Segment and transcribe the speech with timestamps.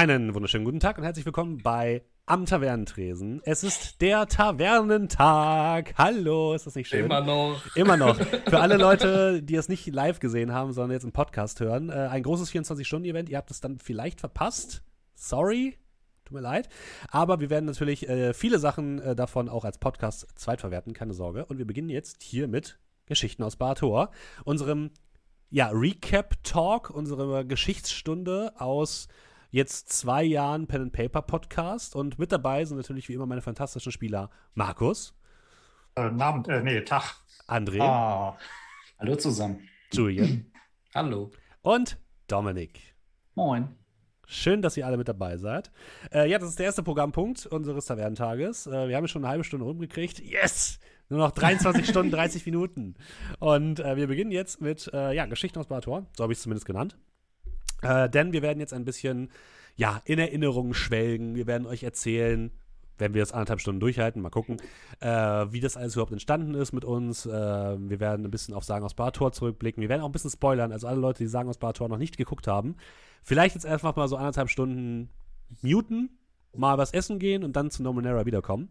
[0.00, 3.42] Einen wunderschönen guten Tag und herzlich willkommen bei Am Tavernentresen.
[3.44, 5.92] Es ist der Tavernentag.
[5.98, 7.04] Hallo, ist das nicht schön?
[7.04, 7.76] Immer noch.
[7.76, 8.16] Immer noch.
[8.48, 12.08] Für alle Leute, die es nicht live gesehen haben, sondern jetzt im Podcast hören, äh,
[12.10, 13.28] ein großes 24-Stunden-Event.
[13.28, 14.82] Ihr habt es dann vielleicht verpasst.
[15.16, 15.76] Sorry.
[16.24, 16.70] Tut mir leid.
[17.10, 21.44] Aber wir werden natürlich äh, viele Sachen äh, davon auch als Podcast zweitverwerten, keine Sorge.
[21.44, 24.12] Und wir beginnen jetzt hier mit Geschichten aus Bartor,
[24.44, 24.92] unserem
[25.50, 29.08] ja, Recap-Talk, unserer Geschichtsstunde aus
[29.50, 33.42] jetzt zwei Jahren Pen and Paper Podcast und mit dabei sind natürlich wie immer meine
[33.42, 35.14] fantastischen Spieler Markus.
[35.96, 37.16] Äh, Namen, äh, nee, Tag.
[37.46, 37.80] André.
[37.80, 38.38] Ah.
[38.98, 39.68] Hallo zusammen.
[39.92, 40.46] Julian.
[40.94, 41.30] Hallo.
[41.62, 42.80] Und Dominik.
[43.34, 43.74] Moin.
[44.26, 45.72] Schön, dass ihr alle mit dabei seid.
[46.12, 48.68] Äh, ja, das ist der erste Programmpunkt unseres Tavernentages.
[48.68, 50.20] Äh, wir haben schon eine halbe Stunde rumgekriegt.
[50.20, 50.78] Yes!
[51.08, 52.94] Nur noch 23 Stunden, 30 Minuten.
[53.40, 56.06] Und äh, wir beginnen jetzt mit äh, ja, Geschichten aus Barator.
[56.16, 56.96] So habe ich es zumindest genannt.
[57.82, 59.30] Äh, denn wir werden jetzt ein bisschen
[59.76, 61.34] ja, in Erinnerungen schwelgen.
[61.34, 62.50] Wir werden euch erzählen,
[62.98, 64.58] wenn wir das anderthalb Stunden durchhalten, mal gucken,
[65.00, 67.26] äh, wie das alles überhaupt entstanden ist mit uns.
[67.26, 69.80] Äh, wir werden ein bisschen auf Sagen aus Barator zurückblicken.
[69.80, 70.72] Wir werden auch ein bisschen spoilern.
[70.72, 72.76] Also alle Leute, die Sagen aus Barator noch nicht geguckt haben,
[73.22, 75.08] vielleicht jetzt einfach mal so anderthalb Stunden
[75.62, 76.10] muten,
[76.54, 78.68] mal was essen gehen und dann zu Nominera wiederkommen.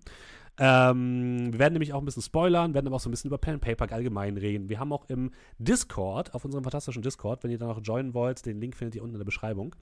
[0.59, 3.37] Ähm, wir werden nämlich auch ein bisschen spoilern, werden aber auch so ein bisschen über
[3.37, 4.67] Pen and Paper allgemein reden.
[4.67, 8.45] Wir haben auch im Discord, auf unserem fantastischen Discord, wenn ihr da noch joinen wollt,
[8.45, 9.75] den Link findet ihr unten in der Beschreibung,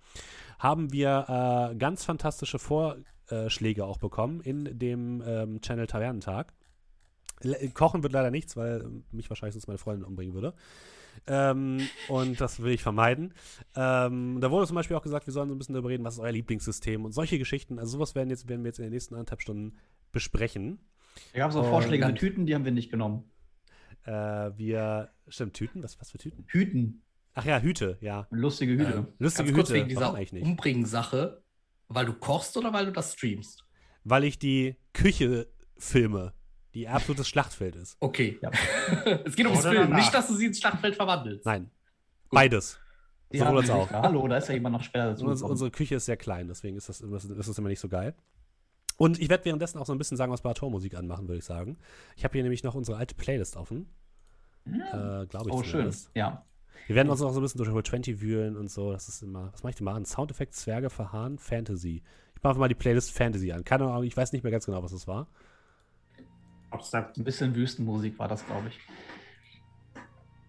[0.60, 6.54] haben wir äh, ganz fantastische Vorschläge auch bekommen in dem ähm, Channel Tavernentag.
[7.42, 10.54] Le Kochen wird leider nichts, weil mich wahrscheinlich sonst meine Freundin umbringen würde.
[11.26, 13.34] Ähm, und das will ich vermeiden.
[13.76, 16.16] Ähm, da wurde zum Beispiel auch gesagt, wir sollen so ein bisschen darüber reden, was
[16.16, 17.80] ist euer Lieblingssystem und solche Geschichten.
[17.80, 19.76] Also sowas werden, jetzt, werden wir jetzt in den nächsten anderthalb Stunden
[20.18, 20.80] besprechen.
[21.34, 23.30] Da gab es auch Vorschläge mit Tüten, die haben wir nicht genommen.
[24.04, 25.84] Äh, wir, stimmt, Tüten?
[25.84, 26.46] Was, was für Tüten?
[26.48, 27.04] Hüten.
[27.36, 28.26] Ach ja, Hüte, ja.
[28.32, 28.94] Lustige Hüte.
[28.94, 29.78] Ähm, Lustige Ganz kurz Hüte.
[29.78, 30.44] wegen dieser Warum eigentlich nicht?
[30.44, 31.44] Umbringen-Sache.
[31.88, 33.64] Weil du kochst oder weil du das streamst?
[34.04, 35.48] Weil ich die Küche
[35.78, 36.34] filme,
[36.74, 37.96] die absolutes Schlachtfeld ist.
[38.00, 38.40] Okay.
[38.42, 38.50] Ja.
[39.26, 39.98] es geht ums Oder Film, danach.
[39.98, 41.46] nicht, dass du sie ins Schlachtfeld verwandelst.
[41.46, 41.70] Nein,
[42.32, 42.80] beides.
[43.32, 43.92] Die Sowohl haben als auch.
[43.92, 45.26] Hallo, da ist ja jemand noch später dazu.
[45.28, 48.16] Unsere Küche ist sehr klein, deswegen ist das, das ist immer nicht so geil.
[48.98, 51.78] Und ich werde währenddessen auch so ein bisschen sagen, was Barator-Musik anmachen, würde ich sagen.
[52.16, 53.88] Ich habe hier nämlich noch unsere alte Playlist offen.
[54.66, 55.72] Äh, Glaube ich oh, schön.
[55.72, 56.12] zumindest.
[56.16, 56.44] Ja.
[56.88, 58.92] Wir werden uns auch so ein bisschen durch Roll 20 wühlen und so.
[58.92, 59.52] Das ist immer.
[59.54, 60.06] Was mache ich denn mal an?
[60.06, 62.02] Soundeffekt, Zwerge, Verharren, Fantasy.
[62.36, 63.64] Ich mache einfach mal die Playlist Fantasy an.
[63.64, 65.28] Keine Ahnung, ich weiß nicht mehr ganz genau, was das war.
[66.92, 68.80] Da Ein bisschen Wüstenmusik war das, glaube ich.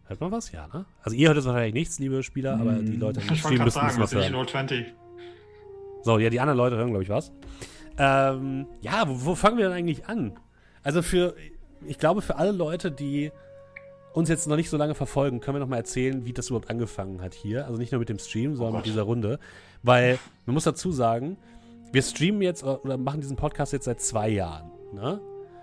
[0.07, 0.53] Hört man was?
[0.53, 0.87] Ja, ne?
[1.03, 3.65] Also ihr hört jetzt wahrscheinlich nichts, liebe Spieler, aber die Mm, Leute im wollte Stream
[3.65, 4.35] müssen sagen, was nicht hören.
[4.35, 4.87] Roll 20.
[6.03, 7.33] So, ja, die anderen Leute hören, glaube ich, was.
[7.99, 10.39] Ähm, ja, wo, wo fangen wir denn eigentlich an?
[10.83, 11.35] Also für,
[11.87, 13.33] ich glaube, für alle Leute, die
[14.13, 16.71] uns jetzt noch nicht so lange verfolgen, können wir noch mal erzählen, wie das überhaupt
[16.71, 17.67] angefangen hat hier.
[17.67, 18.87] Also nicht nur mit dem Stream, sondern mit Gott.
[18.87, 19.39] dieser Runde.
[19.83, 21.37] Weil, man muss dazu sagen,
[21.93, 24.71] wir streamen jetzt oder machen diesen Podcast jetzt seit zwei Jahren.
[24.93, 25.21] Ne?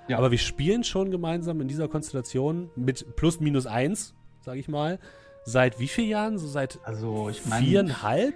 [0.08, 0.18] Ja.
[0.18, 5.00] Aber wir spielen schon gemeinsam in dieser Konstellation mit plus minus eins, sage ich mal.
[5.44, 6.38] Seit wie vielen Jahren?
[6.38, 8.36] So seit Also, ich meine, viereinhalb?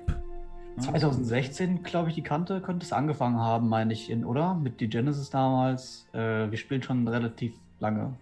[0.78, 4.54] 2016, glaube ich, die Kante könnte es angefangen haben, meine ich, in, oder?
[4.54, 6.08] Mit die Genesis damals.
[6.14, 8.14] Äh, wir spielen schon relativ lange.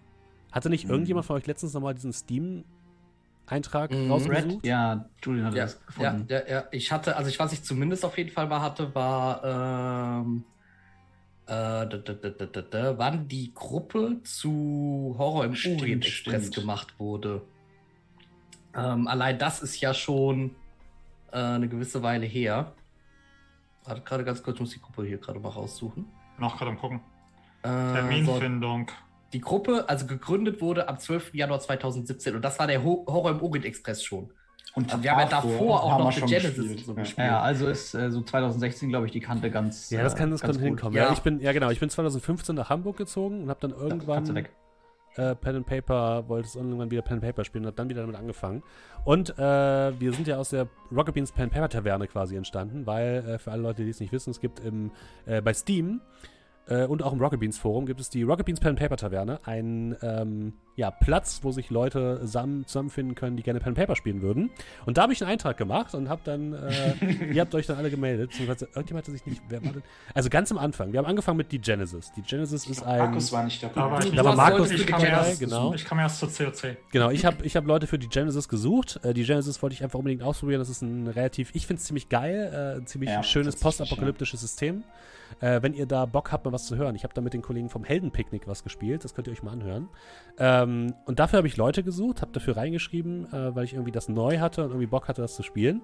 [0.50, 0.90] Hatte nicht Mhm.
[0.92, 4.10] irgendjemand von euch letztens nochmal diesen Steam-Eintrag Mhm.
[4.10, 4.54] rausgesucht?
[4.54, 4.66] Red?
[4.66, 6.26] Ja, Julian hat Ja, das ja, gefunden.
[6.28, 6.64] ja, ja.
[6.72, 9.44] Ich hatte, also ich, was ich zumindest auf jeden Fall mal hatte, war,
[10.24, 10.44] ähm,
[11.46, 16.06] äh, da, da, da, da, da, da, wann die Gruppe zu Horror im Stimmt, Orient
[16.06, 16.56] Express stimmt.
[16.56, 17.42] gemacht wurde.
[18.74, 20.54] Ähm, allein das ist ja schon
[21.32, 22.72] äh, eine gewisse Weile her.
[23.84, 26.06] Warte gerade ganz kurz, ich muss die Gruppe hier gerade mal raussuchen.
[26.38, 27.00] Noch gerade am gucken.
[27.62, 28.90] Äh, so, Terminfindung.
[29.32, 31.34] die Gruppe, also gegründet wurde am 12.
[31.34, 34.30] Januar 2017 und das war der Ho Horror im Orient Express schon.
[34.74, 36.84] Und Also wir haben ja davor auch noch The Genesis gespielt.
[36.84, 37.00] so ja.
[37.00, 37.26] gespielt.
[37.26, 39.90] Ja, also ist äh, so 2016, glaube ich, die Kante ganz.
[39.90, 40.68] Ja, das kann, das äh, ganz kann gut.
[40.68, 40.96] hinkommen.
[40.96, 41.06] Ja.
[41.06, 41.12] Ja.
[41.12, 43.92] ich bin, ja genau, ich bin 2015 nach Hamburg gezogen und habe dann Ja, kannst
[44.06, 44.50] du irgendwann weg.
[45.18, 47.88] Äh, Pen and Paper, wollte es irgendwann wieder Pen and Paper spielen und habe dann
[47.88, 48.62] wieder damit angefangen.
[49.04, 52.86] Und äh, wir sind ja aus der Rocket Beans Pen and Paper Taverne quasi entstanden,
[52.86, 54.90] weil äh, für alle Leute, die es nicht wissen, es gibt im,
[55.26, 56.00] äh, bei Steam
[56.68, 58.96] äh, und auch im Rocket Beans Forum gibt es die Rocket Beans Pen and Paper
[58.96, 63.78] Taverne, ein ähm, ja, Platz, wo sich Leute zusammen, zusammenfinden können, die gerne Pen and
[63.78, 64.50] Paper spielen würden.
[64.86, 67.78] Und da habe ich einen Eintrag gemacht und habe dann, äh, ihr habt euch dann
[67.78, 69.82] alle gemeldet, beziehungsweise irgendjemand hatte sich nicht, wer war denn?
[70.14, 72.12] Also ganz am Anfang, wir haben angefangen mit die Genesis.
[72.12, 73.74] Die Genesis ist ein, Markus war nicht dabei.
[73.74, 75.74] Da war ich, Da war Markus die kam dabei, Genesis genau.
[75.74, 76.76] Ich kam erst zur COC.
[76.92, 79.00] Genau, ich habe ich hab Leute für die Genesis gesucht.
[79.02, 80.60] Äh, die Genesis wollte ich einfach unbedingt ausprobieren.
[80.60, 84.40] Das ist ein relativ, ich finde es ziemlich geil, äh, ein ziemlich Ja, schönes postapokalyptisches
[84.40, 84.84] System.
[85.40, 86.94] Äh, wenn ihr da Bock habt, mal was zu hören.
[86.94, 89.04] Ich habe da mit den Kollegen vom Heldenpicknick was gespielt.
[89.04, 89.88] Das könnt ihr euch mal anhören.
[90.38, 90.67] Ähm,
[91.06, 94.38] und dafür habe ich Leute gesucht, habe dafür reingeschrieben, äh, weil ich irgendwie das neu
[94.38, 95.82] hatte und irgendwie Bock hatte, das zu spielen.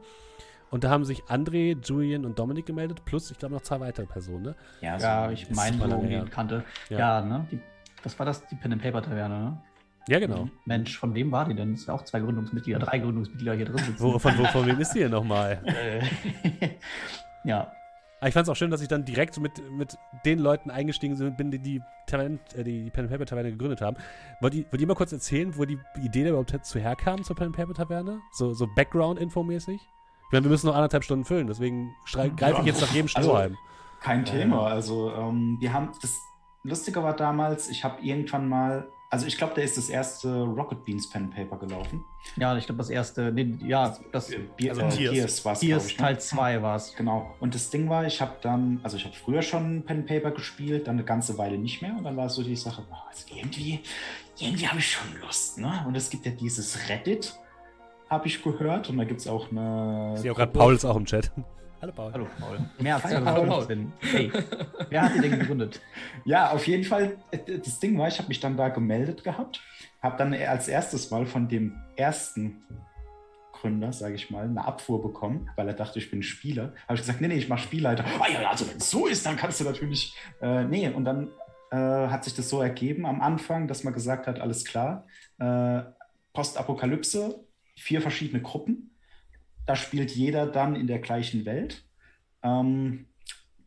[0.70, 4.06] Und da haben sich André, Julian und Dominik gemeldet, plus ich glaube noch zwei weitere
[4.06, 4.54] Personen, ne?
[4.81, 6.25] Ja, so- ich ist meine so her.
[6.31, 6.64] Kante.
[6.88, 6.98] Ja.
[6.98, 7.46] Ja, ne?
[7.50, 7.60] Die,
[8.02, 9.58] das war das, die Pen and Paper Taverne, ne?
[10.08, 10.48] Ja, genau.
[10.66, 11.72] Mensch, von wem war die denn?
[11.75, 14.00] Es sind auch zwei Gründungsmitglieder, drei Gründungsmitglieder hier drin sitzen.
[14.02, 15.62] Wo, von, wo, von wem ist die denn nochmal?
[15.64, 16.02] Äh,
[17.44, 17.72] ja,
[18.24, 21.36] Aber ich fand es auch schön, dass ich dann direkt mit, mit den Leuten eingestiegen
[21.36, 23.98] bin, die die, Taverne, äh, die Pen Paper Taverne gegründet haben.
[24.40, 27.36] Wollt ihr, wollt ihr mal kurz erzählen, wo die Idee da überhaupt zu herkam zur
[27.36, 28.22] Pen Paper Taverne?
[28.32, 29.74] So, so Background-Info-mäßig?
[29.78, 31.94] Ich meine, wir müssen noch anderthalb Stunden füllen, deswegen
[32.38, 33.58] greife ich jetzt nach jedem Also- Strohhalm.
[34.00, 34.68] Kein Thema.
[34.68, 36.18] Also, ähm, wir haben das
[36.62, 40.84] Lustige war damals, ich habe irgendwann mal, also ich glaube, da ist das erste Rocket
[40.84, 42.04] Beans Pen Paper gelaufen.
[42.36, 45.12] ja, ich glaube, das erste, nee, ja, das Bier, Also äh, Tears.
[45.14, 45.62] Tears war es.
[45.62, 45.96] Ne?
[45.96, 46.94] Teil 2 war es.
[46.96, 47.34] Genau.
[47.40, 50.88] Und das Ding war, ich habe dann, also ich habe früher schon Pen Paper gespielt,
[50.88, 51.94] dann eine ganze Weile nicht mehr.
[51.96, 53.80] Und dann war es so die Sache, also irgendwie,
[54.38, 55.58] irgendwie habe ich schon Lust.
[55.58, 55.84] Ne?
[55.86, 57.34] Und es gibt ja dieses Reddit,
[58.10, 58.90] habe ich gehört.
[58.90, 60.14] Und da gibt es auch eine.
[60.16, 61.30] Ich sehe auch gerade, Paul ist auch im Chat.
[61.84, 62.12] Hallo Paul.
[62.14, 62.58] Hallo, Paul.
[62.78, 63.66] März Hallo, Paul.
[63.66, 63.92] 2015.
[64.00, 64.32] Hey,
[64.88, 65.82] wer hat die denn gegründet?
[66.25, 67.19] Ja, auf jeden Fall.
[67.31, 69.60] äh, Das Ding war, ich habe mich dann da gemeldet gehabt,
[70.00, 72.62] habe dann als erstes Mal von dem ersten
[73.52, 76.72] Gründer, sage ich mal, eine Abfuhr bekommen, weil er dachte, ich bin Spieler.
[76.88, 78.06] Habe ich gesagt, nee, nee, ich mache Spielleiter.
[78.19, 80.16] Ah ja, also wenn es so ist, dann kannst du natürlich.
[80.40, 81.28] Äh, nee, und dann
[81.70, 85.06] äh, hat sich das so ergeben am Anfang, dass man gesagt hat, alles klar,
[85.38, 85.82] äh,
[86.32, 87.44] Postapokalypse,
[87.76, 88.90] vier verschiedene Gruppen.
[89.66, 91.84] Da spielt jeder dann in der gleichen Welt.
[92.43, 93.06] Ähm,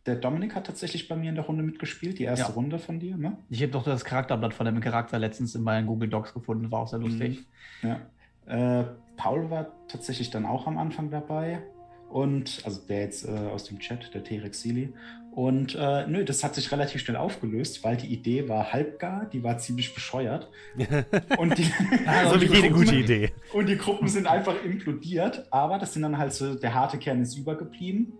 [0.05, 2.53] der Dominik hat tatsächlich bei mir in der Runde mitgespielt, die erste Ja.
[2.53, 3.37] Runde von dir, ne?
[3.49, 6.81] Ich habe doch das Charakterblatt von dem Charakter letztens in meinen Google Docs gefunden, war
[6.81, 7.45] auch sehr lustig.
[7.81, 7.99] Ja.
[8.45, 8.85] Äh,
[9.17, 11.61] Paul war tatsächlich dann auch am Anfang dabei.
[12.09, 14.93] Und, also der jetzt äh, aus dem Chat, der T-Rex Sealy.
[15.37, 19.43] Und äh, nö, das hat sich relativ schnell aufgelöst, weil die Idee war halbgar, die
[19.43, 20.49] war ziemlich bescheuert.
[21.37, 21.69] Und die, so
[22.33, 23.31] und wie die jede Gruppen- gute Idee.
[23.53, 27.21] Und die Gruppen sind einfach implodiert, aber das sind dann halt so, der harte Kern
[27.21, 28.13] ist übergeblieben.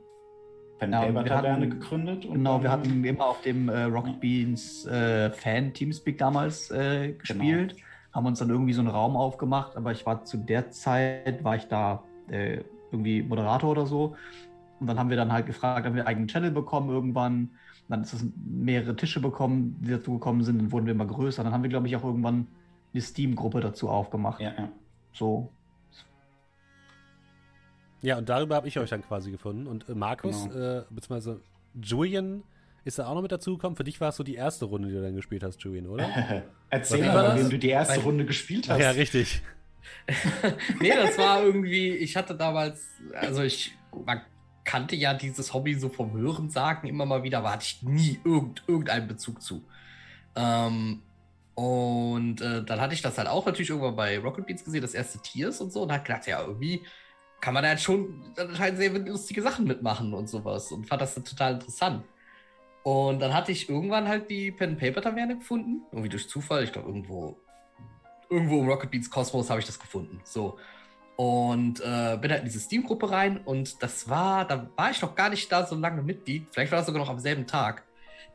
[0.78, 2.26] Pen Ja, und Paper wir Taverne hatten- gegründet.
[2.28, 7.76] Und Genau, wir hatten immer auf dem äh, Rocket Beans äh, Fan-Teamspeak damals äh, gespielt,
[8.14, 11.56] haben uns dann irgendwie so einen Raum aufgemacht, aber ich war zu der Zeit, war
[11.56, 12.60] ich da äh,
[12.92, 14.16] irgendwie Moderator oder so.
[14.80, 17.50] Und dann haben wir dann halt gefragt, haben wir einen eigenen Channel bekommen irgendwann.
[17.90, 21.44] Dann ist es mehrere Tische bekommen, die dazu gekommen sind, dann wurden wir immer größer.
[21.44, 22.48] Dann haben wir, glaube ich, auch irgendwann
[22.94, 24.42] eine Steam-Gruppe dazu aufgemacht.
[24.42, 24.70] Ja, ja.
[25.14, 25.52] So.
[28.02, 29.68] Ja, und darüber habe ich euch dann quasi gefunden.
[29.68, 30.80] Und äh, Markus, Genau.
[30.80, 31.42] äh, beziehungsweise
[31.82, 32.44] Julian
[32.86, 33.76] ist da auch noch mit dazugekommen.
[33.76, 36.08] Für dich war es so die erste Runde, die du dann gespielt hast, Julian, oder?
[36.70, 38.80] Erzähl mal, war wem du die erste Runde gespielt hast.
[38.80, 39.42] ja, richtig.
[40.82, 43.74] nee, das war irgendwie, ich hatte damals, also ich,
[44.06, 44.22] man
[44.68, 48.20] kannte ja dieses Hobby so vom Hören sagen immer mal wieder, aber hatte ich nie
[48.26, 49.64] irgend, irgendeinen Bezug zu.
[50.36, 51.02] Ähm,
[51.56, 54.94] und äh, dann hatte ich das halt auch natürlich irgendwann bei Rocket Beans gesehen, das
[54.94, 56.84] erste Tiers und so, und hat gedacht, ja, irgendwie
[57.40, 61.16] kann man da jetzt schon anscheinend sehr lustige Sachen mitmachen und sowas und fand das
[61.16, 62.04] dann total interessant.
[62.84, 66.66] Und dann hatte ich irgendwann halt die Pen and Paper Taverne gefunden, irgendwie durch Zufall,
[66.66, 67.40] ich glaube irgendwo
[68.30, 70.20] irgendwo im Rocket Beans Kosmos habe ich das gefunden.
[70.26, 70.58] So.
[71.18, 75.16] Und äh, bin halt in diese Steam-Gruppe rein und das war, da war ich noch
[75.16, 76.48] gar nicht da so lange Mitglied.
[76.52, 77.84] Vielleicht war das sogar noch am selben Tag.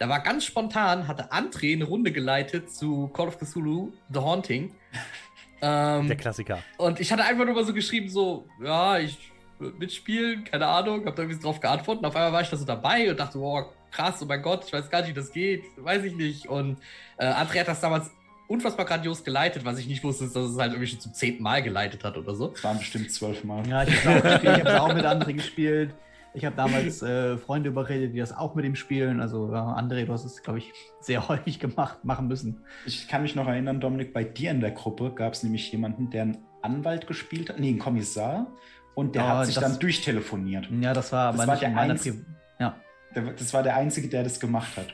[0.00, 4.74] Da war ganz spontan, hatte André eine Runde geleitet zu Call of Cthulhu, The Haunting.
[5.62, 6.58] ähm, Der Klassiker.
[6.76, 11.06] und ich hatte einfach nur mal so geschrieben, so, ja, ich würde mitspielen, keine Ahnung,
[11.06, 12.02] hab da irgendwie drauf geantwortet.
[12.02, 14.64] Und auf einmal war ich da so dabei und dachte, boah, krass, oh mein Gott,
[14.66, 16.48] ich weiß gar nicht, wie das geht, weiß ich nicht.
[16.48, 16.78] Und
[17.16, 18.10] äh, André hat das damals
[18.52, 21.42] unfassbar grandios geleitet, was ich nicht wusste, ist, dass es halt irgendwie schon zum zehnten
[21.42, 22.48] Mal geleitet hat oder so.
[22.48, 23.66] Das waren bestimmt zwölf Mal.
[23.66, 25.94] Ja, ich habe auch, gespielt, ich hab's auch mit anderen gespielt.
[26.34, 29.20] Ich habe damals äh, Freunde überredet, die das auch mit ihm spielen.
[29.20, 32.62] Also ja, André, du hast es, glaube ich, sehr häufig gemacht, machen müssen.
[32.86, 36.08] Ich kann mich noch erinnern, Dominik, bei dir in der Gruppe gab es nämlich jemanden,
[36.10, 38.46] der einen Anwalt gespielt hat, nee, einen Kommissar,
[38.94, 40.68] und der Ja, hat sich das- dann durchtelefoniert.
[40.80, 42.24] Ja, das war Das aber war der einzige-
[42.58, 42.76] Ja.
[43.14, 44.86] Der, das war der Einzige, der das gemacht hat.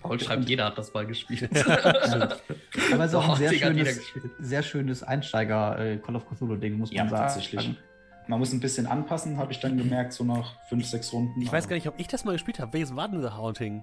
[0.00, 1.50] Paul schreibt, jeder hat das mal gespielt.
[1.66, 4.00] Aber es ist auch ein sehr schönes,
[4.38, 7.22] sehr schönes Einsteiger-Call of Cthulhu-Ding, muss man Ja, sagen.
[7.22, 7.74] tatsächlich.
[8.28, 11.40] Man muss ein bisschen anpassen, habe ich dann gemerkt, so nach fünf, sechs Runden.
[11.42, 12.72] Ich weiß gar nicht, ob ich das mal gespielt habe.
[12.72, 13.82] Welches war denn The Haunting?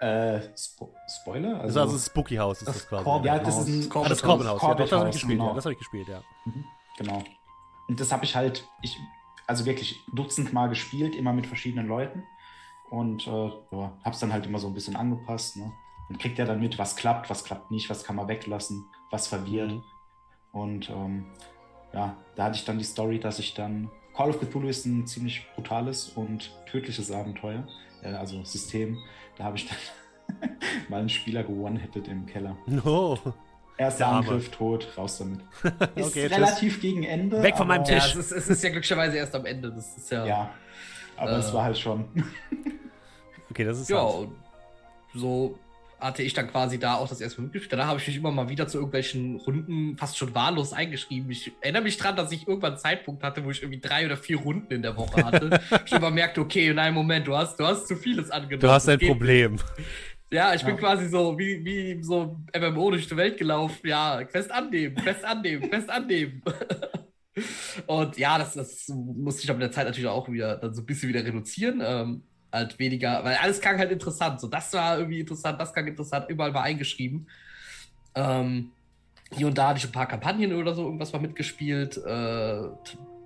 [0.00, 1.60] Äh, Spo Spoiler?
[1.60, 3.04] Also, also Spooky House ist das, das quasi.
[3.04, 4.62] Corbett ja, das ist ein Corbett Ah, das Corbin House.
[4.62, 5.38] Ja, das habe ich House, gespielt.
[5.38, 5.48] genau.
[5.50, 6.22] Ja, das habe ich gespielt, ja.
[6.98, 7.22] Genau.
[7.88, 8.96] Und das habe ich halt, ich,
[9.46, 12.24] also wirklich Dutzend Mal gespielt, immer mit verschiedenen Leuten.
[12.90, 15.56] Und äh, ja, habe es dann halt immer so ein bisschen angepasst.
[15.56, 15.72] Ne?
[16.08, 19.28] Und kriegt ja dann mit, was klappt, was klappt nicht, was kann man weglassen, was
[19.28, 19.70] verwirrt.
[19.72, 19.82] Mhm.
[20.52, 21.26] Und ähm,
[21.92, 23.90] ja, da hatte ich dann die Story, dass ich dann.
[24.16, 27.66] Call of Cthulhu ist ein ziemlich brutales und tödliches Abenteuer,
[28.02, 28.98] äh, also System.
[29.36, 30.48] Da habe ich dann
[30.88, 32.56] mal einen Spieler gewonnen-hitted im Keller.
[32.84, 33.16] Oh.
[33.78, 34.18] Erster Arme.
[34.18, 35.40] Angriff, tot, raus damit.
[35.94, 36.36] Ist Okay, tschüss.
[36.36, 37.40] relativ gegen Ende.
[37.42, 38.16] Weg von meinem aber- Ja, Tisch.
[38.16, 39.70] es ist, es ist ja glücklicherweise erst am Ende.
[39.72, 40.26] Das ist ja.
[40.26, 40.50] Ja,
[41.16, 41.54] aber es Äh.
[41.54, 42.04] war halt schon.
[43.50, 44.14] Okay, das ist Ja, hart.
[44.14, 44.34] und
[45.14, 45.58] so
[45.98, 47.72] hatte ich dann quasi da auch das erste Mal mitgespielt.
[47.74, 51.30] Danach habe ich mich immer mal wieder zu irgendwelchen Runden fast schon wahllos eingeschrieben.
[51.30, 54.16] Ich erinnere mich dran, dass ich irgendwann einen Zeitpunkt hatte, wo ich irgendwie drei oder
[54.16, 55.60] vier Runden in der Woche hatte.
[55.84, 58.60] ich immer merkte, okay, nein, Moment, du hast, du hast zu vieles angenommen.
[58.60, 59.56] Du hast ein Problem.
[60.32, 60.80] Ja, ich bin Ja.
[60.80, 63.86] quasi so wie, wie so MMO durch die Welt gelaufen.
[63.86, 66.40] Ja, Quest annehmen, Quest annehmen, Quest annehmen.
[67.86, 70.82] Und ja, das, das musste ich aber mit der Zeit natürlich auch wieder dann so
[70.82, 71.82] ein bisschen wieder reduzieren.
[71.84, 74.40] Ähm, halt weniger, weil alles klang halt interessant.
[74.40, 77.28] So, das war irgendwie interessant, das klang interessant, überall war eingeschrieben.
[78.14, 78.70] Ähm,
[79.32, 82.62] hier und da hatte ich ein paar Kampagnen oder so irgendwas mal mitgespielt, äh,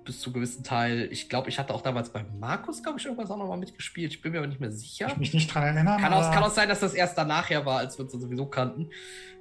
[0.03, 1.07] bis zu einem gewissen Teil.
[1.11, 4.13] Ich glaube, ich hatte auch damals bei Markus, glaube ich, irgendwas auch noch mal mitgespielt.
[4.13, 5.07] Ich bin mir aber nicht mehr sicher.
[5.07, 5.99] Ich mich nicht dran erinnern.
[5.99, 8.21] Kann auch, kann auch sein, dass das erst danach ja war, als wir uns dann
[8.21, 8.89] sowieso kannten.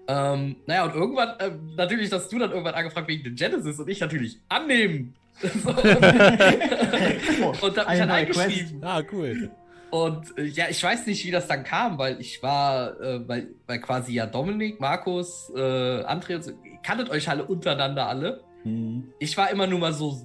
[0.06, 3.88] Ähm, naja, und irgendwann, ähm, natürlich, dass du dann irgendwann angefragt wegen den Genesis und
[3.88, 5.14] ich natürlich annehmen.
[5.34, 5.70] So.
[7.66, 8.84] und hab mich dann eingeschrieben.
[8.84, 9.50] Ah, cool.
[9.94, 13.50] Und äh, ja, ich weiß nicht, wie das dann kam, weil ich war, äh, weil,
[13.68, 15.60] weil quasi ja Dominik, Markus, äh,
[16.02, 18.42] André und so, ihr kanntet euch alle untereinander alle.
[18.64, 19.12] Hm.
[19.20, 20.20] Ich war immer nur mal so,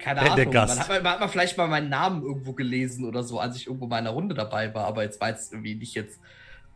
[0.00, 0.76] keine Der- Ahnung, der Gast.
[0.76, 3.68] Man, hat, man hat mal vielleicht mal meinen Namen irgendwo gelesen oder so, als ich
[3.68, 6.18] irgendwo in einer Runde dabei war, aber jetzt war jetzt irgendwie nicht jetzt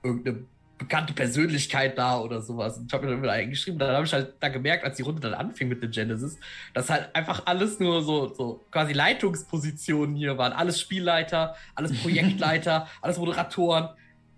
[0.04, 0.44] irgendeine
[0.80, 2.78] bekannte Persönlichkeit da oder sowas.
[2.78, 5.02] Und ich habe mir dann wieder eingeschrieben, dann habe ich halt da gemerkt, als die
[5.02, 6.38] Runde dann anfing mit dem Genesis,
[6.72, 10.54] dass halt einfach alles nur so, so quasi Leitungspositionen hier waren.
[10.54, 13.90] Alles Spielleiter, alles Projektleiter, alles Moderatoren.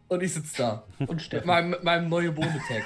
[0.08, 2.82] Und ich sitze da Und mit meinem, meinem neuen Bonetag.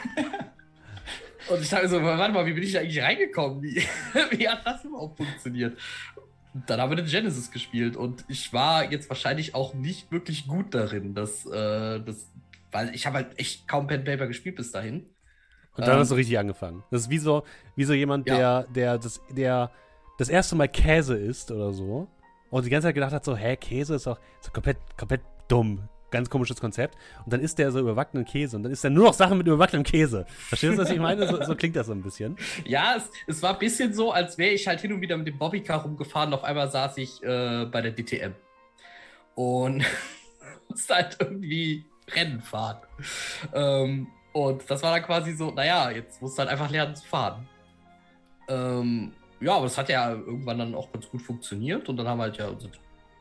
[1.48, 3.62] Und ich dachte mir so, warte mal, wie bin ich da eigentlich reingekommen?
[3.62, 3.76] Wie,
[4.30, 5.78] wie hat das überhaupt funktioniert?
[6.66, 10.74] Dann haben wir den Genesis gespielt und ich war jetzt wahrscheinlich auch nicht wirklich gut
[10.74, 12.28] darin, dass, äh, das,
[12.72, 15.10] weil ich habe halt echt kaum Pen Paper gespielt bis dahin.
[15.76, 16.82] Und dann Ähm, hast du richtig angefangen.
[16.90, 17.44] Das ist wie so,
[17.74, 18.62] wie so jemand, Ja.
[18.62, 19.70] der, der, das, der
[20.18, 22.08] das erste Mal Käse isst oder so
[22.50, 25.20] und die ganze Zeit gedacht hat, so, hä, Käse ist doch, ist doch komplett, komplett
[25.48, 25.88] dumm.
[26.12, 26.94] Ganz komisches Konzept.
[27.24, 29.46] Und dann isst der so überbackenen Käse und dann isst er nur noch Sachen mit
[29.48, 30.24] überbackenem Käse.
[30.48, 31.26] Verstehst du, was ich meine?
[31.26, 32.36] So, so klingt das so ein bisschen.
[32.64, 35.26] Ja, es, es war ein bisschen so, als wäre ich halt hin und wieder mit
[35.26, 36.32] dem Bobbycar rumgefahren.
[36.32, 38.34] Auf einmal saß ich äh, bei der DTM.
[39.34, 39.84] Und
[40.70, 42.78] musste halt irgendwie Rennen fahren.
[43.54, 47.06] Ähm, und das war dann quasi so, naja, jetzt musst du halt einfach lernen zu
[47.06, 47.48] fahren.
[48.48, 51.88] Ähm, ja, aber das hat ja irgendwann dann auch ganz gut funktioniert.
[51.88, 52.48] Und dann haben wir halt ja.
[52.48, 52.68] unser-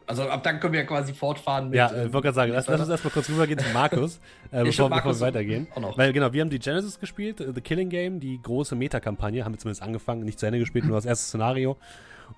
[0.08, 1.78] Also ab dann können wir ja quasi fortfahren mit.
[1.78, 4.18] Ja, äh, ich wollte gerade sagen, lass, lass uns erstmal kurz rübergehen zu Markus,
[4.52, 5.68] äh, bevor, stimmt, bevor Markus wir weitergehen.
[5.96, 9.54] Weil genau, wir haben die Genesis gespielt, äh, The Killing Game, die große Meta-Kampagne, haben
[9.54, 11.78] wir zumindest angefangen, nicht zu Ende gespielt, nur das erste Szenario.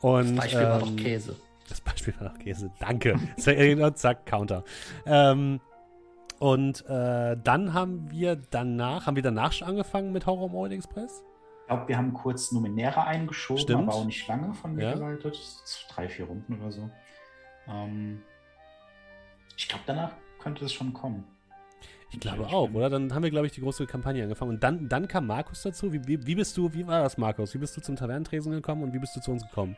[0.01, 1.35] Und, das Beispiel war doch ähm, Käse.
[1.69, 2.71] Das Beispiel war noch Käse.
[2.79, 3.19] Danke.
[3.37, 4.63] Zack, Zack, Counter.
[5.05, 5.59] Ähm,
[6.39, 11.23] und äh, dann haben wir danach, haben wir danach schon angefangen mit Horror Mode Express?
[11.61, 13.83] Ich glaube, wir haben kurz Numenera eingeschoben, Stimmt.
[13.89, 14.93] aber auch nicht lange von mir Ja.
[14.93, 15.37] geleitet.
[15.93, 16.89] Drei, vier Runden oder so.
[17.67, 18.21] Ähm,
[19.57, 21.25] ich glaube, danach könnte es schon kommen.
[22.09, 22.89] Ich glaube Ich auch, bin- oder?
[22.89, 24.51] Dann haben wir, glaube ich, die große Kampagne angefangen.
[24.51, 25.91] Und dann, dann kam Markus dazu.
[25.91, 27.53] Wie, wie, wie bist du, wie war das, Markus?
[27.53, 29.75] Wie bist du zum Tavernentresen gekommen und wie bist du zu uns gekommen?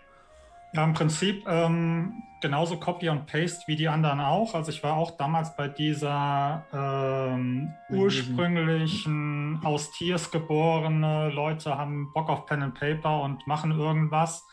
[0.73, 4.53] Ja, im Prinzip ähm, genauso Copy und Paste wie die anderen auch.
[4.53, 12.29] Also ich war auch damals bei dieser ähm, ursprünglichen aus Tiers geborene Leute haben Bock
[12.29, 14.45] auf Pen and Paper und machen irgendwas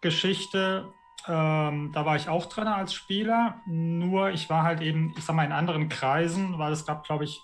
[0.00, 0.92] Geschichte.
[1.26, 5.34] Ähm, da war ich auch drin als Spieler, nur ich war halt eben, ich sag
[5.34, 7.40] mal, in anderen Kreisen, weil es gab, glaube ich,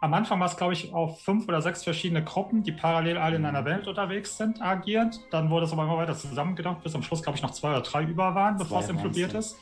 [0.00, 3.36] am Anfang war es, glaube ich, auf fünf oder sechs verschiedene Gruppen, die parallel alle
[3.36, 5.20] in einer Welt unterwegs sind, agiert.
[5.30, 7.82] Dann wurde es aber immer weiter zusammengedacht, bis am Schluss, glaube ich, noch zwei oder
[7.82, 9.58] drei über waren, bevor es implodiert ist.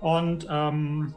[0.00, 1.14] Und ähm,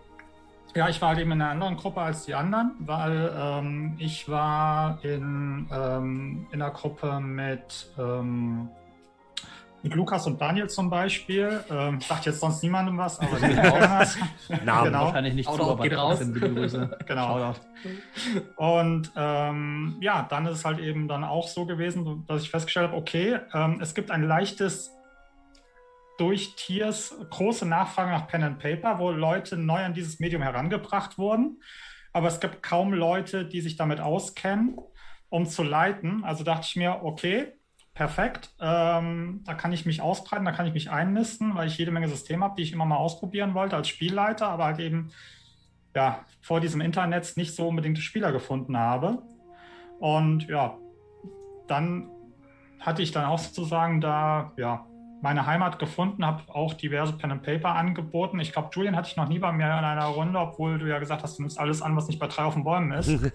[0.76, 4.30] ja, ich war halt eben in einer anderen Gruppe als die anderen, weil ähm, ich
[4.30, 8.70] war in, ähm, in einer Gruppe mit, ähm,
[9.84, 11.64] mit Lukas und Daniel zum Beispiel.
[11.70, 14.18] Ähm, sagt jetzt sonst niemandem was, aber die das.
[14.64, 14.86] Namen.
[14.86, 15.06] Genau.
[15.06, 16.20] Wahrscheinlich nicht Shoutout zu, aber geht raus.
[16.20, 16.98] Grüße.
[17.08, 17.54] Genau.
[17.54, 17.60] Shoutout.
[18.58, 22.90] Und ähm, ja, dann ist es halt eben dann auch so gewesen, dass ich festgestellt
[22.90, 24.92] habe, okay, ähm, es gibt ein leichtes
[26.18, 31.18] durch Tiers große Nachfrage nach Pen and Paper, wo Leute neu an dieses Medium herangebracht
[31.18, 31.62] wurden.
[32.14, 34.78] Aber es gibt kaum Leute, die sich damit auskennen,
[35.30, 36.24] um zu leiten.
[36.24, 37.54] Also dachte ich mir, okay,
[37.94, 41.92] perfekt, ähm, da kann ich mich ausbreiten, da kann ich mich einnisten, weil ich jede
[41.92, 45.12] Menge Systeme habe, die ich immer mal ausprobieren wollte als Spielleiter, aber halt eben
[45.96, 49.22] ja, vor diesem Internet nicht so unbedingte Spieler gefunden habe.
[50.00, 50.78] Und ja,
[51.68, 52.10] dann
[52.80, 54.86] hatte ich dann auch sozusagen da, ja,
[55.22, 58.40] meine Heimat gefunden, habe auch diverse Pen and Paper angeboten.
[58.40, 60.98] Ich glaube, Julian hatte ich noch nie bei mir in einer Runde, obwohl du ja
[60.98, 63.10] gesagt hast, du nimmst alles an, was nicht bei drei auf den Bäumen ist.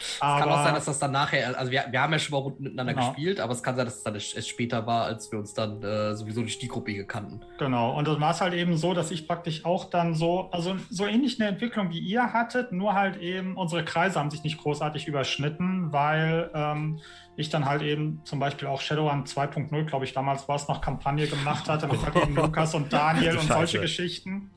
[0.00, 2.38] Es kann auch sein, dass das dann nachher, also wir, wir haben ja schon mal
[2.42, 3.08] Runden miteinander Genau.
[3.08, 5.82] gespielt, aber es kann sein, dass es dann erst später war, als wir uns dann
[5.82, 7.40] äh, sowieso durch die Gruppe kannten.
[7.58, 10.76] Genau, und dann war es halt eben so, dass ich praktisch auch dann so, also
[10.88, 14.58] so ähnlich eine Entwicklung wie ihr hattet, nur halt eben unsere Kreise haben sich nicht
[14.58, 17.00] großartig überschnitten, weil ähm,
[17.36, 20.80] ich dann halt eben zum Beispiel auch Shadowrun 2.0, glaube ich, damals war es noch
[20.80, 23.80] Kampagne gemacht hatte mit halt eben Lukas und Daniel und solche.
[23.80, 24.50] Geschichten.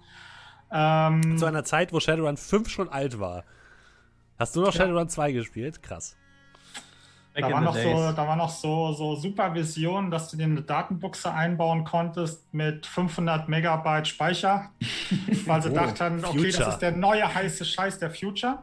[0.72, 3.44] Ähm, Zu einer Zeit, wo Shadowrun 5 schon alt war.
[4.40, 4.82] Hast du noch Ja.
[4.82, 5.82] Shadowrun 2 gespielt?
[5.82, 6.16] Krass.
[7.34, 10.38] Back Da in war, the noch so, da war noch so, so Supervision, dass du
[10.38, 14.70] dir eine Datenbuchse einbauen konntest mit 500 Megabyte Speicher,
[15.48, 16.66] weil sie Oh, dachten, okay, Future.
[16.66, 18.60] das ist der neue heiße Scheiß der Future.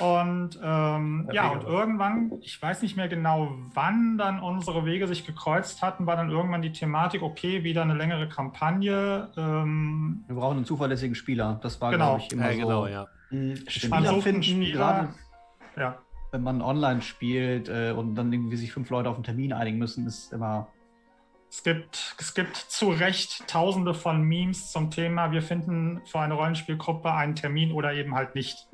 [0.00, 5.26] Und ähm, Ja, und irgendwann, ich weiß nicht mehr genau, wann dann unsere Wege sich
[5.26, 9.28] gekreuzt hatten, war dann irgendwann die Thematik, okay, wieder eine längere Kampagne.
[9.36, 11.58] Ähm, Wir brauchen einen zuverlässigen Spieler.
[11.62, 12.16] Das war, Genau.
[12.16, 12.86] glaube ich, immer Ja, genau, so.
[12.88, 13.06] ja.
[13.30, 14.72] Mhm, Spieler finden, Spieler.
[14.72, 15.14] gerade
[15.76, 15.98] ja.
[16.32, 19.78] wenn man online spielt äh, und dann irgendwie sich fünf Leute auf einen Termin einigen
[19.78, 20.68] müssen, ist immer.
[21.50, 26.34] Es gibt, es gibt zu Recht tausende von Memes zum Thema, wir finden für eine
[26.34, 28.68] Rollenspielgruppe einen Termin oder eben halt nicht.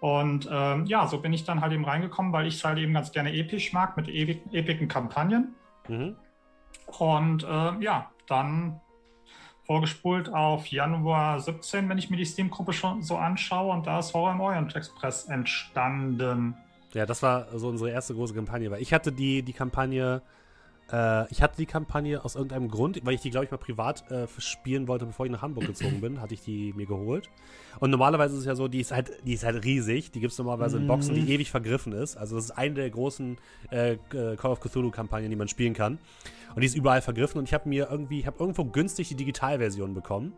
[0.00, 2.92] Und ähm, ja, so bin ich dann halt eben reingekommen, weil ich es halt eben
[2.92, 5.54] ganz gerne episch mag mit ewig, epigen Kampagnen.
[5.88, 6.16] Mhm.
[6.98, 8.80] Und äh, ja, dann
[9.66, 13.72] vorgespult auf Januar 17, wenn ich mir die Steam-Gruppe schon so anschaue.
[13.72, 16.54] Und da ist Horror im Orient Express entstanden.
[16.92, 20.22] Ja, das war so unsere erste große Kampagne, weil ich hatte die, die Kampagne,
[20.92, 24.10] äh, ich hatte die Kampagne aus irgendeinem Grund, weil ich die, glaube ich, mal privat
[24.10, 27.30] äh, spielen wollte, bevor ich nach Hamburg gezogen bin, hatte ich die mir geholt.
[27.80, 30.32] Und normalerweise ist es ja so, die ist halt, die ist halt riesig, die gibt
[30.32, 32.16] es normalerweise in Boxen, die ewig vergriffen ist.
[32.16, 33.38] Also das ist eine der großen
[33.70, 35.98] äh, äh, Call of Cthulhu-Kampagnen, die man spielen kann.
[36.54, 39.16] Und die ist überall vergriffen und ich habe mir irgendwie, ich habe irgendwo günstig die
[39.16, 40.32] Digitalversion bekommen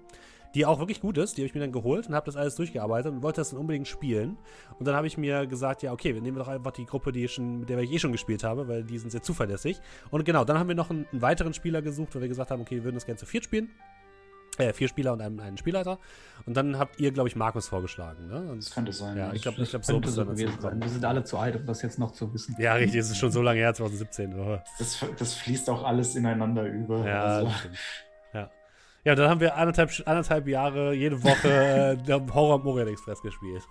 [0.55, 1.37] die auch wirklich gut ist.
[1.37, 3.59] Die habe ich mir dann geholt und habe das alles durchgearbeitet und wollte das dann
[3.59, 4.37] unbedingt spielen.
[4.79, 7.29] Und dann habe ich mir gesagt, ja, okay, wir nehmen doch einfach die Gruppe, die
[7.29, 9.81] schon, mit der ich eh schon gespielt habe, weil die sind sehr zuverlässig.
[10.11, 12.61] Und genau, dann haben wir noch einen, einen weiteren Spieler gesucht, weil wir gesagt haben,
[12.63, 13.71] okay, wir würden das gerne zu viert spielen.
[14.59, 15.99] Äh, vier Spieler und einen, einen Spielleiter.
[16.47, 18.53] Und dann habt ihr, glaube ich, Markus vorgeschlagen, ne?
[18.53, 19.15] Und, Das könnte sein.
[19.15, 20.81] ja, ich glaube, ich glaub, so könnte bist so gewesen sein.
[20.81, 22.57] Wir sind alle zu alt, um das jetzt noch zu wissen.
[22.59, 24.33] Ja, richtig, es ist schon so lange her, 2017.
[24.33, 24.65] Oder?
[24.79, 27.07] Das, das fließt auch alles ineinander über.
[27.07, 27.53] Ja, Also.
[29.07, 29.15] Ja.
[29.15, 31.49] Dann haben wir anderthalb, anderthalb Jahre jede Woche
[31.93, 33.63] äh, der Horror Orient Express gespielt.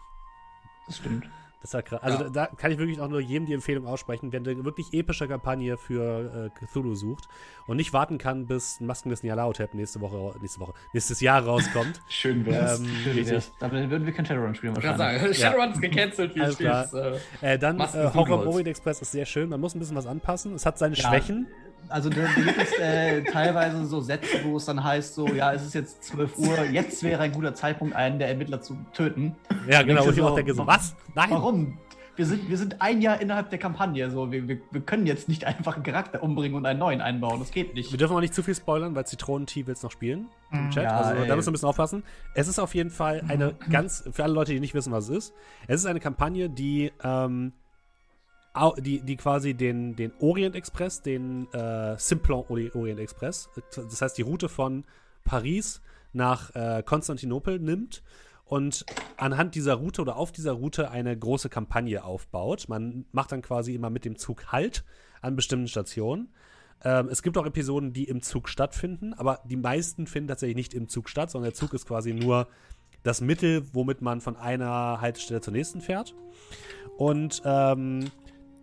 [0.87, 1.29] Das stimmt.
[1.61, 2.03] Das war krass.
[2.03, 2.29] Also Ja.
[2.29, 5.27] da, da kann ich wirklich auch nur jedem die Empfehlung aussprechen, wenn eine wirklich epische
[5.27, 7.27] Kampagne für äh, Cthulhu sucht
[7.65, 11.99] und nicht warten kann, bis Masken des Nyarlathotep nächste Woche, nächste Woche, nächstes Jahr rauskommt.
[12.07, 12.79] schön wär's.
[12.81, 13.51] ähm, Schön wär's.
[13.59, 15.39] Dann würden wir kein Shadowrun spielen Ich kann wahrscheinlich.
[15.39, 16.85] sagen, Shadowrun ist gecancelt, wie Alles es klar.
[16.85, 16.93] ist.
[17.41, 18.45] Äh, Äh, dann äh, Horror.
[18.45, 19.49] Orient Express ist sehr schön.
[19.49, 20.53] Man muss ein bisschen was anpassen.
[20.53, 21.09] Es hat seine Ja.
[21.09, 21.47] Schwächen.
[21.89, 25.63] Also da gibt es äh, teilweise so Sätze, wo es dann heißt, so, ja, es
[25.65, 29.35] ist jetzt 12 Uhr, jetzt wäre ein guter Zeitpunkt, einen der Ermittler zu töten.
[29.69, 30.03] Ja, genau.
[30.05, 30.95] Und ich auch so, denke so, was?
[31.13, 31.29] Nein.
[31.31, 31.77] Warum?
[32.17, 35.27] Wir sind, wir sind ein Jahr innerhalb der Kampagne, so, wir, wir, wir können jetzt
[35.27, 37.99] nicht einfach einen Charakter umbringen und einen neuen einbauen, das geht Wir nicht.
[37.99, 40.69] dürfen auch nicht zu viel spoilern, weil Zitronen-Tee will es noch spielen im Mhm.
[40.71, 40.83] Chat.
[40.85, 42.03] Ja, also da müssen wir ein bisschen aufpassen.
[42.33, 45.17] Es ist auf jeden Fall eine ganz, für alle Leute, die nicht wissen, was es
[45.17, 45.33] ist,
[45.67, 47.51] es ist eine Kampagne, die, ähm,
[48.77, 54.17] die, die quasi den, den Orient Express, den äh, Simplon Ori- Orient Express, das heißt
[54.17, 54.85] die Route von
[55.23, 55.81] Paris
[56.13, 58.03] nach äh, Konstantinopel nimmt
[58.45, 58.85] und
[59.17, 62.69] anhand dieser Route oder auf dieser Route eine große Kampagne aufbaut.
[62.69, 64.85] Man macht dann quasi immer mit dem Zug Halt
[65.21, 66.33] an bestimmten Stationen.
[66.83, 70.73] Ähm, es gibt auch Episoden, die im Zug stattfinden, aber die meisten finden tatsächlich nicht
[70.73, 72.47] im Zug statt, sondern der Zug ist quasi nur
[73.03, 76.15] das Mittel, womit man von einer Haltestelle zur nächsten fährt.
[76.97, 78.11] Und ähm,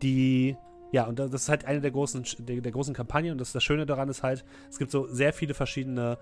[0.02, 0.56] die,
[0.90, 3.62] ja, und das ist halt eine der großen, der, der großen Kampagnen und das, das
[3.62, 6.18] Schöne daran ist halt, es gibt so sehr viele verschiedene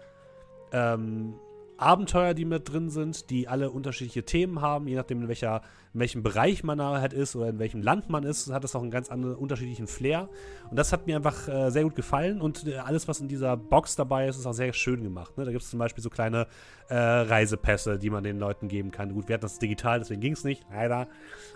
[0.72, 1.34] ähm,
[1.80, 5.62] Abenteuer, die mit drin sind, die alle unterschiedliche Themen haben, je nachdem, in, welcher,
[5.94, 8.76] in welchem Bereich man da halt ist oder in welchem Land man ist, hat das
[8.76, 10.28] auch einen ganz anderen, unterschiedlichen Flair.
[10.70, 13.56] Und das hat mir einfach äh, sehr gut gefallen und äh, alles, was in dieser
[13.56, 15.38] Box dabei ist, ist auch sehr schön gemacht.
[15.38, 15.46] Ne?
[15.46, 16.48] Da gibt es zum Beispiel so kleine
[16.88, 19.14] äh, Reisepässe, die man den Leuten geben kann.
[19.14, 21.08] Gut, wir hatten das digital, deswegen ging es nicht, leider.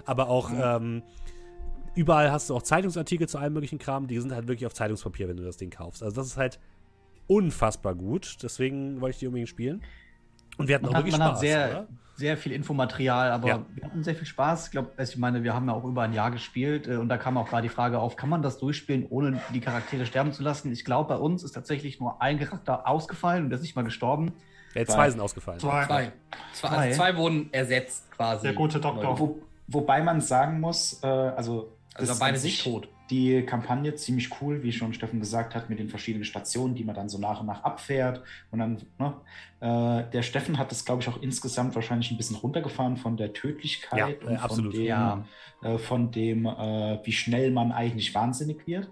[0.06, 1.02] Aber auch ähm,
[1.94, 5.28] überall hast du auch Zeitungsartikel zu allem möglichen Kram, die sind halt wirklich auf Zeitungspapier,
[5.28, 6.02] wenn du das Ding kaufst.
[6.02, 6.58] Also das ist halt
[7.26, 9.82] unfassbar gut, deswegen wollte ich die unbedingt spielen.
[10.56, 11.88] Und wir hatten Man auch hat, wirklich man Spaß, hat sehr, oder?
[12.16, 13.66] sehr viel Infomaterial, aber Ja.
[13.74, 14.66] wir hatten sehr viel Spaß.
[14.66, 17.16] Ich glaube, ich meine, wir haben ja auch über ein Jahr gespielt äh, und da
[17.16, 20.42] kam auch gerade die Frage auf, kann man das durchspielen, ohne die Charaktere sterben zu
[20.42, 20.70] lassen?
[20.70, 23.82] Ich glaube, bei uns ist tatsächlich nur ein Charakter ausgefallen und der ist nicht mal
[23.82, 24.32] gestorben.
[24.74, 25.60] Ja, zwei sind ausgefallen.
[25.60, 25.86] Zwei.
[25.86, 26.12] zwei.
[26.52, 26.76] Zwei, Zwei.
[26.76, 28.42] also zwei wurden ersetzt quasi.
[28.42, 29.18] Der gute Doktor.
[29.18, 32.88] Wo, wobei man sagen muss, äh, also, Also das beide sich- tot.
[33.10, 36.94] die Kampagne ziemlich cool, wie schon Steffen gesagt hat, mit den verschiedenen Stationen, die man
[36.94, 38.22] dann so nach und nach abfährt.
[38.50, 39.14] Und dann, ne,
[39.60, 43.32] äh, der Steffen hat das, glaube ich, auch insgesamt wahrscheinlich ein bisschen runtergefahren von der
[43.34, 44.72] Tödlichkeit Ja, und äh, absolut.
[44.72, 45.24] von dem, Ja.
[45.62, 48.90] äh, von dem äh, wie schnell man eigentlich wahnsinnig wird.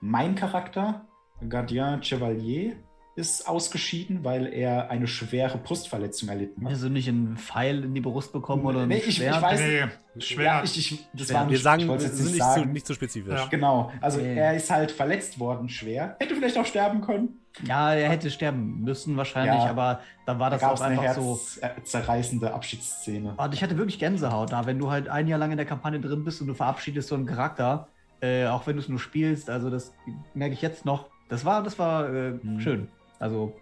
[0.00, 1.06] Mein Charakter,
[1.48, 2.76] Gardien Chevalier,
[3.16, 6.70] ist ausgeschieden, weil er eine schwere Brustverletzung erlitten hat.
[6.72, 9.36] Also nicht einen Pfeil in die Brust bekommen oder ein Nee, ich- ich Schwert?
[9.42, 9.88] weiß- Nee, Ja,
[10.20, 10.60] schwer.
[10.64, 11.36] ich, ich, das Schwer.
[11.36, 12.72] war Wir nicht, sagen, ich jetzt nicht, nicht zu, sagen.
[12.72, 13.32] nicht zu spezifisch.
[13.40, 13.46] Ja.
[13.46, 14.36] Genau, also Okay.
[14.36, 16.16] er ist halt verletzt worden, schwer.
[16.18, 17.40] Hätte vielleicht auch sterben können.
[17.64, 19.70] Ja, er hätte sterben müssen wahrscheinlich, Ja.
[19.70, 21.40] aber da war Da das gab auch es eine einfach so.
[21.60, 23.34] herzzerreißende Abschiedsszene.
[23.36, 26.00] Und ich hatte wirklich Gänsehaut da, wenn du halt ein Jahr lang in der Kampagne
[26.00, 27.86] drin bist und du verabschiedest so einen Charakter,
[28.20, 29.92] äh, auch wenn du es nur spielst, also das
[30.34, 31.08] merke ich jetzt noch.
[31.28, 32.60] Das war, das war äh, Mhm.
[32.60, 32.88] schön.
[33.24, 33.54] Also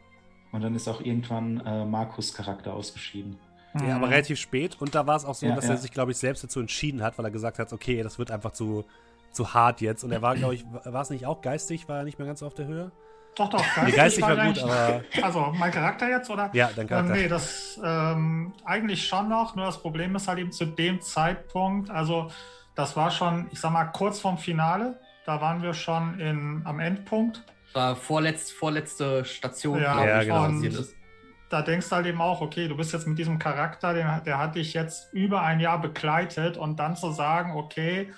[0.50, 3.38] Und dann ist auch irgendwann äh, Markus Charakter ausgeschieden.
[3.86, 4.76] Ja, aber relativ spät.
[4.80, 5.70] Und da war es auch so, Ja, dass ja.
[5.70, 8.30] er sich, glaube ich, selbst dazu entschieden hat, weil er gesagt hat, okay, das wird
[8.32, 8.84] einfach zu,
[9.30, 10.02] zu hart jetzt.
[10.04, 11.88] Und er war, glaube ich, war es nicht auch geistig?
[11.88, 12.90] War er nicht mehr ganz auf der Höhe?
[13.36, 13.64] Doch, doch.
[13.84, 16.50] Nee, geistig war gut, eigentlich- aber Also, mein Charakter jetzt, oder?
[16.52, 17.12] ja, dein Ähm, Charakter.
[17.14, 19.54] nee, das ähm, eigentlich schon noch.
[19.56, 22.30] Nur das Problem ist halt eben zu dem Zeitpunkt, also
[22.74, 24.98] das war schon, ich sag mal, kurz vorm Finale.
[25.24, 27.42] Da waren wir schon in, am Endpunkt.
[27.74, 30.46] War vorletz, vorletzte Station, Ja, glaube ja, ich, genau.
[30.46, 30.94] passiert ist.
[31.48, 34.38] Da denkst du halt eben auch, okay, du bist jetzt mit diesem Charakter, den, der
[34.38, 38.12] hat dich jetzt über ein Jahr begleitet und dann zu sagen, okay,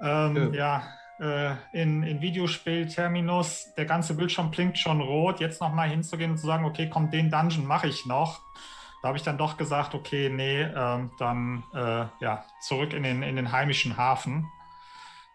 [0.00, 0.82] ähm, ja,
[1.20, 6.46] äh, in, in Videospiel-Terminus, der ganze Bildschirm blinkt schon rot, jetzt nochmal hinzugehen und zu
[6.46, 8.40] sagen, okay, komm, den Dungeon mache ich noch.
[9.02, 13.22] Da habe ich dann doch gesagt, okay, nee, ähm, dann äh, ja, zurück in den,
[13.22, 14.50] in den heimischen Hafen.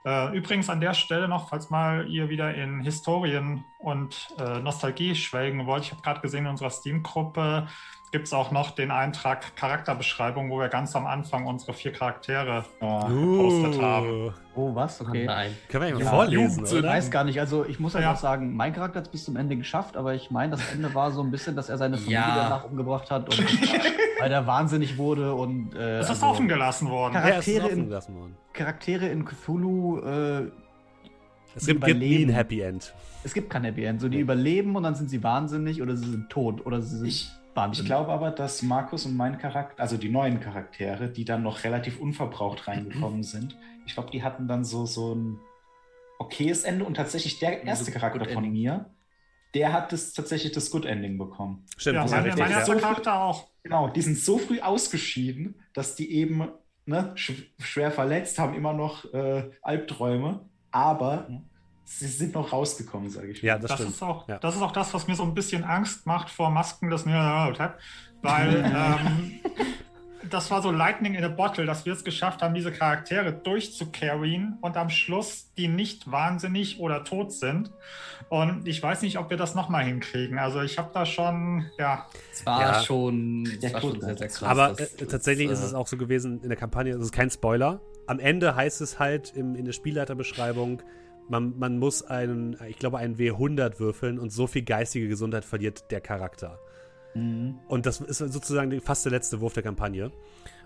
[0.06, 5.16] Äh, übrigens an der Stelle noch, falls mal ihr wieder in Historien und äh, Nostalgie
[5.16, 7.68] schwelgen wollt, ich habe gerade gesehen, in unserer Steam-Gruppe
[8.12, 12.66] gibt es auch noch den Eintrag Charakterbeschreibung, wo wir ganz am Anfang unsere vier Charaktere
[12.82, 13.08] Ja.
[13.08, 14.34] gepostet haben.
[14.56, 15.02] Oh, was?
[15.02, 15.26] Okay.
[15.26, 15.52] Nein.
[15.70, 16.90] Können wir Ja, vorlesen, Jugend- Ich oder?
[16.90, 18.00] weiß gar nicht, also ich muss Ja.
[18.00, 20.94] einfach sagen, mein Charakter hat es bis zum Ende geschafft, aber ich meine, das Ende
[20.96, 22.36] war so ein bisschen, dass er seine Familie Ja.
[22.36, 23.38] danach umgebracht hat und
[24.22, 27.14] weil er wahnsinnig wurde und äh, Es ist also offen gelassen worden.
[27.14, 28.36] Charakter- Ja, Charaktere offen in- gelassen worden.
[28.54, 30.52] Charaktere in Cthulhu, äh,
[31.56, 32.32] Es gibt, gibt nie ein überleben.
[32.34, 32.94] Happy End.
[33.24, 34.00] es gibt kein Happy End.
[34.02, 37.08] So, die überleben und dann sind sie wahnsinnig oder sie sind tot oder sie sind
[37.08, 37.80] Ich- wahnsinnig.
[37.80, 41.64] Ich glaube aber, dass Markus und mein Charakter, also die neuen Charaktere, die dann noch
[41.64, 45.40] relativ unverbraucht reingekommen sind, ich glaube, die hatten dann so, so ein
[46.20, 48.90] okayes Ende und tatsächlich der erste Charakter von mir,
[49.54, 51.66] der hat das, tatsächlich das Good Ending bekommen.
[51.78, 53.48] Stimmt, Ja, das mein, mein erster So- Charakter auch.
[53.64, 56.48] Genau, die sind so früh ausgeschieden, dass die eben
[56.86, 61.28] ne, sch schwer verletzt, haben immer noch äh, Albträume, aber
[61.84, 63.42] sie sind noch rausgekommen, sage ich.
[63.42, 63.94] Ja, das, Das stimmt.
[63.96, 64.40] ist, auch, Ja.
[64.40, 67.60] das ist auch das, was mir so ein bisschen Angst macht vor Masken des Nerd,
[68.22, 68.56] weil
[69.00, 69.35] ähm,
[70.36, 74.58] das war so Lightning in a Bottle, dass wir es geschafft haben, diese Charaktere durchzucarryen
[74.62, 77.72] und am Schluss die nicht wahnsinnig oder tot sind.
[78.30, 80.38] Und ich weiß nicht, ob wir das nochmal hinkriegen.
[80.38, 82.80] Also ich habe da schon, ja, Es war Ja.
[82.82, 84.44] schon, es Der war schon sehr, sehr krass.
[84.44, 87.02] Aber Das- äh, tatsächlich das, ist es äh, auch so gewesen in der Kampagne, das
[87.06, 87.80] ist kein Spoiler.
[88.08, 90.82] Am Ende heißt es halt im, in der Spielleiterbeschreibung,
[91.30, 95.90] man, man muss einen, ich glaube, einen W100 würfeln und so viel geistige Gesundheit verliert
[95.92, 96.60] der Charakter.
[97.16, 97.56] Mhm.
[97.68, 100.12] Und das ist sozusagen fast der letzte Wurf der Kampagne.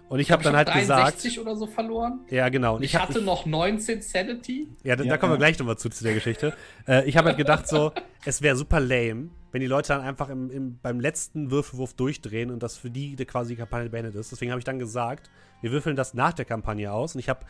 [0.09, 2.21] Und ich habe dann halt gesagt, 63 oder so verloren.
[2.31, 4.67] ja genau, und Ich, ich, hatte noch 19 Sanity.
[4.83, 5.39] Ja, da, Ja, da kommen wir ja.
[5.39, 6.53] gleich nochmal zu, zu der Geschichte.
[6.87, 7.91] Äh, ich habe halt gedacht, so,
[8.25, 12.49] es wäre super lame, wenn die Leute dann einfach im, im, beim letzten Würfelwurf durchdrehen
[12.49, 14.31] und das für die die quasi die Kampagne beendet ist.
[14.31, 15.29] Deswegen habe ich dann gesagt,
[15.61, 17.45] wir würfeln das nach der Kampagne aus und ich habe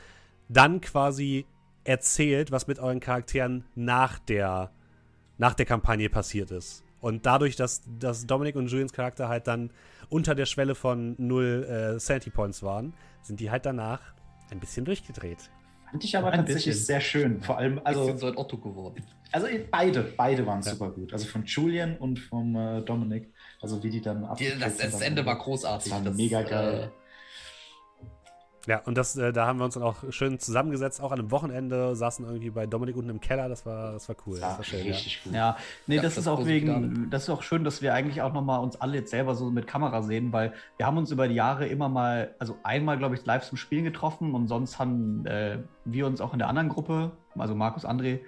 [0.50, 1.46] dann quasi
[1.86, 4.72] erzählt, was mit euren Charakteren nach der,
[5.38, 6.84] nach der Kampagne passiert ist.
[7.02, 9.72] Und dadurch, dass, dass Dominic und Julians Charakter halt dann
[10.10, 14.02] unter der Schwelle von null äh, Sanity Points waren, sind die halt danach
[14.52, 15.38] ein bisschen durchgedreht.
[15.92, 16.86] Fand ich aber Ein tatsächlich bisschen.
[16.86, 17.42] sehr schön.
[17.42, 19.04] Vor allem, Also, also, sind so ein Otto geworden.
[19.32, 20.72] also beide, beide waren Ja.
[20.72, 21.14] super gut.
[21.14, 23.32] Also von Julian und vom äh, Dominik.
[23.62, 25.02] Also wie die dann abgekriegt das, das.
[25.02, 25.92] Ende war großartig.
[25.92, 26.92] Das war mega geil.
[28.70, 31.32] Ja, und das, äh, da haben wir uns dann auch schön zusammengesetzt, auch an einem
[31.32, 34.40] Wochenende, saßen irgendwie bei Dominik unten im Keller, das war, das war cool.
[34.40, 34.92] Das Das war schön, ja.
[34.94, 35.34] richtig gut.
[35.34, 38.22] Ja, nee, Ja, das, das ist auch wegen, das ist auch schön, dass wir eigentlich
[38.22, 41.28] auch nochmal uns alle jetzt selber so mit Kamera sehen, weil wir haben uns über
[41.28, 45.26] die Jahre immer mal, also einmal, glaube ich, live zum Spielen getroffen und sonst haben
[45.26, 48.20] äh, wir uns auch in der anderen Gruppe, also Markus, André,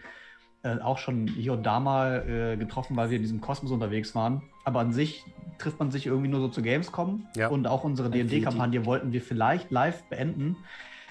[0.64, 4.14] äh, auch schon hier und da mal äh, getroffen, weil wir in diesem Kosmos unterwegs
[4.16, 4.42] waren.
[4.64, 5.26] Aber an sich
[5.58, 7.48] trifft man sich irgendwie nur so zu Gamescom Ja.
[7.50, 8.10] und auch unsere.
[8.10, 10.56] D&D-Kampagne wollten wir vielleicht live beenden,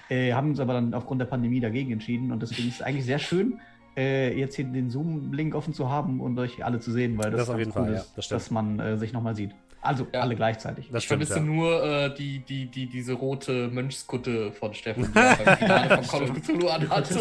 [0.09, 3.05] äh, haben uns aber dann aufgrund der Pandemie dagegen entschieden und deswegen ist es eigentlich
[3.05, 3.59] sehr schön,
[3.97, 7.41] äh, jetzt hier den Zoom-Link offen zu haben und euch alle zu sehen, weil das,
[7.41, 8.41] Das auf jeden Fall, ja, ist, das stimmt.
[8.41, 9.51] dass man äh, sich nochmal sieht.
[9.81, 10.21] Also Ja.
[10.21, 10.89] alle gleichzeitig.
[10.91, 11.53] Das ich stimmt, vermisse ja.
[11.55, 16.07] nur äh, die, die, die, diese rote Mönchskutte von Steffen, die er beim Finale von
[16.07, 17.13] Call of Cthulhu anhatte.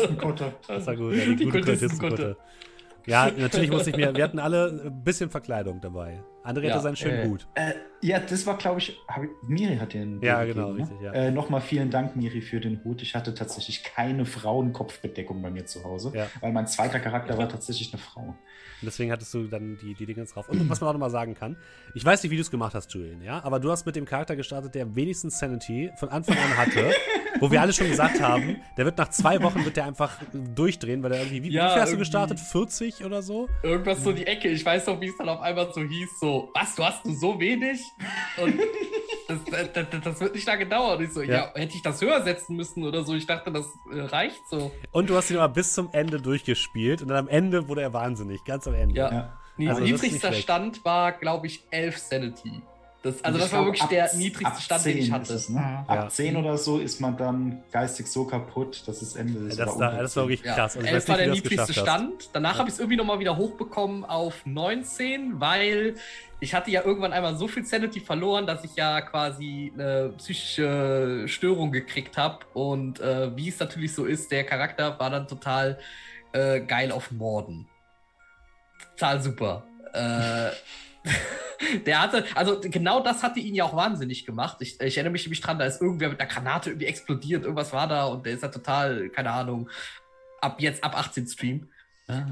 [0.68, 2.08] Das war gut, ja, die, Die gute Kultistenkutte.
[2.08, 2.36] Kultistenkutte.
[3.06, 6.22] Ja, natürlich musste ich mir, wir hatten alle ein bisschen Verkleidung dabei.
[6.42, 7.46] André Ja, hatte seinen schönen äh, Hut.
[7.54, 7.72] Äh,
[8.02, 8.98] ja, das war, glaube ich, ich,
[9.46, 10.22] Miri hat den.
[10.22, 11.12] Ja, den genau, gegeben, richtig, ja.
[11.12, 13.02] Äh, Nochmal vielen Dank, Miri, für den Hut.
[13.02, 16.26] Ich hatte tatsächlich keine Frauenkopfbedeckung bei mir zu Hause, Ja.
[16.40, 18.20] weil mein zweiter Charakter war tatsächlich eine Frau.
[18.22, 20.48] Und deswegen hattest du dann die, die Dinge drauf.
[20.48, 21.56] Und was man auch nochmal sagen kann,
[21.94, 24.06] ich weiß nicht, wie du es gemacht hast, Julian, ja, aber du hast mit dem
[24.06, 26.90] Charakter gestartet, der wenigstens Sanity von Anfang an hatte,
[27.40, 31.02] wo wir alle schon gesagt haben, der wird nach zwei Wochen wird der einfach durchdrehen,
[31.02, 32.40] weil er irgendwie, wie, Ja, wie viel hast du gestartet?
[32.40, 33.48] 40 oder so?
[33.62, 34.48] Irgendwas so die Ecke.
[34.48, 37.12] Ich weiß noch, wie es dann auf einmal so hieß: so, was, du hast du
[37.12, 37.80] so wenig?
[38.42, 38.58] Und
[39.28, 39.38] das,
[39.72, 40.98] das, das, das wird nicht lange dauern.
[40.98, 41.34] Und ich so, Ja.
[41.34, 41.52] ja.
[41.54, 43.14] hätte ich das höher setzen müssen oder so?
[43.14, 44.70] Ich dachte, das äh, reicht so.
[44.92, 47.92] Und du hast ihn aber bis zum Ende durchgespielt und dann am Ende wurde er
[47.92, 48.96] wahnsinnig, ganz am Ende.
[48.96, 49.36] Ja.
[49.58, 49.70] Ja.
[49.70, 50.32] Also niedrigster.
[50.32, 52.62] Stand war, glaube ich, 11 Sanity.
[53.02, 55.32] Das, also das war wirklich ab- der niedrigste Stand, den 10 ich hatte.
[55.32, 55.58] Es, ne?
[55.58, 55.84] Ja.
[55.88, 56.08] Ab Ja.
[56.10, 59.58] 10 oder so ist man dann geistig so kaputt, dass das Ende ist.
[59.58, 60.28] Das, oder da, unter das war 10.
[60.30, 60.76] wirklich Ja, krass.
[60.76, 61.72] Also ich 11 weiß war der das niedrigste.
[61.72, 62.28] Stand.
[62.34, 65.94] Danach habe ich es irgendwie nochmal wieder hochbekommen auf 19, weil
[66.40, 71.24] ich hatte ja irgendwann einmal so viel Sanity verloren, dass ich ja quasi eine psychische
[71.26, 72.40] Störung gekriegt habe.
[72.52, 75.78] Und äh, wie es natürlich so ist, der Charakter war dann total
[76.32, 77.66] äh, geil auf Morden.
[78.96, 79.64] Total super.
[79.94, 80.50] Äh,
[81.86, 84.58] der hatte, also genau das hatte ihn ja auch wahnsinnig gemacht.
[84.60, 87.72] Ich, ich erinnere mich nämlich dran, da ist irgendwer mit einer Granate irgendwie explodiert, irgendwas
[87.72, 89.68] war da und der ist ja total, keine Ahnung,
[90.40, 91.68] ab jetzt, ab 18 Stream.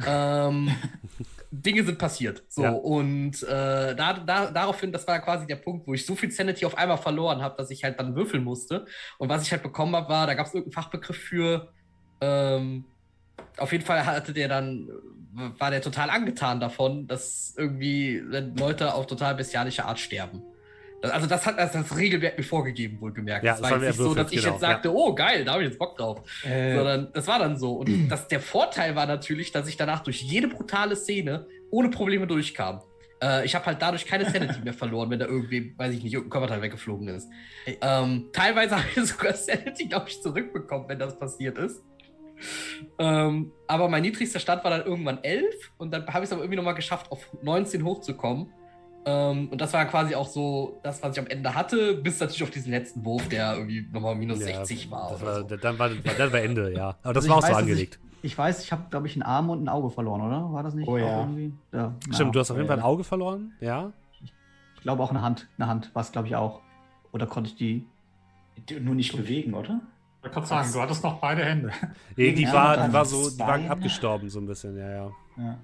[0.06, 0.74] Ähm,
[1.50, 2.42] Dinge sind passiert.
[2.48, 2.70] So, Ja.
[2.72, 6.66] und äh, da, da, daraufhin, das war quasi der Punkt, wo ich so viel Sanity
[6.66, 8.86] auf einmal verloren habe, dass ich halt dann würfeln musste.
[9.18, 11.72] Und was ich halt bekommen habe, war, da gab es irgendeinen Fachbegriff für.
[12.20, 12.84] Ähm,
[13.56, 14.90] auf jeden Fall hatte der dann,
[15.32, 20.42] war der total angetan davon, dass irgendwie Leute auf total bestialische Art sterben.
[21.02, 23.44] Also das hat das, das Regelwerk mir vorgegeben, wohlgemerkt.
[23.44, 25.52] Ja, das das war jetzt nicht so, dass ich genau, jetzt sagte, oh geil, da
[25.52, 26.22] habe ich jetzt Bock drauf.
[26.44, 27.74] Äh, Sondern das war dann so.
[27.74, 32.26] Und das, der Vorteil war natürlich, dass ich danach durch jede brutale Szene ohne Probleme
[32.26, 32.82] durchkam.
[33.22, 36.14] Äh, ich habe halt dadurch keine Sanity mehr verloren, wenn da irgendwie, weiß ich nicht,
[36.14, 37.28] irgendein Körperteil weggeflogen ist.
[37.80, 41.82] Ähm, teilweise habe ich sogar Sanity, glaube ich, zurückbekommen, wenn das passiert ist.
[42.98, 45.44] Ähm, aber mein niedrigster Stand war dann irgendwann 11
[45.78, 48.48] und dann habe ich es aber irgendwie nochmal geschafft, auf 19 hochzukommen.
[49.04, 52.42] Ähm, und das war quasi auch so das, was ich am Ende hatte, bis natürlich
[52.42, 55.10] auf diesen letzten Wurf, der irgendwie nochmal minus 60 war.
[55.10, 55.56] Das oder war so.
[55.56, 56.96] dann, war, dann war Ende, ja.
[57.02, 58.00] Aber das Also war ich auch so weiß, dass angelegt.
[58.22, 60.52] Ich, ich weiß, ich habe, glaube ich, einen Arm und ein Auge verloren, oder?
[60.52, 60.88] War das nicht?
[60.88, 61.20] Oh ja.
[61.20, 61.52] irgendwie?
[61.72, 61.94] ja.
[62.10, 62.86] Stimmt, du hast auf jeden Fall ein ja.
[62.86, 63.92] Auge verloren, ja.
[64.20, 65.48] Ich glaube auch eine Hand.
[65.58, 66.60] Eine Hand war es, glaube ich, auch.
[67.12, 67.56] Oder konnte ich.
[67.56, 67.86] Die-
[68.80, 69.80] Nur nicht bewegen, oder?
[70.28, 71.70] Ich gerade sagen, du hattest noch beide Hände.
[72.16, 75.10] Nee, die Ja, war, die war so, die war abgestorben so ein bisschen, ja, ja.
[75.36, 75.58] Ja.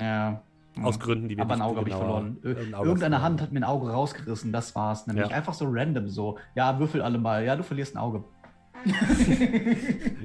[0.00, 0.42] Ja.
[0.84, 2.38] Aus Gründen, die wir Aber ein nicht Auge habe ich genauer- verloren.
[2.42, 3.22] Irgendeine verloren.
[3.22, 5.06] Hand hat mir ein Auge rausgerissen, das war's.
[5.06, 5.36] Nämlich Ja.
[5.36, 6.38] einfach so random so.
[6.54, 7.44] Ja, würfel alle mal.
[7.44, 8.22] Ja, du verlierst ein Auge.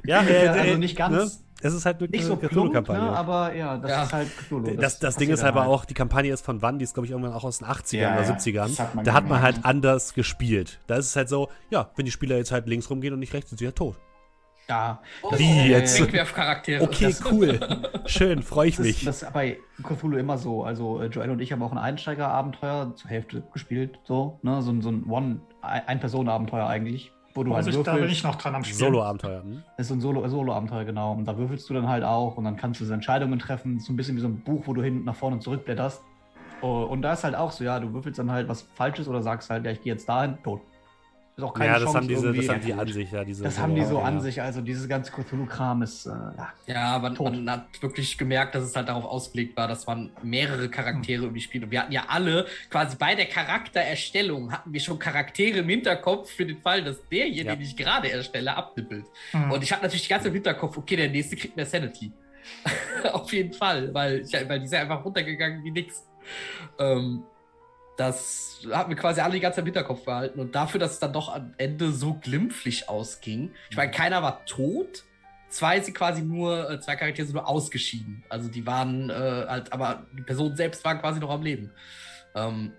[0.04, 1.45] Ja, äh, also äh, nicht ganz- Ne?
[1.62, 3.02] Es ist halt eine Nicht so plump, Cthulhu-Kampagne.
[3.02, 4.02] ne, aber ja, das Ja.
[4.04, 4.76] ist halt Cthulhu.
[4.76, 5.70] Das, das Ding passiert ist aber halt.
[5.70, 6.78] auch, die Kampagne ist von wann?
[6.78, 8.68] Die ist, glaube ich, irgendwann auch aus den 80ern Ja, oder ja, 70ern.
[8.68, 10.80] das hat da hat man halt anders gespielt.
[10.86, 13.32] Da ist es halt so, ja, wenn die Spieler jetzt halt links rumgehen und nicht
[13.32, 13.96] rechts, sind sie halt tot.
[14.68, 15.00] Ja,
[15.36, 16.00] Wie jetzt?
[16.02, 16.82] Wegwerfcharaktere.
[16.82, 17.60] Okay, Das- cool.
[18.06, 19.04] Schön, freue ich das, mich.
[19.04, 20.64] das ist bei Cthulhu immer so.
[20.64, 24.00] Also äh, Joel und ich haben auch ein Einsteigerabenteuer zur Hälfte gespielt.
[24.04, 24.60] So, ne?
[24.62, 27.12] so, ein- so ein One, Ein-Personen-Abenteuer eigentlich.
[27.36, 28.18] Wo du halt Also ich, da bin würfelst.
[28.18, 28.78] ich noch dran am Spielen.
[28.78, 29.42] Solo-Abenteuer.
[29.42, 29.62] Hm?
[29.76, 31.12] Das ist so ein Solo- Solo-Abenteuer, genau.
[31.12, 33.78] Und da würfelst du dann halt auch und dann kannst du so Entscheidungen treffen.
[33.78, 36.02] So ein bisschen wie so ein Buch, wo du hin nach vorne und zurück blätterst.
[36.62, 39.22] Oh, Und da ist halt auch so, ja, du würfelst dann halt was Falsches oder
[39.22, 40.62] sagst halt, ja, ich gehe jetzt dahin, tot.
[41.38, 43.22] Ist auch keine Ja, das Chance haben, diese, das haben die an sich, ja.
[43.22, 44.04] Diese Das haben die so ja.
[44.04, 46.52] an sich, also dieses ganze Cthulhu-Kram ist, äh, ja.
[46.66, 47.30] Ja, Tot.
[47.34, 51.42] man hat wirklich gemerkt, dass es halt darauf ausgelegt war, dass man mehrere Charaktere irgendwie
[51.42, 51.64] spielt.
[51.64, 56.30] Und wir hatten ja alle, quasi bei der Charaktererstellung, hatten wir schon Charaktere im Hinterkopf
[56.30, 57.54] für den Fall, dass derjenige, Ja.
[57.54, 59.04] den ich gerade erstelle, abnippelt.
[59.32, 59.50] Hm.
[59.50, 62.12] Und ich hatte natürlich die ganze Zeit im Hinterkopf, okay, der nächste kriegt mehr Sanity.
[63.12, 66.02] Auf jeden Fall, weil, ich, weil die ist ja einfach runtergegangen wie nix.
[66.78, 67.24] Ähm,
[67.96, 70.40] das hat mir quasi alle die ganze Zeit im Hinterkopf behalten.
[70.40, 74.44] Und dafür, dass es dann doch am Ende so glimpflich ausging, ich meine, keiner war
[74.44, 75.04] tot.
[75.48, 78.24] Zwei sind quasi nur, äh, zwei Charaktere sind nur ausgeschieden.
[78.28, 81.70] Also die waren äh, halt, aber die Personen selbst waren quasi noch am Leben.
[82.34, 82.72] Ähm,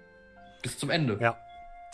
[0.61, 1.17] bis zum Ende.
[1.19, 1.37] Ja.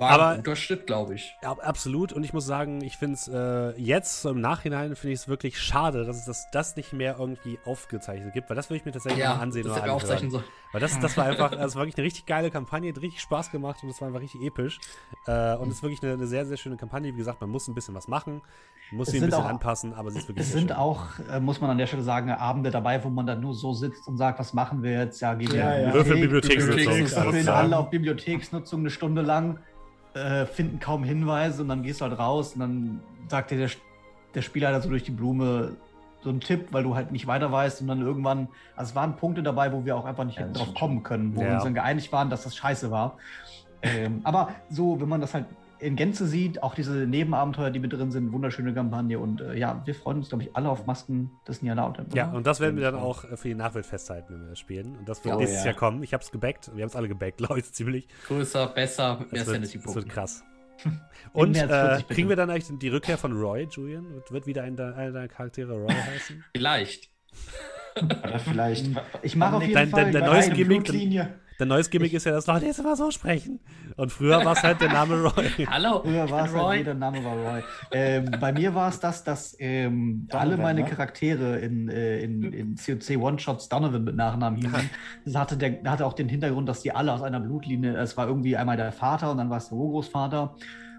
[0.04, 1.36] War Aber- ein guter Schritt, glaube ich.
[1.42, 2.14] Ja, absolut.
[2.14, 5.28] Und ich muss sagen, ich finde es äh, jetzt, so im Nachhinein, finde ich es
[5.28, 8.86] wirklich schade, dass es das, das nicht mehr irgendwie aufgezeichnet gibt, weil das würde ich
[8.86, 10.44] mir tatsächlich mal ansehen das oder aufzeichnen sollen.
[10.72, 13.52] Weil das, das war einfach, das war wirklich eine richtig geile Kampagne, hat richtig Spaß
[13.52, 14.80] gemacht und es war einfach richtig episch.
[15.28, 17.14] Äh, und es ist wirklich eine, eine sehr, sehr schöne Kampagne.
[17.14, 18.42] Wie gesagt, man muss ein bisschen was machen,
[18.92, 20.78] muss sie ein bisschen auch- anpassen, aber sie ist wirklich Es sehr sind schön.
[20.78, 23.74] auch, äh, muss man an der Stelle sagen, Abende dabei, wo man dann nur so
[23.74, 25.22] sitzt und sagt, was machen wir jetzt?
[25.22, 25.94] Ja, gehen wir Ja, ja.
[25.94, 27.56] Würfel Bibliothek, alles würfeln klar.
[27.58, 29.60] alle auf Bibliotheksnutzung eine Stunde lang,
[30.14, 33.70] äh, finden kaum Hinweise und dann gehst du halt raus und dann sagt dir der,
[34.36, 35.76] der Spielleiter so durch die Blume
[36.22, 39.16] so einen Tipp, weil du halt nicht weiter weißt und dann irgendwann, also es waren
[39.18, 41.48] Punkte dabei, wo wir auch einfach nicht Ja, drauf kommen können, wo Ja.
[41.48, 43.18] wir uns dann geeinigt waren, dass das scheiße war.
[43.82, 45.46] Ähm, aber so, wenn man das halt
[45.84, 49.82] in Gänze sieht, auch diese Nebenabenteuer, die mit drin sind, wunderschöne Kampagne und äh, ja,
[49.86, 52.06] wir freuen uns, glaube ich, alle auf Masken des Nialautem.
[52.14, 54.60] Ja, und das werden wir dann auch äh, für die Nachwelt festhalten, wenn wir das
[54.60, 54.96] spielen.
[54.98, 55.68] Und das wird Oh, nächstes ja.
[55.72, 56.02] Jahr kommen.
[56.04, 56.72] Ich habe es gebackt.
[56.76, 58.08] Wir haben es alle gebackt, glaube ich, ziemlich.
[58.28, 60.44] Größer, besser, mehr Sanity es wird krass.
[61.34, 62.14] Und äh, 40 bitte.
[62.14, 64.06] kriegen wir dann eigentlich die Rückkehr von Roy, Julian?
[64.30, 66.44] Wird, wieder ein, einer deiner Charaktere Roy heißen?
[66.56, 67.10] Vielleicht.
[68.02, 68.90] Oder vielleicht.
[69.22, 71.36] Ich mache auf jeden Dein- Fall dein- dein die neues Gimmick- Blutlinie.
[71.60, 73.60] Der neues Gimmick ist ja, dass Leute jetzt immer so sprechen.
[73.96, 75.66] Und früher war es halt der Name Roy.
[75.68, 76.78] Hallo, Früher war es halt, Roy.
[76.78, 77.64] jeder Name war Roy.
[77.92, 80.90] ähm, bei mir war es das, dass ähm, alle meine ne?
[80.90, 84.90] Charaktere in, äh, in, in COC One-Shots Donovan mit Nachnamen hießen.
[85.26, 88.28] Das hatte, der, hatte auch den Hintergrund, dass die alle aus einer Blutlinie, es war
[88.28, 90.56] irgendwie einmal der Vater und dann war es der Urgroßvater.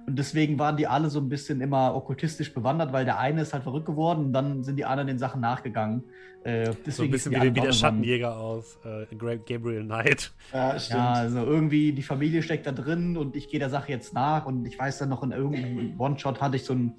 [0.06, 3.54] Und deswegen waren die alle so ein bisschen immer okkultistisch bewandert, weil der eine ist
[3.54, 6.04] halt verrückt geworden und dann sind die anderen den Sachen nachgegangen.
[6.42, 7.72] Äh, deswegen So ein bisschen wie, wie der.
[7.72, 10.32] Schattenjäger aus äh, Gabriel Knight.
[10.52, 11.00] Ja, stimmt.
[11.00, 14.44] Ja, also irgendwie die Familie steckt da drin und ich gehe der Sache jetzt nach
[14.44, 16.96] und ich weiß dann noch in irgendeinem One-Shot hatte ich so einen,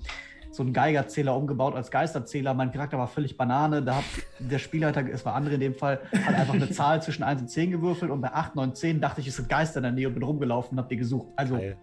[0.50, 2.56] so einen Geigerzähler umgebaut als Geisterzähler.
[2.56, 3.84] Mein Charakter war völlig Banane.
[3.84, 4.04] Da hat
[4.40, 7.48] der Spielleiter, es war André in dem Fall, hat einfach eine Zahl zwischen 1 und
[7.50, 10.08] 10 gewürfelt und bei 8, 9, 10 dachte ich, es sind Geister in der Nähe
[10.08, 11.28] und bin rumgelaufen und hab die gesucht.
[11.36, 11.78] Also Geil.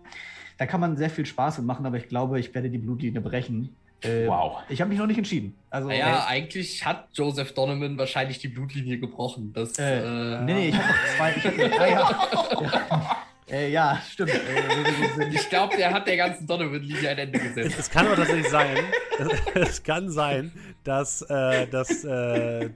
[0.62, 3.20] Da kann man sehr viel Spaß mit machen, aber ich glaube, ich werde die Blutlinie
[3.20, 3.74] brechen.
[4.00, 4.62] Äh, Wow.
[4.68, 5.56] Ich habe mich noch nicht entschieden.
[5.70, 9.52] Also, Naja, eigentlich hat Joseph Donovan wahrscheinlich die Blutlinie gebrochen.
[9.52, 11.30] Das, Äh, äh, nee, nee, ich habe noch zwei.
[11.36, 13.16] Ich hab, ja, ja,
[13.50, 14.30] äh, ja, stimmt.
[14.30, 17.78] Äh, ich glaube, der hat der ganzen Donovan-Linie ein Ende Es, gesetzt.
[17.80, 18.76] es kann aber tatsächlich sein,
[19.18, 20.52] es, es kann sein,
[20.84, 22.70] dass, äh, dass äh, äh,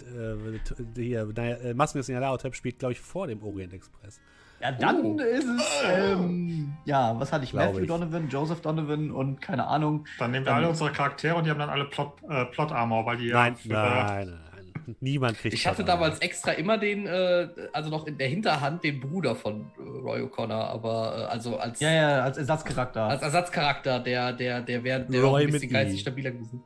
[0.96, 4.20] hier, naja, äh, Masken des Nialautab spielt, glaube ich, vor dem Orient Express.
[4.66, 5.18] Ja, dann Oh.
[5.20, 7.50] ist es, ähm, ja, was hatte ich?
[7.50, 7.88] Glaub Matthew ich.
[7.88, 10.04] Donovan, Joseph Donovan und keine Ahnung.
[10.18, 12.72] Dann nehmen wir Dann- alle unsere Charaktere und die haben dann alle Plot, äh, Plot
[12.72, 14.96] Armor, weil die Nein, ja für, nein, nein, nein.
[15.00, 19.00] Niemand kriegt Ich hatte damals extra immer den, äh, also noch in der Hinterhand den
[19.00, 23.02] Bruder von äh, Roy O'Connor, aber äh, also als, Ja, ja, als Ersatzcharakter.
[23.04, 25.72] als Ersatzcharakter, der, der, der wäre der Roy ein mit bisschen I.
[25.72, 26.62] geistig stabiler gewesen.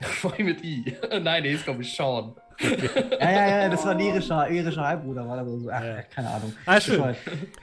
[0.24, 0.94] Roy mit I.
[1.22, 2.34] Nein, nee, ist glaube ich Sean.
[3.20, 5.70] ja, ja, ja, das war ein irischer, irischer Halbbruder, war das so.
[5.70, 6.02] Ach, Ja.
[6.02, 6.52] keine Ahnung.
[6.64, 7.02] Ah, schön.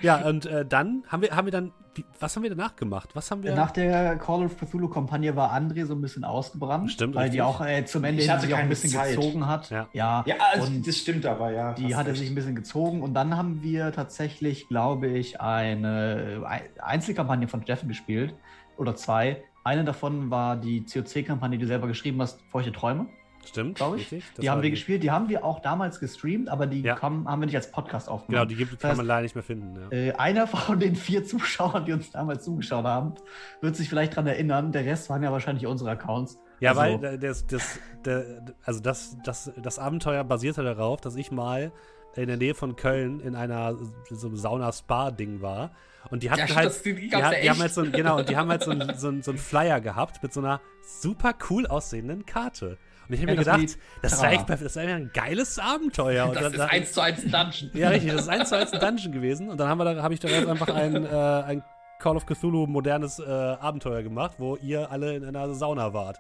[0.01, 3.09] Ja, und äh, dann haben wir, haben wir dann, wie, was haben wir danach gemacht?
[3.13, 3.53] Was haben wir?
[3.55, 6.91] Nach der Call of Cthulhu-Kampagne war André so ein bisschen ausgebrannt.
[6.91, 7.41] Stimmt, Weil die richtig.
[7.61, 9.15] auch äh, zum Ende sich auch ein bisschen Zeit.
[9.15, 9.69] gezogen hat.
[9.69, 9.87] Ja.
[9.93, 11.73] ja, Ja, also, und das stimmt aber, ja.
[11.73, 16.69] Die hatte sich ein bisschen gezogen und dann haben wir tatsächlich, glaube ich, eine Ei-
[16.81, 18.33] Einzelkampagne von Steffen gespielt
[18.77, 19.43] oder zwei.
[19.63, 23.05] Eine davon war die COC-Kampagne, die du selber geschrieben hast, Feuchte Träume.
[23.45, 24.01] Stimmt, glaub ich.
[24.11, 24.23] richtig?
[24.35, 26.95] Das die haben wir gespielt, die haben wir auch damals gestreamt, aber die Ja.
[26.95, 28.47] kommen, haben wir nicht als Podcast Genau, aufgenommen.
[28.47, 29.75] die gibt, Das kann heißt, man leider nicht mehr finden.
[29.91, 29.97] Ja.
[29.97, 33.13] äh, einer von den vier Zuschauern, die uns damals zugeschaut haben,
[33.61, 34.71] wird sich vielleicht daran erinnern.
[34.71, 36.39] Der Rest waren ja wahrscheinlich unsere Accounts.
[36.59, 41.15] Ja, Also- weil äh, das, das, der, also das, das, das Abenteuer basierte darauf, dass
[41.15, 41.71] ich mal
[42.15, 43.75] in der Nähe von Köln in einer
[44.09, 45.71] so einem Sauna-Spa-Ding war.
[46.09, 46.67] Und die hatten Ja, halt.
[46.67, 48.71] das- die die, hat, die haben halt so ein, genau, und die haben halt so
[48.71, 52.77] einen so ein, so ein Flyer gehabt mit so einer super cool aussehenden Karte.
[53.07, 54.33] Und ich habe Ja, mir das gedacht, das ist Trara.
[54.33, 56.25] echt perfekt, das einfach ein geiles Abenteuer.
[56.27, 57.71] Und Das dann- ist eins zu eins ein Dungeon.
[57.73, 59.49] Ja, richtig, das ist eins zu eins ein Dungeon gewesen.
[59.49, 61.63] Und dann haben wir da, habe ich daraus einfach ein, äh, ein
[61.99, 66.19] Call of Cthulhu modernes äh, Abenteuer gemacht, wo ihr alle in einer Sauna wart.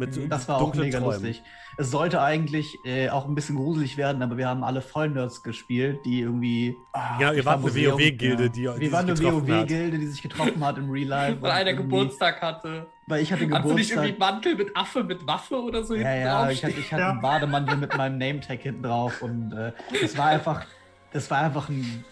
[0.00, 1.12] Mit Das war auch mega Träumen.
[1.22, 1.42] lustig.
[1.76, 6.00] Es sollte eigentlich äh, auch ein bisschen gruselig werden, aber wir haben alle Vollnerds gespielt,
[6.04, 6.76] die irgendwie.
[6.92, 8.48] Ah, Genau, ihr ich wart war eine WoW-Gilde, ja.
[8.48, 9.36] die, die Wir waren sich eine.
[9.36, 11.36] WoW-Gilde, die sich getroffen hat im Real Life.
[11.40, 12.86] Weil einer Geburtstag hatte.
[13.06, 13.96] Weil ich hatte Hast du nicht Geburtstag.
[14.04, 16.92] irgendwie Mantel mit Affe, mit Waffe oder so Ja, hinten ja, drauf ich hatte, ich
[16.92, 17.10] hatte Ja.
[17.10, 20.64] einen Bademantel mit meinem Name-Tag hinten drauf und äh, das war einfach,
[21.12, 22.04] das war einfach ein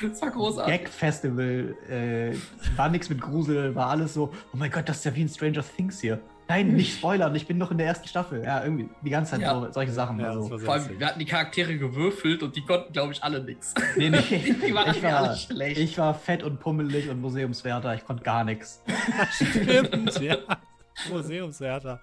[0.00, 0.74] Das war großartig.
[0.84, 1.74] Gag-Festival.
[1.88, 2.34] Äh,
[2.76, 5.28] war nichts mit Grusel, war alles so, oh mein Gott, das ist ja wie in
[5.28, 6.20] Stranger Things hier.
[6.50, 8.42] Nein, nicht spoilern, ich bin noch in der ersten Staffel.
[8.42, 9.54] Ja, irgendwie die ganze Zeit Ja.
[9.54, 10.18] so, solche Sachen.
[10.18, 10.58] Ja, also.
[10.58, 13.72] Vor allem, wir hatten die Charaktere gewürfelt und die konnten, glaube ich, alle nichts.
[13.96, 14.18] Nee, nee.
[14.66, 15.78] Die waren ich, alle war, schlecht.
[15.78, 18.82] ich war fett und pummelig und Museumswärter, ich konnte gar nichts.
[19.32, 20.36] Stimmt, ja.
[21.08, 22.00] Museumswärter.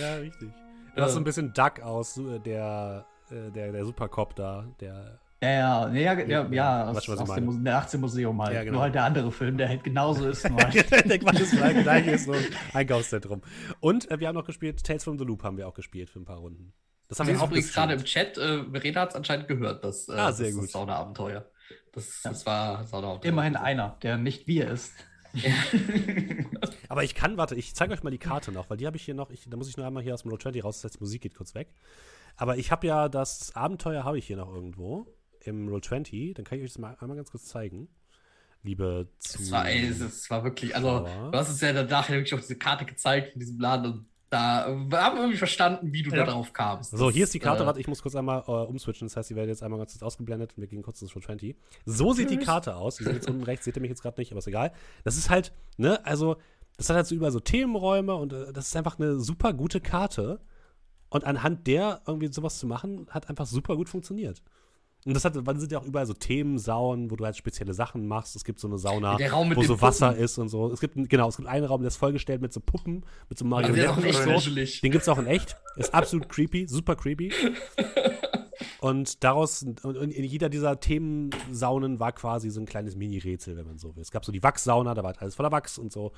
[0.00, 0.48] Ja, richtig.
[0.96, 4.64] Du hast so ein bisschen Duck aus, äh, der, äh, der, der Supercop da.
[4.80, 8.54] Der, Ja, ja, ja, ja, ja aus, dem der 18 Museum halt.
[8.54, 8.74] Ja, genau.
[8.74, 10.48] Nur halt der andere Film, der halt genauso ist.
[10.48, 10.90] Nur halt.
[10.90, 13.42] der Quatsch ist gleich, gleich ist so ein Einkaufszentrum.
[13.80, 16.20] Und äh, wir haben noch gespielt, Tales from the Loop haben wir auch gespielt für
[16.20, 16.72] ein paar Runden.
[17.08, 19.84] Das haben Das wir auch übrigens gerade im Chat, äh, Verena hat es anscheinend gehört,
[19.84, 20.64] das, äh, Ah, sehr das, gut.
[20.64, 21.44] das Sauna-Abenteuer.
[21.92, 23.28] Das, das war Sauna-Abenteuer.
[23.30, 24.94] Immerhin einer, der nicht wir ist.
[26.88, 29.04] Aber ich kann, warte, ich zeige euch mal die Karte noch, weil die habe ich
[29.04, 30.92] hier noch, ich, da muss ich nur einmal hier aus dem Roll 20 raus, das
[30.92, 31.74] heißt, Musik geht kurz weg.
[32.36, 35.06] Aber ich habe ja das Abenteuer habe ich hier noch irgendwo
[35.46, 37.88] im Roll 20, dann kann ich euch das mal einmal ganz kurz zeigen.
[38.62, 39.42] Liebe zu.
[39.42, 41.30] Es war, ey, es, es war wirklich, also Zuschauer.
[41.30, 44.66] du hast es ja danach wirklich auf diese Karte gezeigt in diesem Laden und da
[44.68, 46.24] äh, wir haben irgendwie verstanden, wie du Ja.
[46.24, 46.90] da drauf kamst.
[46.96, 49.28] So, hier ist die Karte, äh, warte, ich muss kurz einmal äh, umswitchen, das heißt,
[49.30, 51.54] die werden jetzt einmal ganz kurz ausgeblendet und wir gehen kurz ins Roll 20.
[51.84, 54.18] So sieht die Karte aus, die sieht jetzt unten rechts, seht ihr mich jetzt gerade
[54.18, 54.72] nicht, aber ist egal.
[55.04, 56.36] Das ist halt, ne, also,
[56.78, 59.80] das hat halt so überall so Themenräume und äh, das ist einfach eine super gute
[59.80, 60.40] Karte.
[61.10, 64.42] Und anhand der irgendwie sowas zu machen, hat einfach super gut funktioniert.
[65.06, 68.06] Und das hat, dann sind ja auch überall so Themensaunen, wo du halt spezielle Sachen
[68.08, 68.36] machst.
[68.36, 69.18] Es gibt so eine Sauna,
[69.54, 70.24] wo so Wasser Puppen.
[70.24, 70.72] ist und so.
[70.72, 73.44] Es gibt, genau, es gibt einen Raum, der ist vollgestellt mit so Puppen, mit so
[73.44, 74.30] Also Marionetten echt und so.
[74.30, 74.80] gruselig.
[74.80, 75.56] Den gibt's auch in echt.
[75.76, 77.32] Ist absolut creepy, super creepy.
[78.84, 83.78] Und daraus, und in jeder dieser Themensaunen war quasi so ein kleines Mini-Rätsel, wenn man
[83.78, 84.02] so will.
[84.02, 86.12] Es gab so die Wachssauna, da war halt alles voller Wachs und so.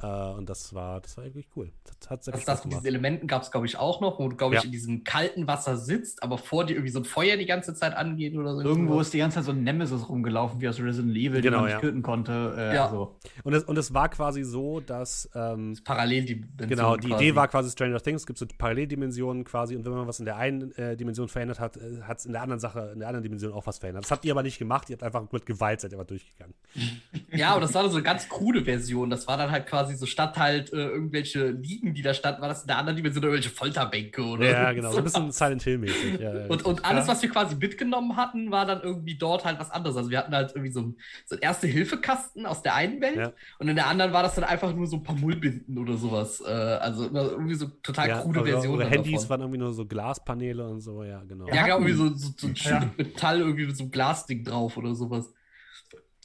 [0.00, 1.72] Äh, und das war, das war wirklich cool.
[2.00, 2.86] Das hat sehr Das, viel das mit diesen.
[2.86, 4.66] Elementen gab es, glaube ich, auch noch, wo du, glaube ich, Ja.
[4.66, 7.94] in diesem kalten Wasser sitzt, aber vor dir irgendwie so ein Feuer die ganze Zeit
[7.96, 8.62] angeht oder so.
[8.62, 11.62] Irgendwo ist die ganze Zeit so ein Nemesis rumgelaufen, wie aus Resident Evil, Genau, den
[11.62, 11.76] man ja.
[11.76, 12.54] nicht töten konnte.
[12.56, 12.84] Äh, Ja.
[12.84, 17.34] Also, Und es, und es war quasi so, dass, ähm, parallel die genau, die Idee
[17.34, 20.36] war quasi Stranger Things, es gibt so Paralleldimensionen quasi und wenn man was in der
[20.36, 23.22] einen äh, Dimension verändert hat, äh, hat es in der anderen Sache, in der anderen
[23.22, 24.04] Dimension auch was verändert.
[24.04, 26.54] Das habt ihr aber nicht gemacht, ihr habt einfach mit Gewalt seid ihr aber durchgegangen.
[27.32, 29.10] Ja, aber das war so eine ganz krude Version.
[29.10, 32.48] Das war dann halt quasi so statt halt äh, irgendwelche Liegen, die da standen, war
[32.48, 36.20] das in der anderen Dimension irgendwelche Folterbänke oder Ja, genau, so ein bisschen Silent Hill-mäßig.
[36.20, 36.46] Ja.
[36.46, 37.12] Und, und alles, Ja.
[37.12, 39.96] was wir quasi mitgenommen hatten, war dann irgendwie dort halt was anderes.
[39.96, 40.96] Also wir hatten halt irgendwie so einen,
[41.26, 43.32] so einen Erste-Hilfe-Kasten aus der einen Welt Ja.
[43.58, 46.40] und in der anderen war das dann einfach nur so ein paar Mullbinden oder sowas.
[46.40, 49.28] Äh, also irgendwie so total ja, krude Versionen eure Handys davon.
[49.30, 51.48] waren irgendwie nur so Glaspaneele und so, ja, genau.
[51.48, 52.90] Ja, genau, irgendwie so, so, so ein Ja.
[52.96, 55.32] Metall irgendwie mit so einem Glasding drauf oder sowas.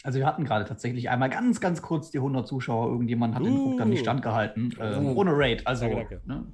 [0.03, 2.89] also wir hatten gerade tatsächlich einmal ganz, ganz kurz die 100 Zuschauer.
[2.91, 4.03] Irgendjemand hat den Druck dann nicht Uh.
[4.03, 4.73] standgehalten.
[4.79, 5.13] Äh, Oh.
[5.15, 5.65] Ohne Raid.
[5.67, 6.21] Also, Danke, danke.
[6.25, 6.45] Ne?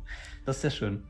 [0.46, 1.04] das ist sehr schön.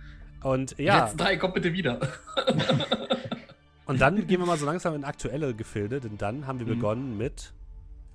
[0.43, 1.99] Und Die ja, letzten drei, kommt bitte wieder.
[3.86, 6.72] und dann gehen wir mal so langsam in aktuelle Gefilde, denn dann haben wir Mhm.
[6.80, 7.53] begonnen mit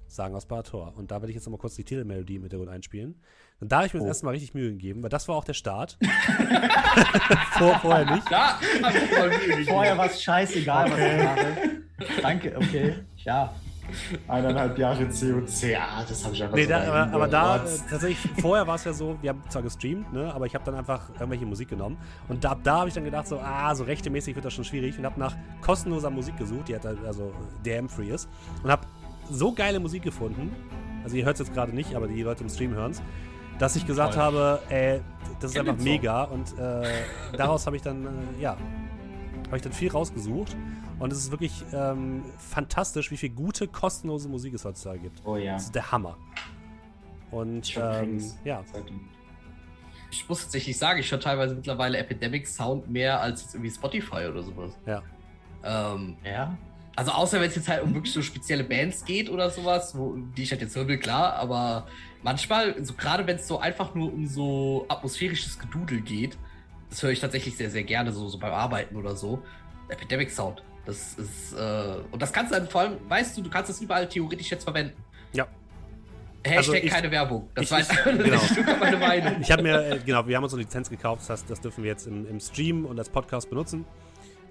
[0.07, 0.93] Sagen aus Barator.
[0.97, 3.14] Und da werde ich jetzt noch mal kurz die Titelmelodie im Hintergrund einspielen.
[3.61, 4.08] Und da habe ich mir das Oh.
[4.08, 5.98] erste Mal richtig Mühe gegeben, weil das war auch der Start.
[7.58, 8.26] Vor, vorher nicht.
[8.26, 9.64] Gegeben.
[9.68, 11.00] Vorher war es scheißegal, Okay.
[11.00, 12.22] was ich mache.
[12.22, 12.94] Danke, okay.
[13.18, 13.52] Ja.
[14.28, 17.61] Eineinhalb Jahre COC, ah, das habe ich einfach Nee, so da, aber, aber da, äh,
[17.90, 20.76] tatsächlich, vorher war es ja so, wir haben zwar gestreamt, ne, aber ich habe dann
[20.76, 21.98] einfach irgendwelche Musik genommen.
[22.28, 24.96] Und ab da habe ich dann gedacht, so, ah, so rechtemäßig wird das schon schwierig.
[24.96, 27.32] Und habe nach kostenloser Musik gesucht, die halt also
[27.66, 28.28] DM-free ist.
[28.62, 28.86] Und habe
[29.28, 30.54] so geile Musik gefunden,
[31.02, 33.02] also ihr hört es jetzt gerade nicht, aber die Leute im Stream hören es,
[33.61, 34.22] dass ich gesagt Toll.
[34.24, 35.00] habe, ey,
[35.38, 36.24] das ist den einfach mega.
[36.24, 36.82] Und äh,
[37.36, 38.56] daraus habe ich dann, äh, ja,
[39.46, 40.56] habe ich dann viel rausgesucht.
[40.98, 45.22] Und es ist wirklich ähm, fantastisch, wie viel gute, kostenlose Musik es heutzutage gibt.
[45.24, 45.52] Oh ja.
[45.54, 46.16] Das ist der Hammer.
[47.30, 48.62] Und ähm, ja.
[50.11, 54.26] Ich muss tatsächlich sagen, ich höre teilweise mittlerweile Epidemic Sound mehr als jetzt irgendwie Spotify
[54.28, 54.72] oder sowas.
[54.86, 55.02] ja.
[55.62, 56.56] Ähm, Ja.
[56.96, 60.16] also außer wenn es jetzt halt um wirklich so spezielle Bands geht oder sowas, wo,
[60.36, 61.86] die ich halt jetzt will, klar, aber
[62.22, 66.36] manchmal, so gerade wenn es so einfach nur um so atmosphärisches Gedudel geht,
[66.88, 69.42] das höre ich tatsächlich sehr, sehr gerne, so, so beim Arbeiten oder so.
[69.88, 70.62] Epidemic Sound.
[70.86, 73.80] Das ist, äh, und das kannst du dann vor allem, weißt du, du kannst das
[73.80, 74.96] überall theoretisch jetzt verwenden.
[75.32, 75.46] Ja.
[76.44, 77.48] Hashtag Also ich- keine Werbung.
[77.54, 77.88] Das ich- war ich-
[78.24, 78.32] genau.
[78.40, 79.40] ein Stück meine Meinung.
[79.40, 81.84] Ich habe mir, äh, genau, wir haben uns eine Lizenz gekauft, das heißt, das dürfen
[81.84, 83.84] wir jetzt im, im Stream und als Podcast benutzen.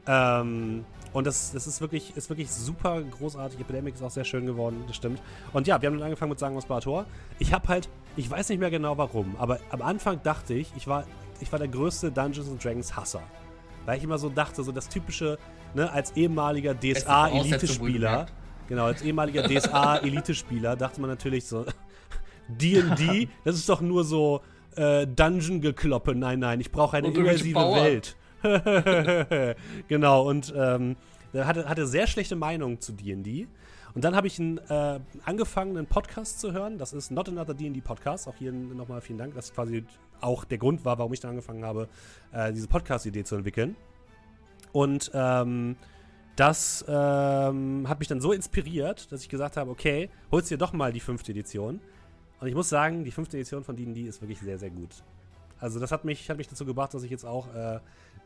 [0.07, 3.59] Ähm, und das, das ist wirklich, ist wirklich super großartig.
[3.59, 5.21] Epidemic ist auch sehr schön geworden, das stimmt.
[5.53, 7.05] Und ja, wir haben dann angefangen mit Sagen aus Barator.
[7.39, 10.87] Ich habe halt, ich weiß nicht mehr genau warum, aber am Anfang dachte ich, ich
[10.87, 11.05] war,
[11.39, 13.23] ich war der größte Dungeons and Dragons Hasser.
[13.85, 15.39] Weil ich immer so dachte, so das typische,
[15.73, 18.27] ne, als ehemaliger DSA-Elite-Spieler,
[18.67, 21.65] genau, als ehemaliger DSA-Elite-Spieler dachte man natürlich so,
[22.49, 24.41] D&D, das ist doch nur so
[24.75, 26.13] äh, Dungeon-Gekloppe.
[26.13, 27.83] Nein, nein, ich brauche eine immersive Bauern.
[27.83, 28.15] Welt.
[29.87, 30.95] genau, und ähm,
[31.33, 33.47] hatte, hatte sehr schlechte Meinung zu D&D.
[33.95, 36.77] Und dann habe ich einen, äh, angefangen, einen Podcast zu hören.
[36.77, 38.27] Das ist Not Another D&D Podcast.
[38.27, 39.33] Auch hier nochmal vielen Dank.
[39.33, 39.83] Das ist quasi
[40.21, 41.87] auch der Grund war, warum ich dann angefangen habe,
[42.31, 43.75] äh, diese Podcast-Idee zu entwickeln.
[44.71, 45.75] Und ähm,
[46.35, 50.73] das ähm, hat mich dann so inspiriert, dass ich gesagt habe, okay, holst dir doch
[50.73, 51.81] mal die fünfte Edition.
[52.39, 55.03] Und ich muss sagen, die fünfte Edition von D&D ist wirklich sehr, sehr gut.
[55.59, 57.79] Also das hat mich, hat mich dazu gebracht, dass ich jetzt auch äh,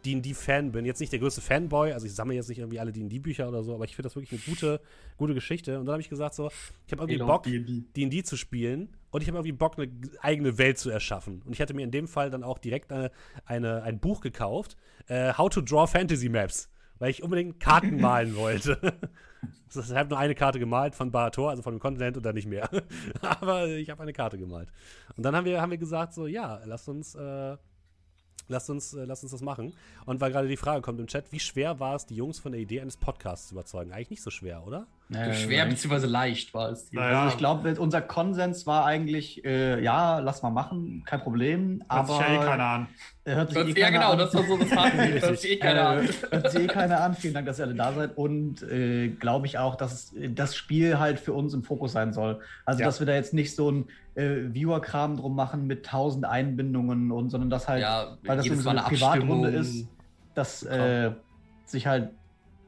[0.05, 0.85] D&D-Fan bin.
[0.85, 3.73] Jetzt nicht der größte Fanboy, also ich sammle jetzt nicht irgendwie alle D&D-Bücher oder so,
[3.73, 4.81] aber ich finde das wirklich eine gute,
[5.17, 5.79] gute Geschichte.
[5.79, 6.49] Und dann habe ich gesagt so,
[6.85, 9.91] ich habe irgendwie Bock, D&D zu spielen und ich habe irgendwie Bock, eine
[10.21, 11.41] eigene Welt zu erschaffen.
[11.45, 13.11] Und ich hatte mir in dem Fall dann auch direkt eine,
[13.45, 14.75] eine ein Buch gekauft,
[15.07, 18.79] äh, How to Draw Fantasy Maps, weil ich unbedingt Karten malen wollte.
[19.69, 22.47] Ich habe nur eine Karte gemalt von Barator, also von dem Kontinent und dann nicht
[22.47, 22.69] mehr.
[23.21, 24.69] Aber ich habe eine Karte gemalt.
[25.17, 27.57] Und dann haben wir, haben wir gesagt, so, ja, lasst uns, äh,
[28.47, 29.73] lasst uns, äh, lasst uns das machen.
[30.05, 32.51] Und weil gerade die Frage kommt im Chat, wie schwer war es, die Jungs von
[32.51, 33.91] der Idee eines Podcasts zu überzeugen?
[33.91, 34.87] Eigentlich nicht so schwer, oder?
[35.11, 36.07] Äh, schwer bzw.
[36.07, 36.91] leicht war es.
[36.91, 37.23] Naja.
[37.23, 41.83] Also ich glaube, unser Konsens war eigentlich, äh, ja, lass mal machen, kein Problem.
[41.89, 42.87] Hört aber sich ja eh keiner an.
[43.25, 44.17] Hört sich eh ja, genau, an.
[44.17, 45.21] das war so das Fazit.
[45.21, 46.05] Hört sich eh keiner an.
[46.05, 47.13] Äh, hört sich eh keiner an.
[47.15, 48.17] Vielen Dank, dass ihr alle da seid.
[48.17, 52.39] Und äh, glaube ich auch, dass das Spiel halt für uns im Fokus sein soll.
[52.65, 52.85] Also, Ja.
[52.87, 53.85] dass wir da jetzt nicht so ein
[54.15, 58.69] äh, Viewer-Kram drum machen mit tausend Einbindungen und, sondern dass halt, Ja, weil das so
[58.69, 59.53] eine Privatrunde Abstimmung.
[59.53, 59.87] ist,
[60.33, 61.11] dass äh,
[61.65, 62.09] sich halt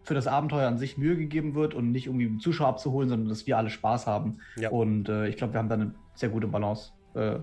[0.05, 3.27] für das Abenteuer an sich Mühe gegeben wird und nicht irgendwie einen Zuschauer abzuholen, sondern
[3.27, 4.37] dass wir alle Spaß haben.
[4.55, 4.69] Ja.
[4.69, 6.91] Und äh, ich glaube, wir haben da eine sehr gute Balance.
[7.15, 7.39] Äh,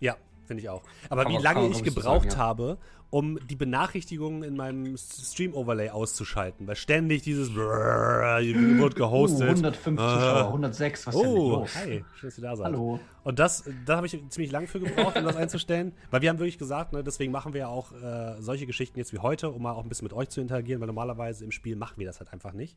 [0.00, 0.82] Ja, finde ich auch.
[1.10, 2.36] Aber wie lange ich gebraucht sagen, ja.
[2.36, 2.78] habe,
[3.10, 9.48] um die Benachrichtigungen in meinem Stream-Overlay auszuschalten, weil ständig dieses Brrrr, wird uh, gehostet.
[9.48, 10.14] 105 Ah.
[10.14, 11.74] Zuschauer, 106, was ist denn Oh, los?
[11.74, 12.66] hi, schön, dass ihr da seid.
[12.66, 13.00] Hallo.
[13.24, 16.38] Und das, da habe ich ziemlich lange für gebraucht, um das einzustellen, weil wir haben
[16.38, 19.62] wirklich gesagt, ne, deswegen machen wir ja auch äh, solche Geschichten jetzt wie heute, um
[19.62, 22.20] mal auch ein bisschen mit euch zu interagieren, weil normalerweise im Spiel machen wir das
[22.20, 22.76] halt einfach nicht.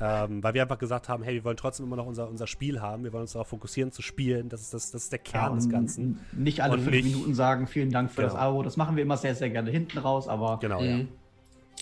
[0.00, 2.80] Ähm, weil wir einfach gesagt haben, hey, wir wollen trotzdem immer noch unser, unser Spiel
[2.80, 5.54] haben, wir wollen uns darauf fokussieren zu spielen, das ist, das, das ist der Kern
[5.56, 6.20] des und Ganzen.
[6.32, 8.32] Nicht alle Und fünf nicht- Minuten sagen, vielen Dank für Genau.
[8.32, 8.62] das Abo.
[8.62, 10.96] Das machen wir immer sehr, sehr gerne hinten raus, aber Genau, ja.
[10.98, 11.08] Mhm.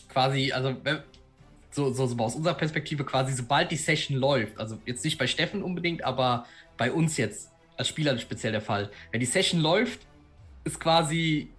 [0.09, 0.75] Quasi, also
[1.71, 5.27] so, so, so aus unserer Perspektive quasi, sobald die Session läuft, also jetzt nicht bei
[5.27, 6.45] Steffen unbedingt, aber
[6.77, 8.91] bei uns jetzt als Spieler speziell der Fall.
[9.12, 10.01] Wenn die Session läuft,
[10.64, 11.51] ist quasi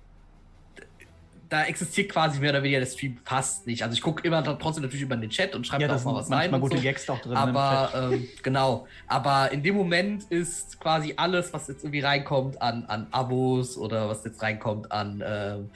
[1.50, 3.82] da existiert quasi mehr oder weniger der Stream fast nicht.
[3.82, 6.06] Also ich gucke immer dann trotzdem natürlich über den Chat und schreibe ja, da auch
[6.06, 6.52] mal was rein.
[6.62, 6.84] gute so.
[6.84, 7.32] Gags auch drin.
[7.32, 8.12] im Aber Chat.
[8.14, 13.08] ähm, genau, aber in dem Moment ist quasi alles, was jetzt irgendwie reinkommt an, an
[13.10, 15.70] Abos oder was jetzt reinkommt an, ähm,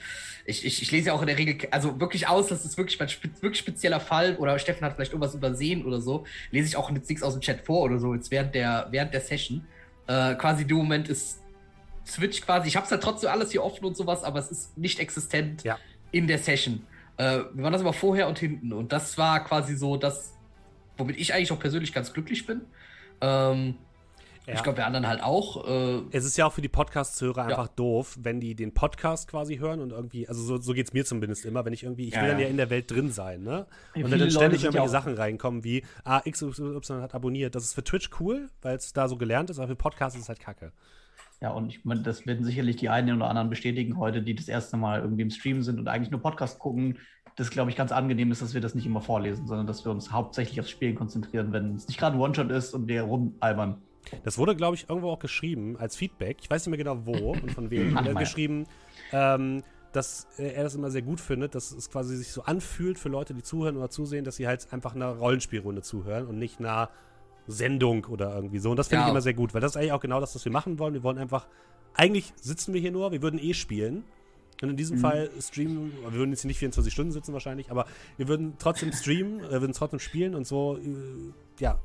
[0.46, 2.98] ich, ich, ich lese ja auch in der Regel, also wirklich aus, das ist wirklich
[3.00, 6.76] mein spe wirklich spezieller Fall oder Steffen hat vielleicht irgendwas übersehen oder so, lese ich
[6.76, 9.66] auch jetzt nichts aus dem Chat vor oder so, jetzt während der, während der Session.
[10.06, 11.40] Äh, quasi in dem Moment ist
[12.06, 14.76] Switch quasi, ich habe es ja trotzdem alles hier offen und sowas, aber es ist
[14.78, 15.78] nicht existent Ja.
[16.12, 16.86] in der Session.
[17.16, 20.34] Äh, wir waren das aber vorher und hinten und das war quasi so das,
[20.98, 22.62] womit ich eigentlich auch persönlich ganz glücklich bin.
[23.20, 23.76] Ähm,
[24.46, 24.52] Ja.
[24.56, 25.66] Ich glaube, wir anderen halt auch.
[25.66, 27.56] Äh, Es ist ja auch für die Podcast-Hörer Ja.
[27.56, 30.92] einfach doof, wenn die den Podcast quasi hören und irgendwie, also so, so geht es
[30.92, 33.10] mir zumindest immer, wenn ich irgendwie, ich will Ja, dann ja in der Welt drin
[33.10, 33.66] sein, ne?
[33.94, 37.54] Und viele dann ständig irgendwelche Sachen reinkommen wie, ah, XY hat abonniert.
[37.54, 40.24] Das ist für Twitch cool, weil es da so gelernt ist, aber für Podcasts ist
[40.24, 40.72] es halt kacke.
[41.40, 44.48] Ja, und ich meine, das werden sicherlich die einen oder anderen bestätigen heute, die das
[44.48, 46.98] erste Mal irgendwie im Stream sind und eigentlich nur Podcast gucken.
[47.36, 49.90] Das glaube ich ganz angenehm ist, dass wir das nicht immer vorlesen, sondern dass wir
[49.90, 53.82] uns hauptsächlich aufs Spielen konzentrieren, wenn es nicht gerade ein One-Shot ist und der rumalbern.
[54.22, 56.38] Das wurde, glaube ich, irgendwo auch geschrieben als Feedback.
[56.40, 57.96] Ich weiß nicht mehr genau wo und von wem.
[57.96, 58.66] Ach, geschrieben,
[59.12, 59.62] ähm,
[59.92, 63.08] dass äh, er das immer sehr gut findet, dass es quasi sich so anfühlt für
[63.08, 66.90] Leute, die zuhören oder zusehen, dass sie halt einfach einer Rollenspielrunde zuhören und nicht einer
[67.46, 68.70] Sendung oder irgendwie so.
[68.70, 69.06] Und das finde Ja.
[69.06, 70.94] ich immer sehr gut, weil das ist eigentlich auch genau das, was wir machen wollen.
[70.94, 71.46] Wir wollen einfach,
[71.94, 74.04] eigentlich sitzen wir hier nur, wir würden eh spielen.
[74.62, 77.86] Und in diesem Fall streamen, wir würden jetzt hier nicht 24 Stunden sitzen wahrscheinlich, aber
[78.16, 81.78] wir würden trotzdem streamen, äh, würden trotzdem spielen und so, äh, ja.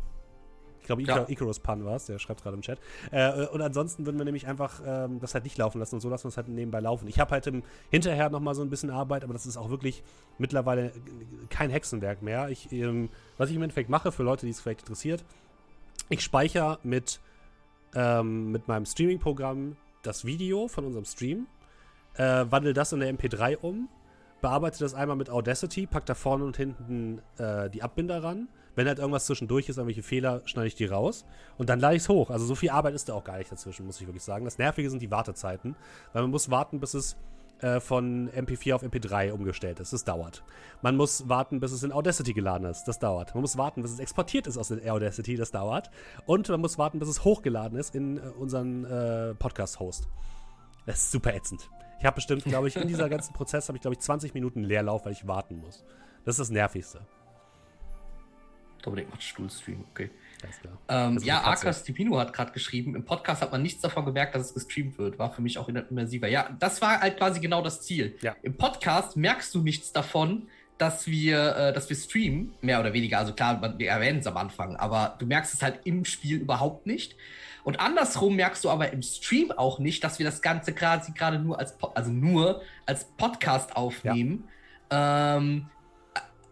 [0.79, 1.15] Ich glaube, Ja.
[1.17, 2.79] Icar Icarus Pan war es, der schreibt gerade im Chat.
[3.11, 6.09] Äh, und ansonsten würden wir nämlich einfach ähm, das halt nicht laufen lassen und so
[6.09, 7.07] lassen wir es halt nebenbei laufen.
[7.07, 9.69] Ich habe halt im, hinterher noch mal so ein bisschen Arbeit, aber das ist auch
[9.69, 10.03] wirklich
[10.39, 10.91] mittlerweile
[11.49, 12.49] kein Hexenwerk mehr.
[12.49, 15.23] Ich, ähm, was ich im Endeffekt mache, für Leute, die es vielleicht interessiert,
[16.09, 17.21] ich speichere mit,
[17.95, 21.47] ähm, mit meinem Streaming-Programm das Video von unserem Stream,
[22.15, 23.89] äh, wandle das in der MP3 um,
[24.41, 28.47] bearbeite das einmal mit Audacity, pack da vorne und hinten äh, die Abbinder ran.
[28.75, 31.25] Wenn halt irgendwas zwischendurch ist, irgendwelche Fehler, schneide ich die raus
[31.57, 32.29] und dann lade ich es hoch.
[32.29, 34.45] Also so viel Arbeit ist da auch gar nicht dazwischen, muss ich wirklich sagen.
[34.45, 35.75] Das Nervige sind die Wartezeiten,
[36.13, 37.17] weil man muss warten, bis es
[37.61, 39.93] äh, von MP4 auf MP3 umgestellt ist.
[39.93, 40.43] Das dauert.
[40.81, 42.85] Man muss warten, bis es in Audacity geladen ist.
[42.85, 43.33] Das dauert.
[43.35, 45.35] Man muss warten, bis es exportiert ist aus Audacity.
[45.35, 45.89] Das dauert.
[46.25, 50.07] Und man muss warten, bis es hochgeladen ist in äh, unseren äh, Podcast-Host.
[50.85, 51.69] Das ist super ätzend.
[51.99, 54.63] Ich habe bestimmt, glaube ich, in dieser ganzen Prozess habe ich, glaube ich, 20 Minuten
[54.63, 55.83] Leerlauf, weil ich warten muss.
[56.23, 57.01] Das ist das Nervigste.
[58.81, 60.09] Dominik macht Stuhlstream, okay.
[60.87, 61.41] Ähm, ist ja.
[61.41, 64.97] Arkas Tipino hat gerade geschrieben, im Podcast hat man nichts davon gemerkt, dass es gestreamt
[64.97, 65.19] wird.
[65.19, 66.27] War für mich auch immersiver.
[66.27, 68.17] Ja, das war halt quasi genau das Ziel.
[68.21, 68.35] Ja.
[68.41, 73.19] Im Podcast merkst du nichts davon, dass wir, äh, dass wir streamen, mehr oder weniger.
[73.19, 76.87] Also klar, wir erwähnen es am Anfang, aber du merkst es halt im Spiel überhaupt
[76.87, 77.15] nicht.
[77.63, 81.37] Und andersrum merkst du aber im Stream auch nicht, dass wir das Ganze quasi gerade
[81.39, 84.47] nur als, also nur als Podcast aufnehmen.
[84.91, 85.37] Ja.
[85.37, 85.67] Ähm,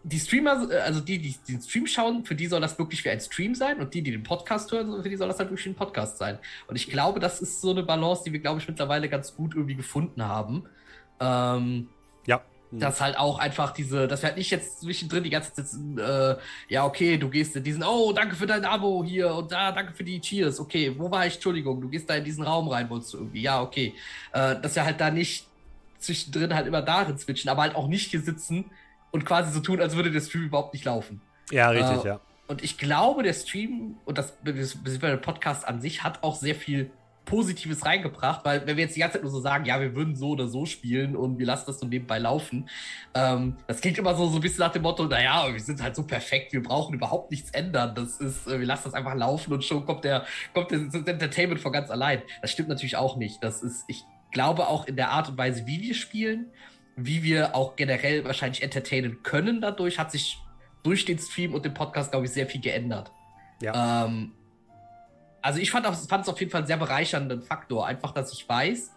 [0.08, 3.20] die Streamer, also die, die den Stream schauen, für die soll das wirklich wie ein
[3.20, 5.74] Stream sein und die, die den Podcast hören, für die soll das halt wirklich ein
[5.74, 6.38] Podcast sein.
[6.66, 9.54] Und ich glaube, das ist so eine Balance, die wir, glaube ich, mittlerweile ganz gut
[9.54, 10.64] irgendwie gefunden haben.
[11.20, 11.88] Ähm,
[12.26, 12.42] ja.
[12.70, 15.98] Dass halt auch einfach diese, dass wir halt nicht jetzt zwischendrin die ganze Zeit sitzen,
[15.98, 16.36] äh,
[16.68, 19.94] ja, okay, du gehst in diesen, oh, danke für dein Abo hier und da, danke
[19.94, 22.90] für die Cheers, okay, wo war ich, Entschuldigung, du gehst da in diesen Raum rein,
[22.90, 23.94] wolltest du irgendwie, ja, okay.
[24.32, 25.46] Äh, dass wir halt da nicht
[25.98, 28.66] zwischendrin halt immer darin switchen, aber halt auch nicht hier sitzen
[29.10, 31.20] und quasi so tun, als würde der Stream überhaupt nicht laufen.
[31.50, 32.20] Ja, richtig, äh, ja.
[32.46, 36.54] Und ich glaube, der Stream und das, das der Podcast an sich hat auch sehr
[36.54, 36.90] viel
[37.28, 40.16] Positives reingebracht, weil wenn wir jetzt die ganze Zeit nur so sagen, ja, wir würden
[40.16, 42.70] so oder so spielen und wir lassen das so nebenbei laufen,
[43.12, 45.94] ähm, das klingt immer so, so ein bisschen nach dem Motto, naja, wir sind halt
[45.94, 47.94] so perfekt, wir brauchen überhaupt nichts ändern.
[47.94, 51.60] Das ist, äh, wir lassen das einfach laufen und schon kommt der, kommt das Entertainment
[51.60, 52.22] von ganz allein.
[52.40, 53.44] Das stimmt natürlich auch nicht.
[53.44, 56.46] Das ist, ich glaube auch in der Art und Weise, wie wir spielen,
[57.00, 60.38] wie wir auch generell wahrscheinlich entertainen können dadurch, hat sich
[60.82, 63.12] durch den Stream und den Podcast, glaube ich, sehr viel geändert.
[63.62, 64.04] Ja.
[64.04, 64.32] Ähm,
[65.40, 67.86] also ich fand, es auf jeden Fall einen sehr bereichernden Faktor.
[67.86, 68.90] Einfach, dass ich weiß,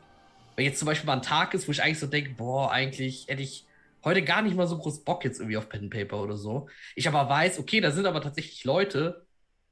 [0.56, 3.28] wenn jetzt zum Beispiel mal ein Tag ist, wo ich eigentlich so denke, boah, eigentlich
[3.28, 3.66] hätte ich
[4.04, 6.68] heute gar nicht mal so groß Bock jetzt irgendwie auf Pen and Paper oder so.
[6.96, 9.26] Ich aber weiß, okay, da sind aber tatsächlich Leute,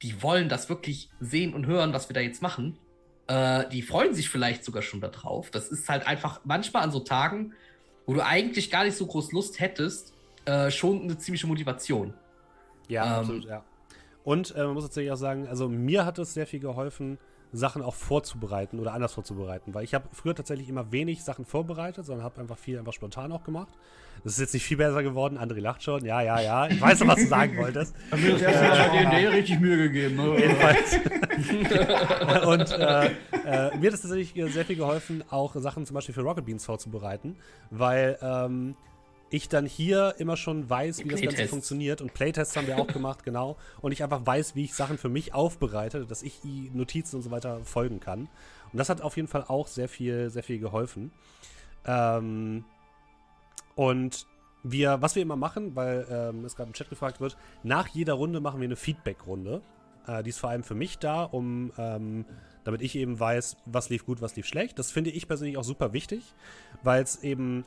[0.03, 2.77] die wollen das wirklich sehen und hören, was wir da jetzt machen.
[3.27, 5.49] Äh, die freuen sich vielleicht sogar schon darauf.
[5.49, 7.53] Das ist halt einfach manchmal an so Tagen,
[8.09, 12.15] wo du eigentlich gar nicht so groß Lust hättest, äh, schon eine ziemliche Motivation.
[12.87, 13.63] Ja, ähm, absolut, ja.
[14.23, 17.19] Und äh, man muss tatsächlich auch sagen, also mir hat es sehr viel geholfen,
[17.51, 22.05] Sachen auch vorzubereiten oder anders vorzubereiten, weil ich habe früher tatsächlich immer wenig Sachen vorbereitet,
[22.05, 23.73] sondern habe einfach viel einfach spontan auch gemacht.
[24.23, 25.37] Das ist jetzt nicht viel besser geworden.
[25.37, 26.03] André lacht schon.
[26.03, 26.67] Ja, ja, ja.
[26.67, 27.95] Ich weiß noch, was du sagen wolltest.
[28.11, 30.15] Hab mir das erste Mal D&D richtig Mühe gegeben.
[30.17, 30.39] Ne?
[30.39, 30.99] Jedenfalls.
[32.45, 36.21] und äh, äh, mir hat es tatsächlich sehr viel geholfen, auch Sachen zum Beispiel für
[36.21, 37.37] Rocket Beans vorzubereiten,
[37.69, 38.75] weil ähm,
[39.29, 42.01] ich dann hier immer schon weiß, wie das Ganze funktioniert.
[42.01, 43.57] Und Playtests haben wir auch gemacht, genau.
[43.81, 46.39] Und ich einfach weiß, wie ich Sachen für mich aufbereite, dass ich
[46.73, 48.21] Notizen und so weiter folgen kann.
[48.71, 51.11] Und das hat auf jeden Fall auch sehr viel, sehr viel geholfen.
[51.85, 52.65] Ähm,
[53.75, 54.25] und
[54.63, 58.13] wir, was wir immer machen, weil ähm, es gerade im Chat gefragt wird, nach jeder
[58.13, 59.61] Runde machen wir eine Feedback-Runde.
[60.05, 62.25] Äh, die ist vor allem für mich da, um ähm,
[62.63, 64.77] damit ich eben weiß, was lief gut, was lief schlecht.
[64.79, 66.33] Das finde ich persönlich auch super wichtig,
[66.83, 67.63] weil es eben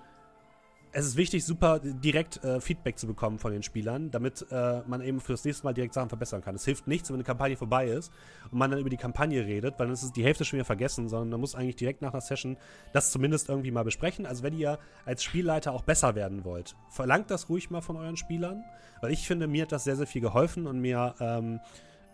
[0.94, 5.00] es ist wichtig, super direkt äh, Feedback zu bekommen von den Spielern, damit äh, man
[5.00, 6.54] eben fürs nächste Mal direkt Sachen verbessern kann.
[6.54, 8.12] Es hilft nichts, wenn eine Kampagne vorbei ist
[8.50, 11.08] und man dann über die Kampagne redet, weil dann ist die Hälfte schon wieder vergessen,
[11.08, 12.58] sondern man muss eigentlich direkt nach einer Session
[12.92, 14.26] das zumindest irgendwie mal besprechen.
[14.26, 18.18] Also wenn ihr als Spielleiter auch besser werden wollt, verlangt das ruhig mal von euren
[18.18, 18.62] Spielern,
[19.00, 21.60] weil ich finde, mir hat das sehr, sehr viel geholfen und mir, ähm,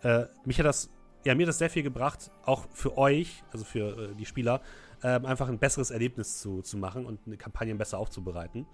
[0.03, 0.89] äh, mich hat das,
[1.25, 4.61] ja, mir hat das sehr viel gebracht, auch für euch, also für äh, die Spieler,
[5.03, 8.65] ähm, einfach ein besseres Erlebnis zu, zu machen und eine Kampagne besser aufzubereiten.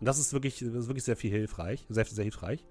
[0.00, 2.64] Und das ist wirklich, das ist wirklich sehr viel hilfreich, sehr, sehr hilfreich.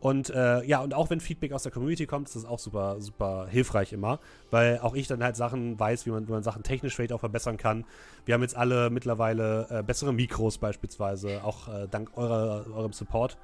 [0.00, 3.00] Und äh, ja, und auch wenn Feedback aus der Community kommt, ist das auch super,
[3.00, 4.18] super hilfreich immer,
[4.50, 7.20] weil auch ich dann halt Sachen weiß, wie man, wie man Sachen technisch vielleicht auch
[7.20, 7.84] verbessern kann.
[8.24, 13.38] Wir haben jetzt alle mittlerweile äh, bessere Mikros beispielsweise, auch äh, dank eurer, eurem Support,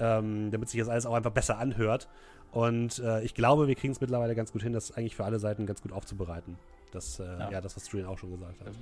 [0.00, 2.08] ähm, damit sich das alles auch einfach besser anhört.
[2.50, 5.38] Und äh, ich glaube, wir kriegen es mittlerweile ganz gut hin, das eigentlich für alle
[5.38, 6.58] Seiten ganz gut aufzubereiten.
[6.92, 7.50] Das, äh, ja.
[7.50, 7.60] ja.
[7.60, 8.72] das, was Julian auch schon gesagt hat.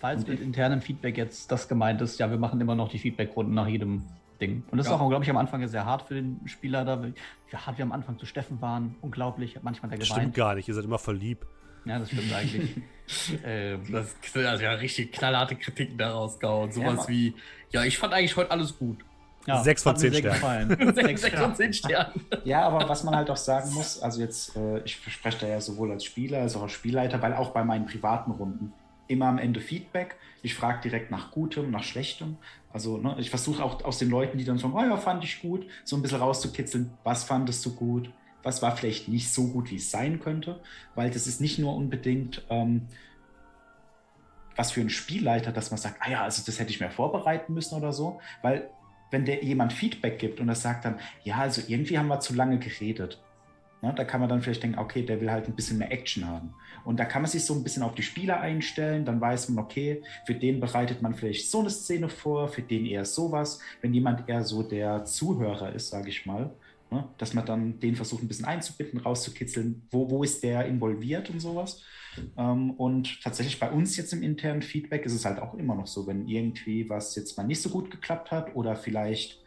[0.00, 3.54] Falls mit internem Feedback jetzt das gemeint ist, ja, wir machen immer noch die Feedback-Runden
[3.54, 4.02] nach jedem
[4.40, 4.62] Ding.
[4.70, 4.94] Und das ja.
[4.94, 7.02] ist auch, glaube ich, am Anfang sehr hart für den Spieler da.
[7.02, 7.14] Wie
[7.56, 8.96] hart wir am Anfang zu Steffen waren.
[9.00, 9.58] Unglaublich.
[9.62, 10.20] Manchmal der geweint.
[10.20, 10.68] Stimmt gar nicht.
[10.68, 11.46] Ihr seid immer voll lieb.
[11.84, 12.76] Ja, das stimmt eigentlich.
[13.44, 16.72] ähm, das also ja richtig knallharte Kritiken daraus gehauen.
[16.72, 17.34] Sowas ja, wie,
[17.70, 18.98] ja, ich fand eigentlich heute alles gut.
[19.46, 20.94] Ja, sechs von zehn Sternen.
[20.94, 22.24] sechs, sechs von zehn Sternen.
[22.44, 25.60] Ja, aber was man halt auch sagen muss, also jetzt, äh, ich spreche da ja
[25.60, 28.72] sowohl als Spieler als auch als Spielleiter, weil auch bei meinen privaten Runden
[29.06, 30.16] immer am Ende Feedback.
[30.42, 32.36] Ich frage direkt nach Gutem, nach Schlechtem.
[32.72, 35.42] Also ne, ich versuche auch aus den Leuten, die dann sagen, oh ja, fand ich
[35.42, 38.10] gut, so ein bisschen rauszukitzeln, was fandest du gut,
[38.42, 40.60] was war vielleicht nicht so gut, wie es sein könnte,
[40.94, 42.88] weil das ist nicht nur unbedingt ähm,
[44.56, 47.54] was für ein Spielleiter, dass man sagt, ah ja, also das hätte ich mehr vorbereiten
[47.54, 48.70] müssen oder so, weil
[49.14, 52.34] wenn der jemand Feedback gibt und er sagt dann, ja, also irgendwie haben wir zu
[52.34, 53.22] lange geredet.
[53.80, 56.26] Ne, da kann man dann vielleicht denken, okay, der will halt ein bisschen mehr Action
[56.26, 56.52] haben.
[56.84, 59.64] Und da kann man sich so ein bisschen auf die Spieler einstellen, dann weiß man,
[59.64, 63.60] okay, für den bereitet man vielleicht so eine Szene vor, für den eher sowas.
[63.82, 66.50] Wenn jemand eher so der Zuhörer ist, sage ich mal,
[66.94, 71.28] ne, dass man dann den versucht ein bisschen einzubinden, rauszukitzeln, wo, wo ist der involviert
[71.30, 71.82] und sowas.
[72.36, 75.86] Ähm, und tatsächlich bei uns jetzt im internen Feedback ist es halt auch immer noch
[75.86, 79.42] so, wenn irgendwie was jetzt mal nicht so gut geklappt hat oder vielleicht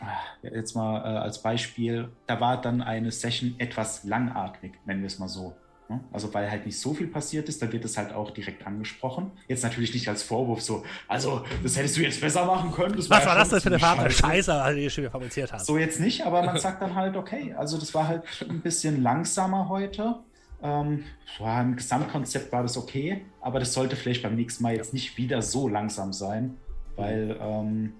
[0.00, 0.06] ah,
[0.42, 5.18] jetzt mal äh, als Beispiel, da war dann eine Session etwas langatmig, nennen wir es
[5.18, 5.54] mal so.
[5.88, 6.00] Ne?
[6.12, 9.30] Also weil halt nicht so viel passiert ist, da wird es halt auch direkt angesprochen.
[9.46, 12.98] Jetzt natürlich nicht als Vorwurf so, also das hättest du jetzt besser machen können.
[12.98, 14.10] Was war, war das denn für eine Farbe?
[14.10, 15.66] Scheiße, die du schon wieder fabriziert hast.
[15.66, 19.02] So jetzt nicht, aber man sagt dann halt, okay, also das war halt ein bisschen
[19.02, 20.16] langsamer heute.
[20.60, 21.04] Ähm,
[21.38, 25.16] ja, Im Gesamtkonzept war das okay, aber das sollte vielleicht beim nächsten Mal jetzt nicht
[25.16, 26.56] wieder so langsam sein,
[26.96, 27.92] weil ähm,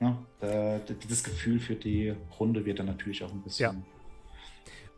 [0.00, 3.76] ne, das Gefühl für die Runde wird dann natürlich auch ein bisschen.
[3.76, 3.82] Ja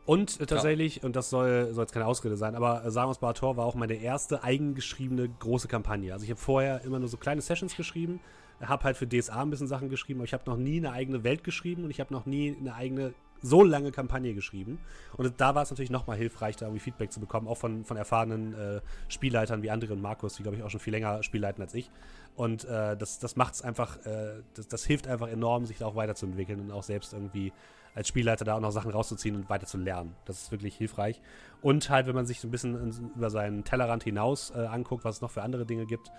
[0.09, 1.02] und äh, tatsächlich, ja.
[1.02, 3.92] und das soll, soll jetzt keine Ausrede sein, aber äh, Samus Barator war auch meine
[3.92, 6.14] erste eigengeschriebene große Kampagne.
[6.14, 8.18] Also ich habe vorher immer nur so kleine Sessions geschrieben,
[8.59, 11.24] habe halt für DSA ein bisschen Sachen geschrieben, aber ich habe noch nie eine eigene
[11.24, 14.78] Welt geschrieben und ich habe noch nie eine eigene so lange Kampagne geschrieben.
[15.18, 17.98] Und da war es natürlich nochmal hilfreich, da irgendwie Feedback zu bekommen, auch von, von
[17.98, 21.62] erfahrenen äh, Spielleitern wie André und Markus, die, glaube ich, auch schon viel länger spielleiten
[21.62, 21.90] als ich.
[22.34, 25.86] Und äh, das, das macht es einfach, äh, das, das hilft einfach enorm, sich da
[25.86, 27.52] auch weiterzuentwickeln und auch selbst irgendwie
[27.95, 30.14] als Spielleiter da auch noch Sachen rauszuziehen und weiter zu lernen.
[30.24, 31.20] Das ist wirklich hilfreich.
[31.62, 35.16] Und halt, wenn man sich so ein bisschen über seinen Tellerrand hinaus äh, anguckt, was
[35.16, 36.11] es noch für andere Dinge gibt,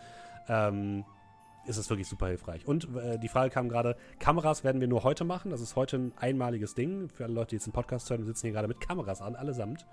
[0.47, 1.05] ähm,
[1.65, 2.67] ist es wirklich super hilfreich.
[2.67, 5.51] Und äh, die Frage kam gerade, Kameras werden wir nur heute machen.
[5.51, 7.09] Das ist heute ein einmaliges Ding.
[7.09, 9.35] Für alle Leute, die jetzt den Podcast hören, wir sitzen hier gerade mit Kameras an,
[9.35, 9.85] allesamt.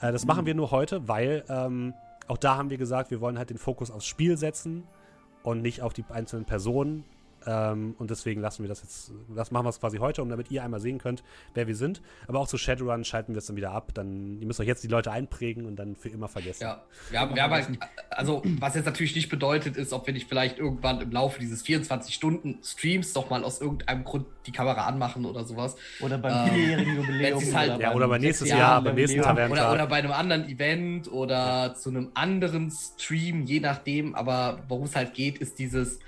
[0.00, 0.28] Äh, das mhm.
[0.28, 1.94] machen wir nur heute, weil ähm,
[2.28, 4.84] auch da haben wir gesagt, wir wollen halt den Fokus aufs Spiel setzen
[5.42, 7.04] und nicht auf die einzelnen Personen.
[7.46, 10.50] Ähm, und deswegen lassen wir das jetzt, das machen wir es quasi heute, um damit
[10.50, 11.22] ihr einmal sehen könnt,
[11.54, 12.02] wer wir sind.
[12.26, 13.92] Aber auch zu Shadowrun schalten wir es dann wieder ab.
[13.94, 16.62] Dann, ihr müsst euch jetzt die Leute einprägen und dann für immer vergessen.
[16.62, 17.68] Ja, wir haben, wir haben halt,
[18.10, 21.64] also was jetzt natürlich nicht bedeutet ist, ob wir nicht vielleicht irgendwann im Laufe dieses
[21.64, 25.76] 24-Stunden-Streams doch mal aus irgendeinem Grund die Kamera anmachen oder sowas.
[26.00, 27.54] Oder beim vierjährigen Jubiläum.
[27.54, 29.64] Halt, ja, oder beim nächsten Jahr, Jahr beim nächsten Tavernentag.
[29.64, 31.74] Oder, oder bei einem anderen Event oder ja.
[31.74, 34.14] zu einem anderen Stream, je nachdem.
[34.14, 35.98] Aber worum es halt geht, ist dieses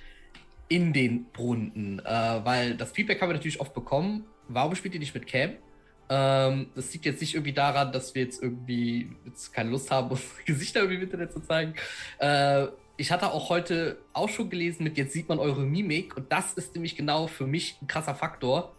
[0.69, 2.05] in den Runden, äh,
[2.45, 4.25] weil das Feedback haben wir natürlich oft bekommen.
[4.49, 5.51] Warum spielt ihr nicht mit Cam?
[6.09, 10.11] Ähm, das liegt jetzt nicht irgendwie daran, dass wir jetzt irgendwie jetzt keine Lust haben,
[10.11, 11.75] unsere Gesichter irgendwie im Internet zu zeigen.
[12.19, 16.33] Äh, ich hatte auch heute auch schon gelesen mit jetzt sieht man eure Mimik und
[16.33, 18.75] das ist nämlich genau für mich ein krasser Faktor.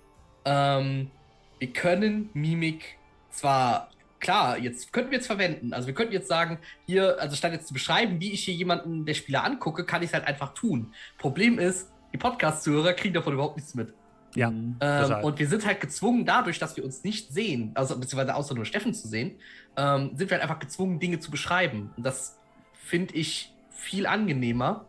[0.46, 1.12] Ähm,
[1.60, 2.98] wir können Mimik
[3.30, 5.74] zwar klar, jetzt könnten wir es verwenden.
[5.74, 9.06] Also wir könnten jetzt sagen, hier, also statt jetzt zu beschreiben, wie ich hier jemanden
[9.06, 10.94] der Spieler angucke, kann ich es halt einfach tun.
[11.18, 13.94] Problem ist, die Podcast-Zuhörer kriegen davon überhaupt nichts mit.
[14.36, 14.50] Ja.
[14.50, 18.54] Ähm, und wir sind halt gezwungen, dadurch, dass wir uns nicht sehen, also beziehungsweise außer
[18.54, 19.40] nur Steffen zu sehen,
[19.76, 21.92] ähm, sind wir halt einfach gezwungen, Dinge zu beschreiben.
[21.98, 22.38] Und das
[22.74, 24.86] finde ich viel angenehmer.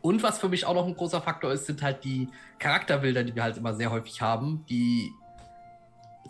[0.00, 2.28] Und was für mich auch noch ein großer Faktor ist, sind halt die
[2.58, 5.10] Charakterbilder, die wir halt immer sehr häufig haben, die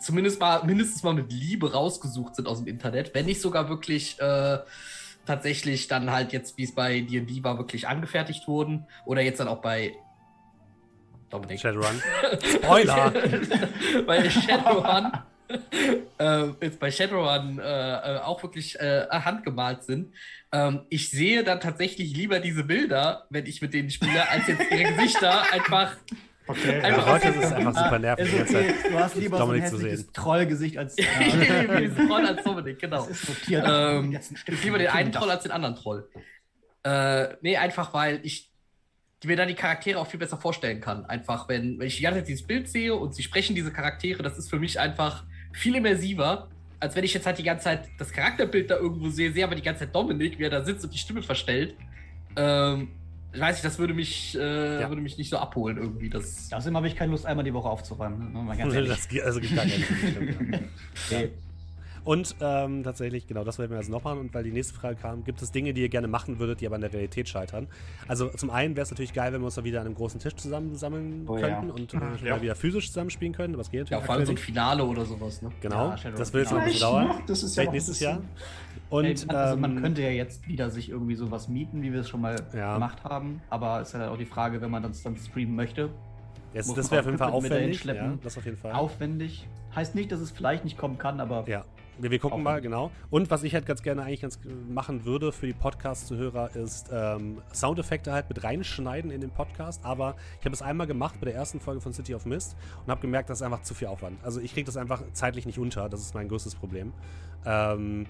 [0.05, 4.19] zumindest mal mindestens mal mit Liebe rausgesucht sind aus dem Internet, wenn nicht sogar wirklich
[4.19, 4.59] äh,
[5.25, 9.47] tatsächlich dann halt jetzt, wie es bei D&D war, wirklich angefertigt wurden oder jetzt dann
[9.47, 9.95] auch bei
[11.31, 11.59] Dominik.
[11.59, 12.01] Shadowrun.
[12.43, 13.11] Spoiler!
[14.05, 15.11] bei Shadowrun
[16.19, 20.13] äh, jetzt bei Shadowrun äh, äh, auch wirklich äh, handgemalt sind.
[20.51, 24.71] Ähm, ich sehe dann tatsächlich lieber diese Bilder, wenn ich mit denen spiele, als jetzt
[24.71, 25.95] ihre Gesichter einfach
[26.47, 26.81] Okay.
[26.81, 28.41] Ja, heute ist es einfach super nervig.
[28.41, 28.73] Okay.
[28.89, 30.95] Du hast lieber Dominik so ein hässliches Trollgesicht als.
[30.97, 33.07] ich nehme diesen Troll als Dominik, genau.
[33.07, 33.49] Das ist.
[33.49, 36.07] Ähm, ich lieber den einen Troll als den anderen Troll.
[36.83, 38.51] Äh, nee, einfach weil ich
[39.23, 41.05] mir dann die Charaktere auch viel besser vorstellen kann.
[41.05, 44.21] Einfach, wenn, wenn ich die ganze Zeit dieses Bild sehe und sie sprechen diese Charaktere,
[44.21, 47.87] das ist für mich einfach viel immersiver, als wenn ich jetzt halt die ganze Zeit
[47.97, 50.83] das Charakterbild da irgendwo sehe, sehe aber die ganze Zeit Dominik, wie er da sitzt
[50.83, 51.75] und die Stimme verstellt.
[52.35, 52.89] Ähm,
[53.35, 54.89] ich weiß nicht, das würde mich, äh, ja.
[54.89, 56.09] würde mich nicht so abholen irgendwie.
[56.09, 58.31] Das Außerdem habe ich keine Lust, einmal die Woche aufzuräumen.
[58.31, 58.87] Ne?
[58.87, 61.31] das also gibt gar okay.
[62.05, 64.19] Und ähm, tatsächlich, genau, das werden wir jetzt noch machen.
[64.19, 66.67] Und weil die nächste Frage kam, gibt es Dinge, die ihr gerne machen würdet, die
[66.67, 67.67] aber in der Realität scheitern?
[68.07, 70.19] Also zum einen wäre es natürlich geil, wenn wir uns da wieder an einem großen
[70.19, 71.73] Tisch zusammensammeln oh, könnten ja.
[71.73, 72.41] und äh, ja.
[72.41, 73.57] wieder physisch zusammenspielen können.
[73.57, 73.89] Was geht.
[73.89, 75.51] Ja, vor allem so ein Finale oder sowas, ne?
[75.61, 77.23] Genau, ja, das wird jetzt noch ein bisschen dauern.
[77.25, 78.21] Das ist ja nächstes Jahr.
[78.89, 82.01] Und, hey, also man ähm, könnte ja jetzt wieder sich irgendwie sowas mieten, wie wir
[82.01, 82.75] es schon mal ja.
[82.75, 83.41] gemacht haben.
[83.49, 85.89] Aber es ist ja auch die Frage, wenn man das dann streamen möchte.
[86.53, 87.83] Yes, das wäre auf jeden Fall aufwendig.
[87.83, 88.71] Ja, das auf jeden Fall.
[88.71, 89.47] Aufwendig.
[89.75, 91.43] Heißt nicht, dass es vielleicht nicht kommen kann, aber.
[91.47, 91.65] Ja.
[91.97, 92.91] Wir, wir gucken mal, genau.
[93.09, 97.41] Und was ich halt ganz gerne eigentlich ganz machen würde für die Podcast-Zuhörer, ist ähm,
[97.53, 99.83] Soundeffekte halt mit reinschneiden in den Podcast.
[99.83, 102.55] Aber ich habe es einmal gemacht bei der ersten Folge von City of Mist
[102.85, 104.23] und habe gemerkt, das ist einfach zu viel Aufwand.
[104.23, 105.87] Also ich kriege das einfach zeitlich nicht unter.
[105.89, 106.91] Das ist mein größtes Problem.
[107.45, 108.07] Ähm,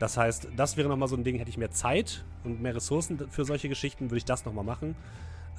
[0.00, 3.28] das heißt, das wäre nochmal so ein Ding, hätte ich mehr Zeit und mehr Ressourcen
[3.30, 4.96] für solche Geschichten, würde ich das nochmal machen.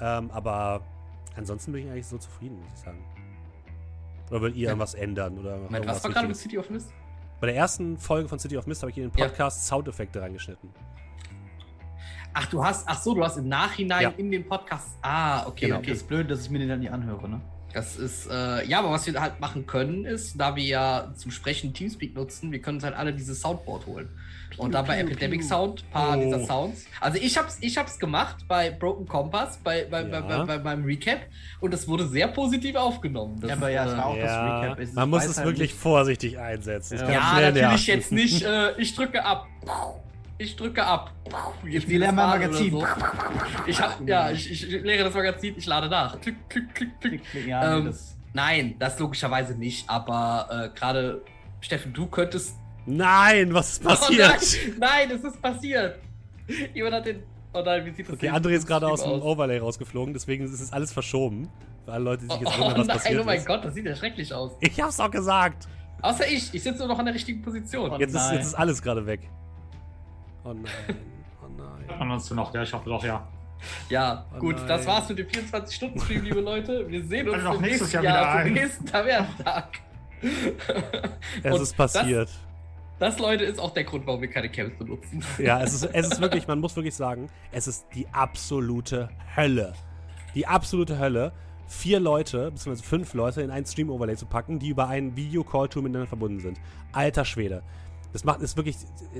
[0.01, 0.81] Ähm, aber
[1.37, 3.05] ansonsten bin ich eigentlich so zufrieden, muss ich sagen.
[4.31, 4.69] Oder würdet ihr ja.
[4.69, 5.37] irgendwas ändern?
[5.37, 6.91] Oder Moment, was war gerade mit City of Mist?
[7.39, 9.75] Bei der ersten Folge von City of Mist habe ich in den Podcast ja.
[9.75, 10.73] Soundeffekte reingeschnitten.
[12.33, 14.13] Ach, du hast, ach so, du hast im Nachhinein ja.
[14.17, 14.97] in den Podcast.
[15.03, 15.79] Ah, okay, genau.
[15.79, 15.89] okay.
[15.89, 17.41] Das ist blöd, dass ich mir den dann nicht anhöre, ne?
[17.73, 21.31] Das ist, äh, ja, aber was wir halt machen können, ist, da wir ja zum
[21.31, 24.09] Sprechen Teamspeak nutzen, wir können uns halt alle dieses Soundboard holen.
[24.57, 25.47] Und da bei piu, Epidemic piu.
[25.47, 26.21] Sound ein paar Oh.
[26.21, 26.85] dieser Sounds.
[26.99, 30.43] Also ich hab's, ich hab's gemacht bei Broken Compass, bei, bei, bei, Ja.
[30.43, 31.19] bei, bei meinem Recap
[31.61, 33.39] und es wurde sehr positiv aufgenommen.
[33.39, 34.79] Das Ja, aber ja, es äh, war auch das Ja, Recap.
[34.79, 36.97] Es- man ich muss es halt wirklich nicht- vorsichtig einsetzen.
[36.97, 37.05] Das Ja.
[37.07, 38.01] kann ja, schnell natürlich nerven.
[38.01, 39.47] jetzt nicht, äh, ich drücke ab.
[40.41, 41.11] Ich drücke ab.
[41.67, 42.71] Jetzt Wir lernen mal jedes Magazin.
[42.71, 42.87] So.
[43.67, 46.19] Ich hab, ja, ich, ich leere das Magazin, ich lade nach.
[46.19, 47.21] Klick, klick, klick, klick.
[47.47, 51.21] Ja, Ähm, das, Nein, das logischerweise nicht, aber äh, gerade,
[51.59, 52.55] Steffen, du könntest.
[52.87, 54.19] Nein, was ist passiert?
[54.19, 55.99] Oh nein, nein, es ist passiert.
[56.73, 57.21] Jemand hat den.
[57.53, 59.21] Oh nein, wie sieht das Okay, denn- André ist gerade aus dem?
[59.21, 61.49] Overlay rausgeflogen, deswegen ist es alles verschoben.
[61.85, 63.45] Für alle Leute, die Oh, sich jetzt oh wundern, was nein, passiert oh mein ist.
[63.45, 64.53] Gott, das sieht ja schrecklich aus.
[64.61, 65.67] Ich hab's auch gesagt.
[66.01, 67.91] Außer ich, ich sitze nur noch an der richtigen Position.
[67.91, 69.29] Oh Jetzt ist, jetzt ist alles gerade weg.
[70.43, 70.65] Oh nein,
[71.41, 71.99] oh Hört nein.
[71.99, 72.53] man uns denn noch?
[72.53, 73.27] Ja, ich hoffe doch, ja.
[73.89, 74.67] Ja, Oh gut, nein.
[74.67, 76.87] das war's mit dem 24-Stunden-Stream, liebe Leute.
[76.89, 78.53] Wir sehen uns Also nächstes nächsten Jahr wieder Jahr zum ein.
[78.53, 79.67] nächsten Tavernentag.
[81.43, 82.29] Es ist passiert.
[82.99, 85.23] Das, das, Leute, ist auch der Grund, warum wir keine Camps benutzen.
[85.37, 89.73] Ja, es ist, es ist wirklich, man muss wirklich sagen, es ist die absolute Hölle.
[90.35, 91.31] Die absolute Hölle,
[91.67, 96.07] vier Leute, beziehungsweise fünf Leute in einen Stream-Overlay zu packen, die über einen Video-Call-Tool miteinander
[96.07, 96.59] verbunden sind.
[96.93, 97.63] Alter Schwede.
[98.13, 98.75] Das macht es wirklich,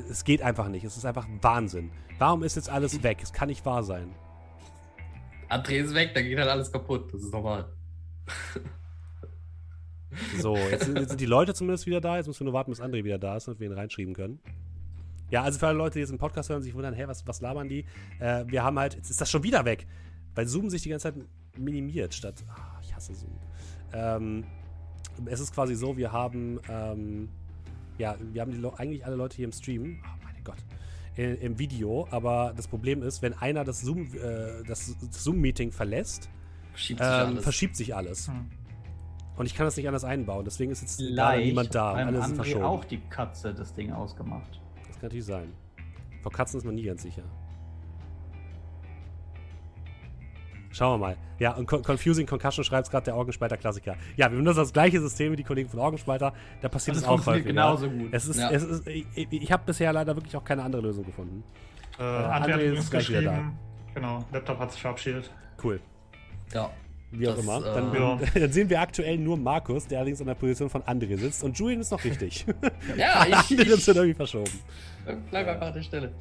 [0.10, 0.84] es geht einfach nicht.
[0.84, 1.92] Es ist einfach Wahnsinn.
[2.20, 3.20] Warum ist jetzt alles weg?
[3.22, 4.14] Es kann nicht wahr sein.
[5.50, 7.14] André ist weg, da geht halt alles kaputt.
[7.14, 7.72] Das ist normal.
[10.40, 12.18] So, jetzt sind, jetzt sind die Leute zumindest wieder da.
[12.18, 14.40] Jetzt müssen wir nur warten, bis André wieder da ist, damit wir ihn reinschreiben können.
[15.30, 17.26] Ja, also für alle Leute, die jetzt im Podcast hören und sich wundern, hey, was,
[17.26, 17.86] was labern die?
[18.20, 19.88] Äh, wir haben halt, jetzt ist das schon wieder weg,
[20.36, 21.16] weil Zoom sich die ganze Zeit
[21.58, 22.44] minimiert statt.
[22.50, 23.32] Ah, ich hasse Zoom.
[23.94, 24.44] Ähm,
[25.26, 27.30] es ist quasi so, wir haben, ähm,
[28.02, 30.00] ja, wir haben die, Le- eigentlich alle Leute hier im Stream.
[30.04, 30.58] Oh, mein Gott.
[31.16, 36.30] Im, Im Video, aber das Problem ist, wenn einer das Zoom, äh, das Zoom-Meeting verlässt,
[36.72, 37.44] Verschiebt sich ähm, alles.
[37.44, 38.28] verschiebt sich alles.
[38.30, 38.50] Hm.
[39.36, 40.46] Und ich kann das nicht anders einbauen.
[40.46, 41.94] Deswegen ist jetzt Vielleicht niemand da.
[41.94, 42.64] beim Alle sind André verschoben.
[42.66, 44.60] auch die Katze das Ding ausgemacht.
[44.88, 45.52] Das kann natürlich sein.
[46.22, 47.24] Vor Katzen ist man nie ganz sicher.
[50.74, 51.18] Schauen wir mal.
[51.40, 53.96] Ja, und Con- Confusing Concussion schreibt gerade der Orgenspalter Klassiker.
[54.16, 56.34] Ja, wir benutzen das gleiche System wie die Kollegen von Orgenspalter.
[56.62, 57.54] Da passiert es Das auch funktioniert häufiger.
[57.54, 58.10] genauso gut.
[58.14, 58.50] Es ist, Ja.
[58.52, 61.44] es ist, ich, ich habe bisher leider wirklich auch keine andere Lösung gefunden.
[62.00, 63.58] Äh, André André hat ist gleich wieder geschrieben.
[63.94, 65.30] Genau, Laptop hat sich verabschiedet.
[65.64, 65.80] Cool.
[66.54, 66.70] ja.
[67.12, 67.58] Wie auch Das, immer.
[67.58, 68.20] äh, Dann, Ja.
[68.40, 71.44] dann sehen wir aktuell nur Markus, der allerdings in der Position von André sitzt.
[71.44, 72.46] Und Julian ist noch richtig.
[72.96, 74.52] ja, ich, Andere ich sind irgendwie verschoben.
[75.30, 76.14] bleib einfach an der Stelle.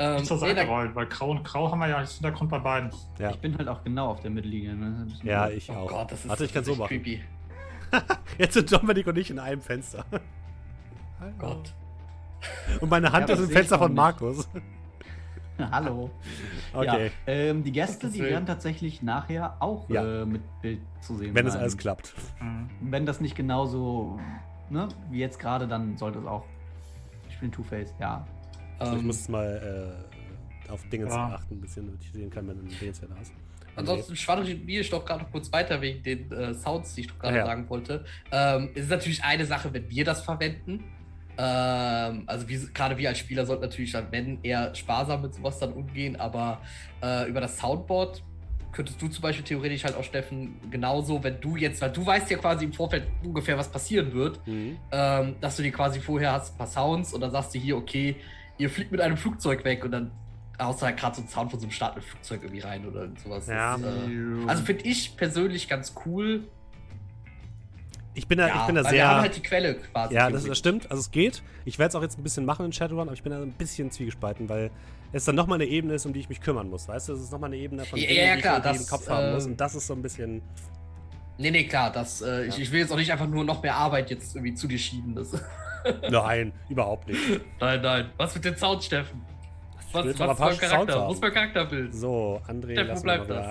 [0.00, 2.14] Ähm, Nicht zur nee, Seite da- rollen, weil Grau und Grau haben wir ja als
[2.14, 2.90] Hintergrund bei beiden.
[3.18, 3.30] Ja.
[3.30, 4.74] Ich bin halt auch genau auf der Mittellinie.
[4.74, 5.06] Ne?
[5.22, 5.88] Ja, ich oh auch.
[5.88, 6.88] Gott, das ist, Warte, ich kann so machen.
[6.88, 7.20] creepy.
[8.38, 10.04] Jetzt sind Dominik und ich in einem Fenster.
[10.12, 11.72] Oh Gott.
[12.80, 13.96] Und meine Hand Ja, ist im ich Fenster von nicht.
[13.96, 14.48] Markus.
[15.70, 16.10] Hallo.
[16.74, 17.10] Okay.
[17.26, 20.22] Ja, ähm, die Gäste, die werden tatsächlich nachher auch Ja.
[20.22, 21.60] äh, mit Bild zu sehen Wenn es sein.
[21.62, 22.14] alles klappt.
[22.38, 22.70] Hm.
[22.80, 24.18] Wenn das nicht genauso
[24.70, 26.46] ne, wie jetzt gerade, dann sollte es auch.
[27.28, 28.26] Ich bin Two-Face, ja.
[28.78, 29.94] Also ich Ähm, muss jetzt mal
[30.66, 31.34] äh, auf Dinge Ja.
[31.34, 33.32] achten, ein bisschen, damit ich sehen kann, wenn ein Dingens wieder da ist.
[33.76, 37.18] Ansonsten schwadroniere ich doch gerade noch kurz weiter wegen den äh, Sounds, die ich doch
[37.18, 37.44] gerade ja.
[37.46, 38.04] sagen wollte.
[38.30, 40.84] Ähm, es ist natürlich eine Sache, wenn wir das verwenden.
[41.38, 45.72] Ähm, also gerade wir als Spieler sollten natürlich dann, wenn, eher sparsam mit sowas dann
[45.72, 46.60] umgehen, aber
[47.02, 48.22] äh, über das Soundboard
[48.72, 52.30] könntest du zum Beispiel theoretisch halt auch, Steffen, genauso, wenn du jetzt, weil du weißt
[52.30, 54.78] ja quasi im Vorfeld ungefähr, was passieren wird, Mhm.
[54.90, 57.76] ähm, dass du dir quasi vorher hast ein paar Sounds und dann sagst du hier,
[57.76, 58.16] okay,
[58.58, 60.10] ihr fliegt mit einem Flugzeug weg und dann
[60.60, 63.08] haust du halt gerade so einen Sound von so einem startenden Flugzeug irgendwie rein oder
[63.22, 63.46] sowas.
[63.46, 63.76] Ja.
[63.76, 66.44] Das, äh, also finde ich persönlich ganz cool.
[68.14, 68.92] Ich bin da, ich bin da sehr.
[68.92, 70.14] Wir haben halt die Quelle quasi.
[70.14, 70.90] ja, das, das stimmt.
[70.90, 71.42] Also es geht.
[71.64, 73.52] Ich werde es auch jetzt ein bisschen machen in Shadowrun, aber ich bin da ein
[73.52, 74.70] bisschen zwiegespalten, weil
[75.12, 76.88] es dann nochmal eine Ebene ist, um die ich mich kümmern muss.
[76.88, 78.78] Weißt du, es ist nochmal eine Ebene von Ja, Dingen, ja, die klar, ich irgendwie
[78.78, 79.44] das, im Kopf haben muss.
[79.46, 80.42] äh, Und das ist so ein bisschen.
[81.38, 81.90] Nee, nee, klar.
[81.90, 82.62] Das, äh, ich, Ja.
[82.64, 85.14] ich will jetzt auch nicht einfach nur noch mehr Arbeit jetzt irgendwie zu dir schieben.
[85.14, 85.32] Das,
[86.10, 87.18] Nein, überhaupt nicht.
[87.60, 88.10] nein, nein.
[88.16, 89.22] Was mit den Sound, Steffen?
[89.92, 90.68] Was, was paar beim Charakter?
[90.68, 91.12] Sounds haben.
[91.14, 91.94] Ist mein Charakterbild?
[91.94, 93.46] So, André, Steffen, bleibt mal wieder das?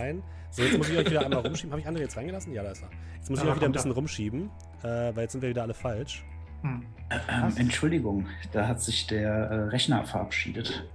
[0.51, 1.71] So, jetzt muss ich euch wieder einmal rumschieben.
[1.71, 2.53] Habe ich André jetzt reingelassen?
[2.53, 2.89] Ja, da ist er.
[3.15, 4.49] Jetzt muss ich Ja, euch wieder ein bisschen rumschieben,
[4.83, 4.85] äh,
[5.15, 6.25] weil jetzt sind wir wieder alle falsch.
[6.61, 6.85] Hm.
[7.09, 10.85] Ähm, Entschuldigung, da hat sich der äh, Rechner verabschiedet.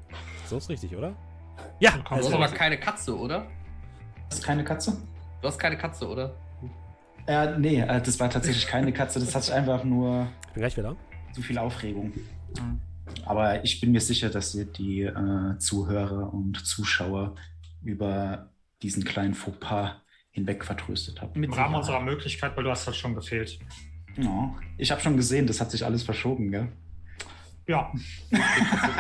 [0.47, 1.15] So ist richtig, oder?
[1.81, 2.59] Ja, Du also hast aber richtig.
[2.59, 3.47] keine Katze, oder?
[4.29, 4.97] Das ist keine Katze?
[5.41, 6.35] Du hast keine Katze, oder?
[7.27, 9.19] Äh, nee, äh, das war tatsächlich keine Katze.
[9.21, 10.95] Das hat einfach nur ich bin gleich wieder.
[11.33, 12.13] zu viel Aufregung.
[12.59, 12.81] Hm.
[13.25, 17.35] Aber ich bin mir sicher, dass ihr die äh, Zuhörer und Zuschauer
[17.83, 18.51] über
[18.83, 19.97] diesen kleinen Fauxpas
[20.31, 21.35] hinweg vertröstet habt.
[21.35, 23.59] Im Mit Rahmen unserer Möglichkeit, weil du hast halt schon gefehlt.
[24.17, 26.69] Ja, ich habe schon gesehen, das hat sich alles verschoben, gell?
[27.67, 27.93] Ja,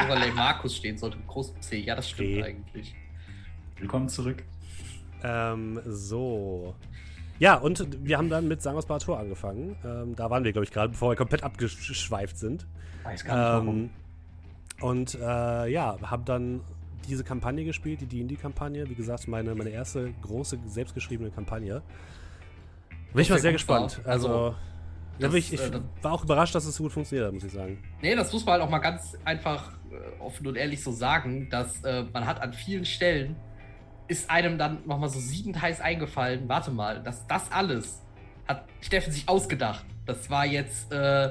[0.05, 1.79] Overlay Markus stehen sollte mit großem C.
[1.79, 2.43] Ja, das stimmt C.
[2.43, 2.95] eigentlich.
[3.79, 4.43] Willkommen zurück.
[5.23, 6.75] Ähm, so.
[7.39, 9.77] Ja, und wir haben dann mit Sangos Barator angefangen.
[9.85, 12.67] Ähm, da waren wir, glaube ich, gerade, bevor wir komplett abgeschweift sind.
[13.05, 13.79] Weiß gar nicht warum.
[13.79, 13.91] Ähm,
[14.81, 16.61] und äh, ja, habe dann
[17.07, 18.89] diese Kampagne gespielt, die D&D-Kampagne.
[18.89, 21.83] Wie gesagt, meine, meine erste große, selbstgeschriebene Kampagne.
[23.13, 24.01] Bin ich mal sehr gespannt.
[24.05, 24.55] Also, Also,
[25.19, 27.35] da ich, das, ich äh, das- war auch überrascht, dass es so gut funktioniert hat,
[27.35, 27.83] muss ich sagen.
[28.03, 31.49] Nee, das muss man halt auch mal ganz einfach äh, offen und ehrlich so sagen,
[31.49, 33.37] dass äh, man hat an vielen Stellen
[34.09, 38.03] ist einem dann nochmal so siedend heiß eingefallen, warte mal, dass das alles
[38.47, 39.85] hat Steffen sich ausgedacht.
[40.05, 41.31] Das war jetzt äh,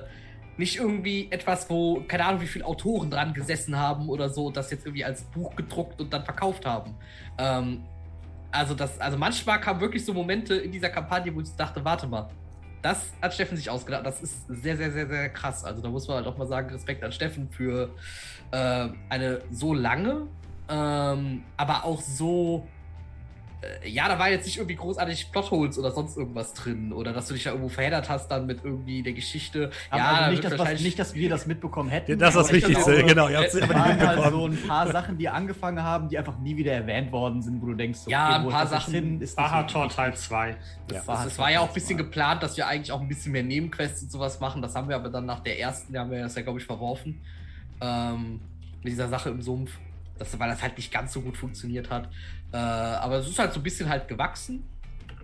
[0.57, 4.71] nicht irgendwie etwas, wo, keine Ahnung, wie viele Autoren dran gesessen haben oder so, das
[4.71, 6.95] jetzt irgendwie als Buch gedruckt und dann verkauft haben.
[7.37, 7.83] Ähm,
[8.51, 12.07] also, das, also manchmal kamen wirklich so Momente in dieser Kampagne, wo ich dachte, warte
[12.07, 12.29] mal,
[12.81, 14.05] das hat Steffen sich ausgedacht.
[14.05, 15.65] Das ist sehr, sehr, sehr, sehr krass.
[15.65, 17.89] Also da muss man halt auch mal sagen, Respekt an Steffen für
[18.51, 20.27] äh, eine so lange,
[20.69, 22.67] ähm, aber auch so.
[23.83, 26.93] Äh, ja, da war jetzt nicht irgendwie großartig Plotholes oder sonst irgendwas drin.
[26.93, 29.71] Oder dass du dich da irgendwo verheddert hast dann mit irgendwie der Geschichte.
[29.89, 32.17] Aber ja, also nicht, dass, was, wahrscheinlich- nicht, dass wir das mitbekommen hätten.
[32.19, 33.27] Das ist das Wichtigste, glaube, genau.
[33.29, 34.53] Ihr habt es halt so mitbekommen.
[34.63, 37.73] ein paar Sachen, die angefangen haben, die einfach nie wieder erwähnt worden sind, wo du
[37.73, 39.21] denkst, so, Ja, ein paar Sachen- Hin?
[39.21, 40.49] Ist das Bahator Teil 2.
[40.49, 40.55] Ja.
[40.87, 42.03] Das, Bahator das war ja auch ein bisschen zwei.
[42.03, 44.61] geplant, dass wir eigentlich auch ein bisschen mehr Nebenquests und sowas machen.
[44.61, 46.65] Das haben wir aber dann nach der ersten, da haben wir das ja, glaube ich,
[46.65, 47.21] verworfen.
[47.81, 48.39] Ähm,
[48.83, 49.71] mit dieser Sache im Sumpf.
[50.17, 52.09] Das, weil das halt nicht ganz so gut funktioniert hat.
[52.51, 54.63] Äh, aber es ist halt so ein bisschen halt gewachsen.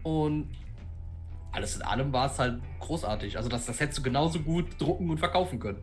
[0.03, 0.49] Und
[1.51, 3.37] alles in allem war es halt großartig.
[3.37, 5.81] Also das, das hättest du genauso gut drucken und verkaufen können.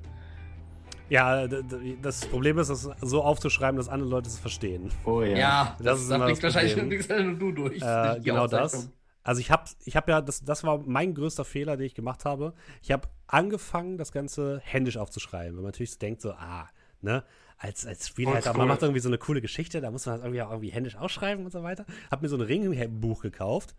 [1.08, 4.90] Ja, das Problem ist, das so aufzuschreiben, dass andere Leute es verstehen.
[5.04, 5.38] Oh ja.
[5.38, 7.76] Ja, Das das, ist das, immer blickt das wahrscheinlich nur du durch.
[7.76, 8.90] Äh, durch die genau das.
[9.22, 12.24] Also ich habe ich hab ja, das, das war mein größter Fehler, den ich gemacht
[12.24, 12.54] habe.
[12.82, 16.68] Ich habe angefangen, das Ganze händisch aufzuschreiben, weil man natürlich so denkt so, ah,
[17.02, 17.24] ne,
[17.58, 18.54] als, als Oldschool.
[18.56, 20.96] man macht irgendwie so eine coole Geschichte, da muss man das irgendwie auch irgendwie händisch
[20.96, 21.84] ausschreiben und so weiter.
[22.10, 23.74] Hab mir so ein Ringbuch gekauft,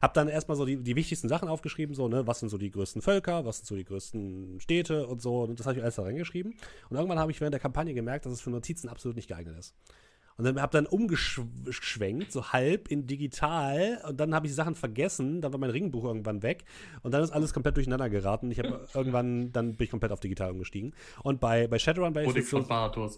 [0.00, 2.70] hab dann erstmal so die, die wichtigsten Sachen aufgeschrieben, so, ne, was sind so die
[2.70, 5.96] größten Völker, was sind so die größten Städte und so, und das habe ich alles
[5.96, 6.54] da reingeschrieben.
[6.88, 9.58] Und irgendwann habe ich während der Kampagne gemerkt, dass es für Notizen absolut nicht geeignet
[9.58, 9.74] ist.
[10.38, 14.00] Und dann habe dann umgeschwenkt, so halb in digital.
[14.08, 15.40] Und dann habe ich Sachen vergessen.
[15.40, 16.64] Dann war mein Ringbuch irgendwann weg.
[17.02, 18.48] Und dann ist alles komplett durcheinander geraten.
[18.52, 20.94] Ich habe irgendwann, dann bin ich komplett auf digital umgestiegen.
[21.24, 22.58] Und bei, bei Shadowrun werde ich jetzt so,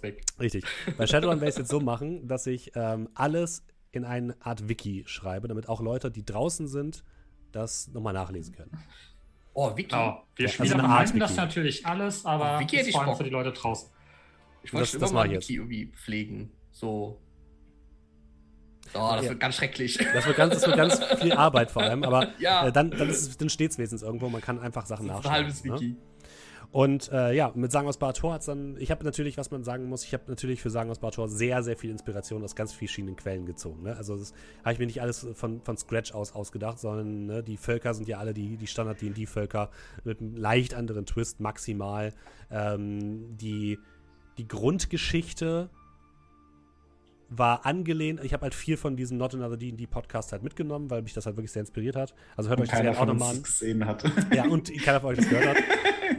[0.02, 0.22] weg.
[0.40, 0.64] richtig.
[0.96, 4.70] Bei Shadowrun werde ich es jetzt so machen, dass ich ähm, alles in eine Art
[4.70, 7.04] Wiki schreibe, damit auch Leute, die draußen sind,
[7.52, 8.70] das nochmal nachlesen können.
[9.52, 9.88] Oh, Wiki.
[9.90, 10.24] Genau.
[10.36, 11.40] Wir Ja, Spieler also Art meinen das Wiki.
[11.40, 13.90] natürlich alles, aber Auf Wiki hätte ist ich vor allem für die Leute draußen.
[14.62, 16.50] Ich wollte Das- schon das immer mal ein ich Wiki irgendwie pflegen.
[16.72, 17.18] So.
[18.94, 19.30] Oh, das Ja.
[19.30, 19.98] wird ganz schrecklich.
[20.12, 22.66] Das wird ganz, das wird ganz viel Arbeit vor allem, aber Ja.
[22.66, 24.28] äh, dann, dann, ist es- dann steht es wenigstens irgendwo.
[24.28, 25.30] Man kann einfach Sachen nachschlagen.
[25.30, 25.74] ein halbes ne?
[25.74, 25.96] Wiki.
[26.72, 29.64] Und äh, ja, mit Sagen aus Barator hat es dann, ich habe natürlich, was man
[29.64, 32.72] sagen muss, ich habe natürlich für Sagen aus Barator sehr, sehr viel Inspiration aus ganz
[32.72, 33.82] verschiedenen Quellen gezogen.
[33.82, 33.96] Ne?
[33.96, 37.56] Also das habe ich mir nicht alles von, von Scratch aus ausgedacht, sondern ne, die
[37.56, 39.70] Völker sind ja alle die, die Standard-D&D-Völker
[40.04, 42.12] mit einem leicht anderen Twist maximal.
[42.52, 43.80] Ähm, die,
[44.38, 45.70] die Grundgeschichte
[47.30, 51.02] war angelehnt, ich habe halt viel von diesem Not Another D&D Podcast halt mitgenommen, weil
[51.02, 52.12] mich das halt wirklich sehr inspiriert hat.
[52.36, 53.42] Also hört Und euch das gerne auch nochmal an.
[53.42, 54.02] gesehen hat.
[54.34, 55.64] Ja, und keiner von euch das gehört hat.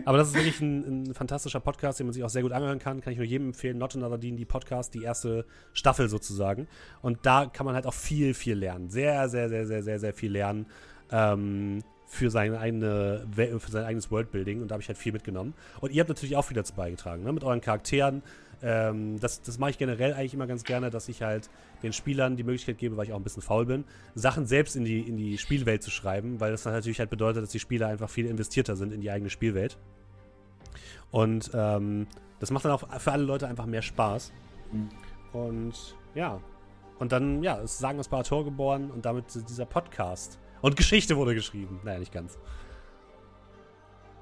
[0.05, 2.80] Aber das ist wirklich ein, ein fantastischer Podcast, den man sich auch sehr gut anhören
[2.80, 3.01] kann.
[3.01, 3.78] Kann ich nur jedem empfehlen.
[3.78, 6.68] Not Another D&D Podcast, die erste Staffel sozusagen.
[7.01, 8.89] Und da kann man halt auch viel, viel lernen.
[8.89, 10.66] Sehr, sehr, sehr, sehr, sehr, sehr viel lernen
[11.12, 14.62] ähm, für, seine eigene, für sein eigenes Worldbuilding.
[14.62, 15.53] Und da habe ich halt viel mitgenommen.
[15.82, 17.34] Und ihr habt natürlich auch viel dazu beigetragen, ne?
[17.34, 18.24] mit euren Charakteren.
[18.64, 21.49] Ähm, das das mache ich generell eigentlich immer ganz gerne, dass ich halt
[21.84, 24.84] den Spielern die Möglichkeit gebe, weil ich auch ein bisschen faul bin, Sachen selbst in
[24.84, 28.09] die, in die Spielwelt zu schreiben, weil das natürlich halt bedeutet, dass die Spieler einfach
[28.09, 29.78] viel investierter sind in die eigene Spielwelt.
[31.09, 32.07] Und ähm,
[32.39, 34.32] das macht dann auch für alle Leute einfach mehr Spaß.
[34.72, 34.89] Mhm.
[35.34, 36.39] Und ja.
[36.99, 40.39] Und dann, ja, ist Sagen aus Barator geboren und damit dieser Podcast.
[40.62, 41.80] Und Geschichte wurde geschrieben.
[41.84, 42.38] Naja, nicht ganz.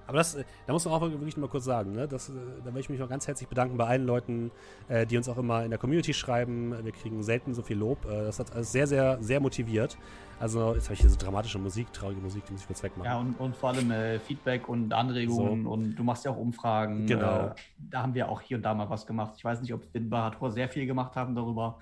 [0.10, 2.08] Aber das, äh, da muss man auch wirklich mal kurz sagen, ne?
[2.08, 2.34] das, äh,
[2.66, 4.50] da will ich mich noch ganz herzlich bedanken bei allen Leuten,
[4.88, 6.74] äh, die uns auch immer in der Community schreiben.
[6.84, 8.06] Wir kriegen selten so viel Lob.
[8.06, 10.00] Äh, das hat alles sehr, sehr, sehr motiviert.
[10.40, 13.06] Also, jetzt habe ich hier so dramatische Musik, traurige Musik, die muss ich kurz wegmachen.
[13.06, 17.06] Ja, und, und vor allem äh, Feedback und Anregungen und du machst ja auch Umfragen.
[17.06, 17.48] Genau.
[17.48, 19.34] Äh, da haben wir auch hier und da mal was gemacht.
[19.38, 21.78] Ich weiß nicht, ob wir in Barator sehr viel gemacht haben darüber,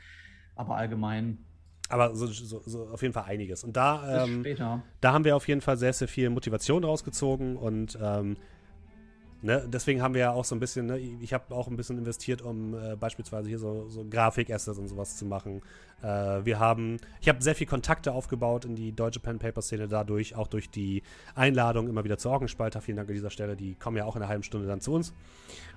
[0.56, 1.38] aber allgemein
[1.90, 3.64] Aber so, so, so auf jeden Fall einiges.
[3.64, 4.46] Und da, ähm,
[5.02, 8.38] da haben wir auf jeden Fall sehr, sehr viel Motivation rausgezogen und ähm,
[9.42, 11.98] ne, deswegen haben wir ja auch so ein bisschen, ne, ich habe auch ein bisschen
[11.98, 15.62] investiert, um äh, beispielsweise hier so, so Grafik-Assets und sowas zu machen.
[16.02, 20.48] Äh, wir haben, ich habe sehr viel Kontakte aufgebaut in die deutsche Pen-Paper-Szene dadurch, auch
[20.48, 21.04] durch die
[21.36, 22.82] Einladung immer wieder zur Orgenspalter.
[22.82, 24.94] Vielen Dank an dieser Stelle, die kommen ja auch in einer halben Stunde dann zu
[24.94, 25.14] uns.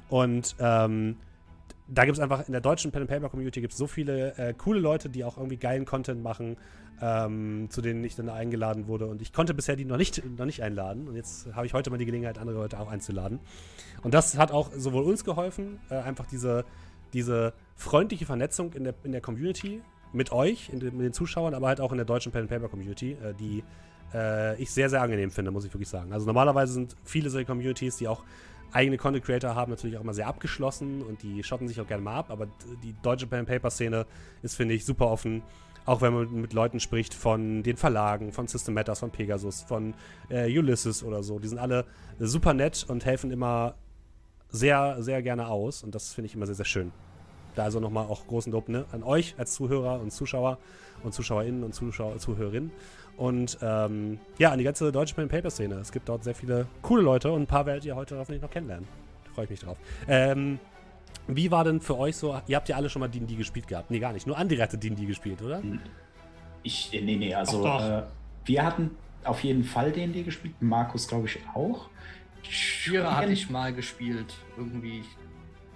[0.09, 1.17] Und ähm,
[1.93, 4.55] da gibt es einfach in der deutschen Pen and Paper Community gibt so viele äh,
[4.55, 6.57] coole Leute, die auch irgendwie geilen Content machen,
[7.03, 9.07] ähm, zu denen ich dann eingeladen wurde.
[9.07, 11.09] Und ich konnte bisher die noch nicht, noch nicht einladen.
[11.09, 13.41] Und jetzt habe ich heute mal die Gelegenheit, andere Leute auch einzuladen.
[14.03, 16.65] Und das hat auch sowohl uns geholfen, äh, einfach diese,
[17.13, 19.83] diese freundliche Vernetzung in der, in der Community
[20.13, 22.69] mit euch, den, mit den Zuschauern, aber halt auch in der deutschen Pen and Paper
[22.69, 23.65] Community, äh, die
[24.15, 26.13] äh, ich sehr, sehr angenehm finde, muss ich wirklich sagen.
[26.13, 28.23] Also normalerweise sind viele solche Communities, die auch
[28.73, 32.03] eigene Content Creator haben, natürlich auch immer sehr abgeschlossen und die schotten sich auch gerne
[32.03, 32.49] mal ab, aber
[32.83, 34.07] die deutsche Pen Paper Szene
[34.43, 35.43] ist, finde ich, super offen.
[35.87, 39.95] Auch wenn man mit Leuten spricht von den Verlagen, von System Matters, von Pegasus, von
[40.29, 41.39] äh, Ulysses oder so.
[41.39, 41.87] Die sind alle
[42.19, 43.75] super nett und helfen immer
[44.51, 45.83] sehr, sehr gerne aus.
[45.83, 46.93] Und das finde ich immer sehr, sehr schön.
[47.55, 50.59] Da also nochmal auch großen Lob ne, an euch als Zuhörer und Zuschauer
[51.03, 52.71] und Zuschauerinnen und Zuschauer, Zuhörerinnen.
[53.21, 55.75] Und ähm, ja, an die ganze deutsche Pen Paper Szene.
[55.75, 58.49] Es gibt dort sehr viele coole Leute und ein paar werdet ihr heute hoffentlich noch
[58.49, 58.89] kennenlernen.
[59.27, 59.77] Da freue ich mich drauf.
[60.09, 60.59] Ähm,
[61.27, 62.41] wie war denn für euch so?
[62.47, 63.91] Ihr habt ja alle schon mal D&D gespielt gehabt.
[63.91, 64.27] Nee, gar nicht.
[64.27, 65.61] Nur Andi hatte D&D gespielt, oder?
[65.61, 65.81] Hm.
[66.63, 68.05] Ich, äh, nee, nee, also äh,
[68.47, 68.93] wir hatten
[69.25, 70.55] auf jeden Fall D&D gespielt.
[70.61, 71.91] Markus, glaube ich, auch.
[72.43, 74.35] Vierer hatte ich mal gespielt.
[74.57, 75.05] Irgendwie.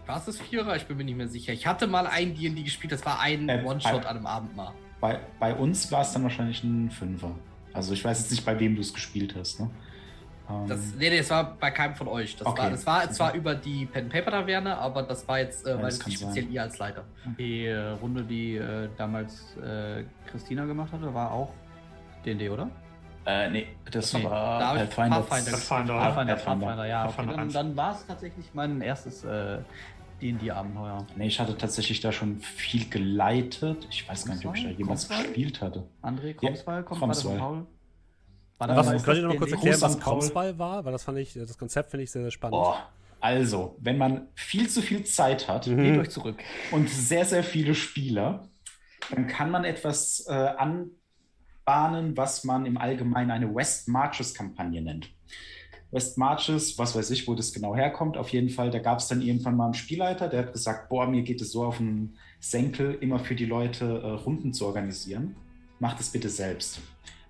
[0.07, 0.77] War es das Vierer?
[0.77, 1.53] Ich bin mir nicht mehr sicher.
[1.53, 2.95] Ich hatte mal ein D&D gespielt.
[2.95, 4.73] Das war ein äh, One-Shot an einem Abend mal.
[5.05, 7.33] Bei, bei uns war es dann wahrscheinlich ein Fünfer.
[7.75, 9.61] Also ich weiß jetzt nicht, bei wem du es gespielt hast.
[9.61, 9.69] Ne?
[10.67, 12.35] Das, ähm, nee, nee, es war bei keinem von euch.
[12.37, 12.63] Das okay.
[12.63, 15.89] war, das war zwar über die Pen Paper Taverne, aber das war jetzt, äh, weil
[15.89, 17.05] es nicht speziell ihr als Leiter.
[17.39, 21.53] Die äh, Runde, die äh, damals äh, Christina gemacht hatte, war auch
[22.25, 22.71] D&D, oder?
[23.27, 25.17] Äh, nee, das nee, war da Pathfinder.
[25.21, 27.09] Pathfinder, Pathfinder, Pathfinder, Pathfinder, ja.
[27.09, 29.59] Okay, dann, dann war es tatsächlich mein erstes äh,
[30.21, 31.07] D&D-Abenteuer.
[31.17, 33.87] Nee, ich hatte tatsächlich da schon viel geleitet.
[33.91, 35.89] Ich weiß gar nicht, ob ich da jemals gespielt hatte.
[36.03, 37.39] André Kromswall ja, Kromswall.
[37.39, 37.67] von Paul.
[38.59, 40.85] Was, könnt ihr noch mal kurz erklären, was Kromswall war?
[40.85, 42.53] Weil das fand ich, das Konzept finde ich sehr, sehr spannend.
[42.53, 42.89] Boah.
[43.21, 45.83] Also, wenn man viel zu viel Zeit hat, mhm.
[45.83, 46.37] geht euch zurück.
[46.71, 48.49] Und sehr, sehr viele Spieler,
[49.11, 55.11] dann kann man etwas äh, anbahnen, was man im Allgemeinen eine West Marches-Kampagne nennt.
[55.95, 58.17] West Marches, was weiß ich, wo das genau herkommt.
[58.17, 61.07] Auf jeden Fall, da gab es dann irgendwann mal einen Spielleiter, der hat gesagt, boah,
[61.07, 65.37] mir geht es so auf den Senkel, immer für die Leute äh, Runden zu organisieren.
[65.79, 66.81] Macht es bitte selbst.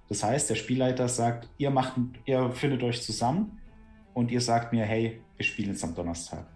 [0.09, 1.93] Das heißt, der Spielleiter sagt, ihr macht,
[2.25, 3.61] ihr findet euch zusammen
[4.15, 6.47] und ihr sagt mir, hey, wir spielen jetzt am Donnerstag.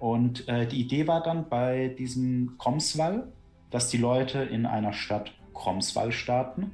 [0.00, 3.32] Und äh, die Idee war dann bei diesem Kromswall,
[3.70, 6.72] dass die Leute in einer Stadt Kromswall starten,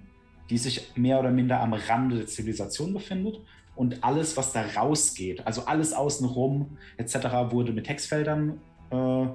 [0.48, 3.40] die sich mehr oder minder am Rande der Zivilisation befindet
[3.76, 7.16] und alles, was da rausgeht, also alles außenrum etc.,
[7.50, 8.60] wurde mit Textfeldern
[8.90, 9.26] äh,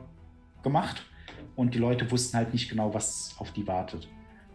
[0.63, 1.05] gemacht
[1.55, 4.07] und die Leute wussten halt nicht genau, was auf die wartet.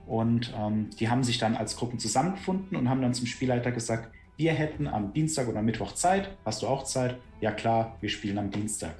[0.07, 4.11] Und ähm, die haben sich dann als Gruppen zusammengefunden und haben dann zum Spielleiter gesagt,
[4.37, 6.37] wir hätten am Dienstag oder Mittwoch Zeit.
[6.45, 7.19] Hast du auch Zeit?
[7.41, 8.95] Ja klar, wir spielen am Dienstag.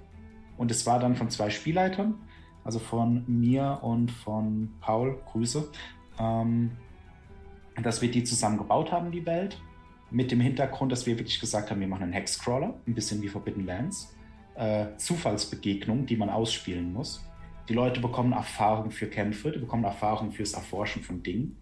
[0.57, 2.15] Und es war dann von zwei Spielleitern,
[2.63, 5.69] also von mir und von Paul, Grüße,
[6.19, 6.71] ähm,
[7.83, 9.61] dass wir die zusammen gebaut haben, die Welt
[10.15, 13.29] mit dem Hintergrund, dass wir wirklich gesagt haben, wir machen einen Hexcrawler, ein bisschen wie
[13.29, 14.15] Forbidden Lands.
[14.55, 17.21] Äh, Zufallsbegegnung, die man ausspielen muss.
[17.69, 21.57] Die Leute bekommen Erfahrung für Kämpfe, die bekommen Erfahrung fürs Erforschen von Dingen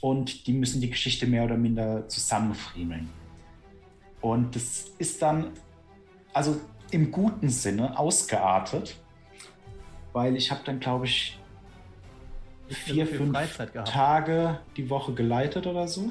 [0.00, 3.08] und die müssen die Geschichte mehr oder minder zusammenfriemeln.
[4.20, 5.52] Und das ist dann,
[6.32, 8.96] also im guten Sinne, ausgeartet,
[10.12, 11.38] weil ich habe dann, glaube ich,
[12.68, 13.38] vier, fünf
[13.84, 16.10] Tage die Woche geleitet oder so.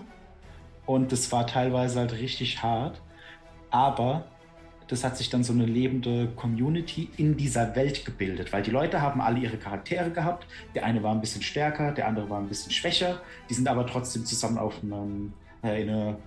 [0.85, 3.01] Und das war teilweise halt richtig hart.
[3.69, 4.25] Aber
[4.87, 9.01] das hat sich dann so eine lebende Community in dieser Welt gebildet, weil die Leute
[9.01, 10.45] haben alle ihre Charaktere gehabt.
[10.75, 13.21] Der eine war ein bisschen stärker, der andere war ein bisschen schwächer.
[13.49, 16.17] Die sind aber trotzdem zusammen auf einem, äh, in, eine,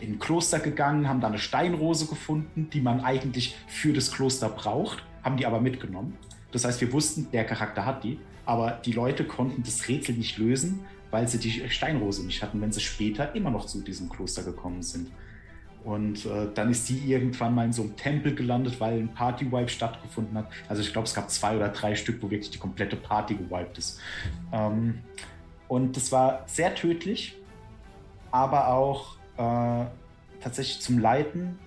[0.00, 4.48] in ein Kloster gegangen, haben da eine Steinrose gefunden, die man eigentlich für das Kloster
[4.48, 6.16] braucht, haben die aber mitgenommen.
[6.52, 10.38] Das heißt, wir wussten, der Charakter hat die, aber die Leute konnten das Rätsel nicht
[10.38, 10.80] lösen,
[11.10, 14.82] weil sie die Steinrose nicht hatten, wenn sie später immer noch zu diesem Kloster gekommen
[14.82, 15.10] sind.
[15.84, 19.68] Und äh, dann ist die irgendwann mal in so einem Tempel gelandet, weil ein Party-Wipe
[19.68, 20.50] stattgefunden hat.
[20.68, 23.78] Also ich glaube, es gab zwei oder drei Stück, wo wirklich die komplette Party gewiped
[23.78, 24.00] ist.
[24.52, 24.98] Ähm,
[25.68, 27.36] und das war sehr tödlich,
[28.30, 29.86] aber auch äh,
[30.40, 31.58] tatsächlich zum Leiten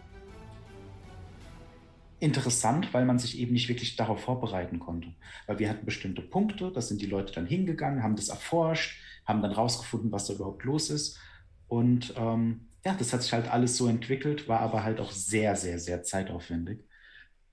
[2.20, 5.10] interessant, weil man sich eben nicht wirklich darauf vorbereiten konnte.
[5.48, 9.00] Weil wir hatten bestimmte Punkte, da sind die Leute dann hingegangen, haben das erforscht,
[9.32, 11.20] haben dann rausgefunden, was da überhaupt los ist.
[11.68, 15.58] Und ähm, ja, das hat sich halt alles so entwickelt, war aber halt auch sehr,
[15.58, 16.86] sehr, sehr zeitaufwendig.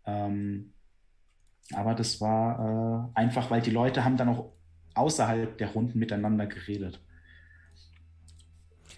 [0.06, 0.74] Ähm,
[1.74, 4.52] aber das war äh, einfach, weil die Leute haben dann auch
[4.94, 7.04] außerhalb der Runden miteinander geredet.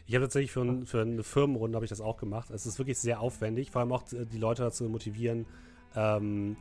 [0.07, 2.51] Ich habe tatsächlich für, ein, für eine Firmenrunde habe ich das auch gemacht.
[2.51, 5.47] Es ist wirklich sehr aufwendig, vor allem auch die Leute dazu motivieren,
[5.94, 6.57] ähm,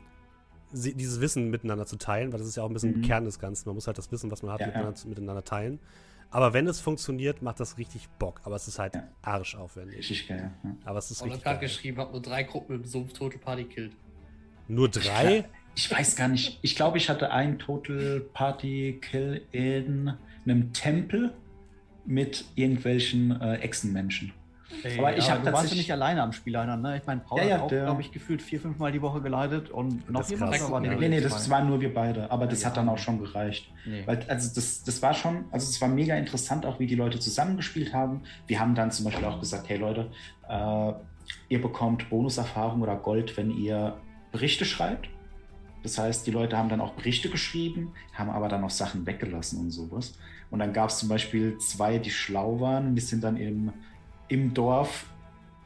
[0.72, 3.02] sie, dieses Wissen miteinander zu teilen, weil das ist ja auch ein bisschen Mhm.
[3.02, 3.68] Kern des Ganzen.
[3.68, 5.80] Man muss halt das Wissen, was man hat, Ja, miteinander, miteinander teilen.
[6.30, 8.40] Aber wenn es funktioniert, macht das richtig Bock.
[8.44, 9.08] Aber es ist halt Ja.
[9.22, 9.98] arschaufwendig.
[9.98, 10.50] Richtig geil.
[10.62, 10.76] Ja.
[10.84, 11.68] Aber es ist Und richtig hat geil.
[11.68, 13.92] geschrieben, hab nur drei Gruppen im Sumpf Total Party killt.
[14.68, 15.44] Nur drei?
[15.74, 16.58] Ich weiß gar nicht.
[16.62, 20.12] Ich glaube, ich hatte einen Total Party Kill in
[20.44, 21.32] einem Tempel
[22.06, 24.32] mit irgendwelchen äh, Echsenmenschen.
[24.98, 26.96] Aber ich hab du warst ja tatsächlich- nicht alleine am Spielleiter, ne?
[26.96, 29.20] Ich meine, Paul Ja, ja, hat auch, glaube ich, gefühlt vier, fünf Mal die Woche
[29.20, 32.30] geleitet und noch jemand war Nee, Nee, das waren nur wir beide.
[32.30, 32.68] Aber das Ja.
[32.68, 33.70] hat dann auch schon gereicht.
[33.84, 34.02] Nee.
[34.06, 37.18] Weil, also das, das war schon, also es war mega interessant, auch wie die Leute
[37.18, 38.22] zusammengespielt haben.
[38.46, 40.10] Wir haben dann zum Beispiel auch gesagt, hey Leute,
[40.48, 40.92] äh,
[41.48, 43.96] ihr bekommt Bonuserfahrung oder Gold, wenn ihr
[44.32, 45.08] Berichte schreibt.
[45.82, 49.58] Das heißt, die Leute haben dann auch Berichte geschrieben, haben aber dann auch Sachen weggelassen
[49.60, 50.14] und sowas.
[50.50, 52.94] Und dann gab es zum Beispiel zwei, die schlau waren.
[52.94, 53.72] Wir sind dann im,
[54.30, 55.06] im Dorf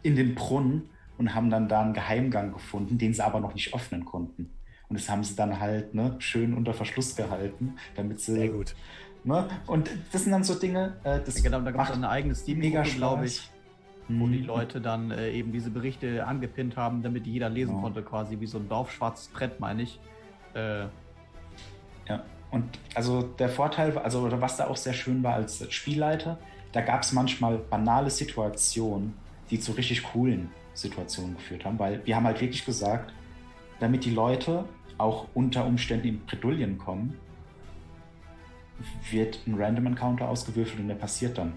[0.02, 3.72] in den Brunnen und haben dann da einen Geheimgang gefunden, den sie aber noch nicht
[3.74, 4.50] öffnen konnten.
[4.88, 8.32] Und das haben sie dann halt ne, schön unter Verschluss gehalten, damit sie.
[8.32, 8.74] Sehr gut.
[9.22, 9.48] Ne?
[9.66, 12.08] Und das sind dann so Dinge, äh, das Ja, genau, da gab es macht eine
[12.10, 12.96] eigene mega Steam-Gruppe, Spaß.
[12.98, 13.48] glaube ich,
[14.08, 14.44] wo die Mhm.
[14.44, 17.82] Leute dann äh, eben diese Berichte angepinnt haben, damit die jeder lesen Genau.
[17.82, 19.98] konnte, quasi wie so ein dorfschwarzes Brett, meine ich.
[20.54, 20.86] Äh,
[22.06, 26.38] Ja, und also der Vorteil, also oder was da auch sehr schön war als Spielleiter,
[26.74, 29.14] da gab es manchmal banale Situationen,
[29.48, 33.12] die zu richtig coolen Situationen geführt haben, weil wir haben halt wirklich gesagt,
[33.78, 34.64] damit die Leute
[34.98, 37.16] auch unter Umständen in Bredouillen kommen,
[39.08, 41.52] wird ein Random Encounter ausgewürfelt und der passiert dann.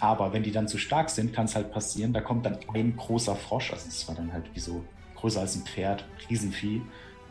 [0.00, 2.96] Aber wenn die dann zu stark sind, kann es halt passieren, da kommt dann ein
[2.96, 4.82] großer Frosch, also das war dann halt wie so
[5.16, 6.80] größer als ein Pferd, Riesenvieh,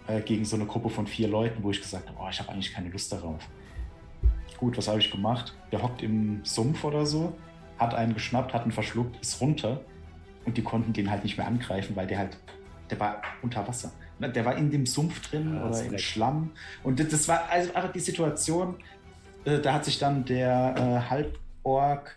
[0.08, 2.52] äh, gegen so eine Gruppe von vier Leuten, wo ich gesagt habe, oh, ich habe
[2.52, 3.48] eigentlich keine Lust darauf.
[4.62, 5.56] Gut, was habe ich gemacht?
[5.72, 7.36] Der hockt im Sumpf oder so,
[7.80, 9.82] hat einen geschnappt, hat ihn verschluckt, ist runter
[10.46, 12.38] und die konnten den halt nicht mehr angreifen, weil der halt,
[12.92, 13.92] der war unter Wasser.
[14.20, 16.00] Ne, Der war in dem Sumpf drin Ja, oder im leck.
[16.00, 16.52] Schlamm.
[16.84, 18.76] Und das, war also einfach die Situation,
[19.46, 22.16] äh, da hat sich dann der äh, Halborg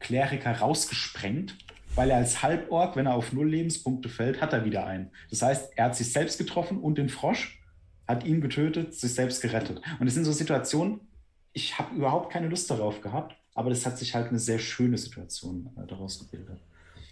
[0.00, 1.58] Kleriker rausgesprengt,
[1.94, 5.10] weil er als Halborg, wenn er auf null Lebenspunkte fällt, hat er wieder einen.
[5.28, 7.60] Das heißt, er hat sich selbst getroffen und den Frosch,
[8.08, 9.82] hat ihn getötet, sich selbst gerettet.
[10.00, 11.00] Und es sind so Situationen,
[11.52, 14.98] ich habe überhaupt keine Lust darauf gehabt, aber das hat sich halt eine sehr schöne
[14.98, 16.58] Situation äh, daraus gebildet.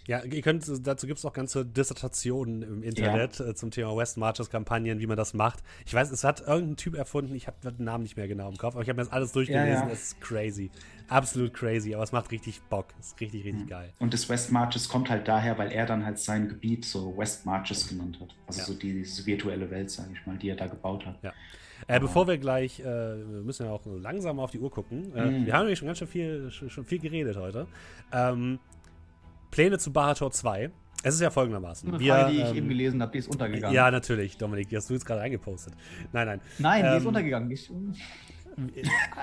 [0.06, 4.16] Ja, ihr könnt, dazu gibt es auch ganze Dissertationen im Internet äh, zum Thema West
[4.16, 5.62] Marches Kampagnen, wie man das macht.
[5.86, 8.56] Ich weiß, es hat irgendein Typ erfunden, ich habe den Namen nicht mehr genau im
[8.56, 9.68] Kopf, aber ich habe mir das alles durchgelesen.
[9.82, 9.92] Ja, ja.
[9.92, 10.70] Es ist crazy.
[11.08, 12.86] Absolut crazy, aber es macht richtig Bock.
[12.98, 13.68] Es ist richtig, richtig Mhm.
[13.68, 13.92] geil.
[13.98, 17.46] Und das West Marches kommt halt daher, weil er dann halt sein Gebiet so West
[17.46, 18.34] Marches genannt hat.
[18.46, 18.66] Also Ja.
[18.66, 21.22] so die, diese virtuelle Welt, sage ich mal, die er da gebaut hat.
[21.22, 21.32] Ja.
[21.86, 25.14] Äh, bevor wir gleich, äh, wir müssen ja auch langsam auf die Uhr gucken.
[25.16, 25.46] Äh, Mhm.
[25.46, 27.66] Wir haben nämlich schon ganz schön viel, schon schon viel geredet heute.
[28.12, 28.58] Ähm,
[29.50, 30.70] Pläne zu Barator 2.
[31.02, 31.88] Es ist ja folgendermaßen.
[31.88, 33.74] eine Wir, Frage, die ich ähm, eben gelesen habe, die ist untergegangen.
[33.74, 35.72] Ja, natürlich, Dominik, die hast du jetzt gerade eingepostet.
[36.12, 36.40] Nein, nein.
[36.58, 37.50] Nein, die ist Ähm, untergegangen.
[37.50, 37.70] Ist,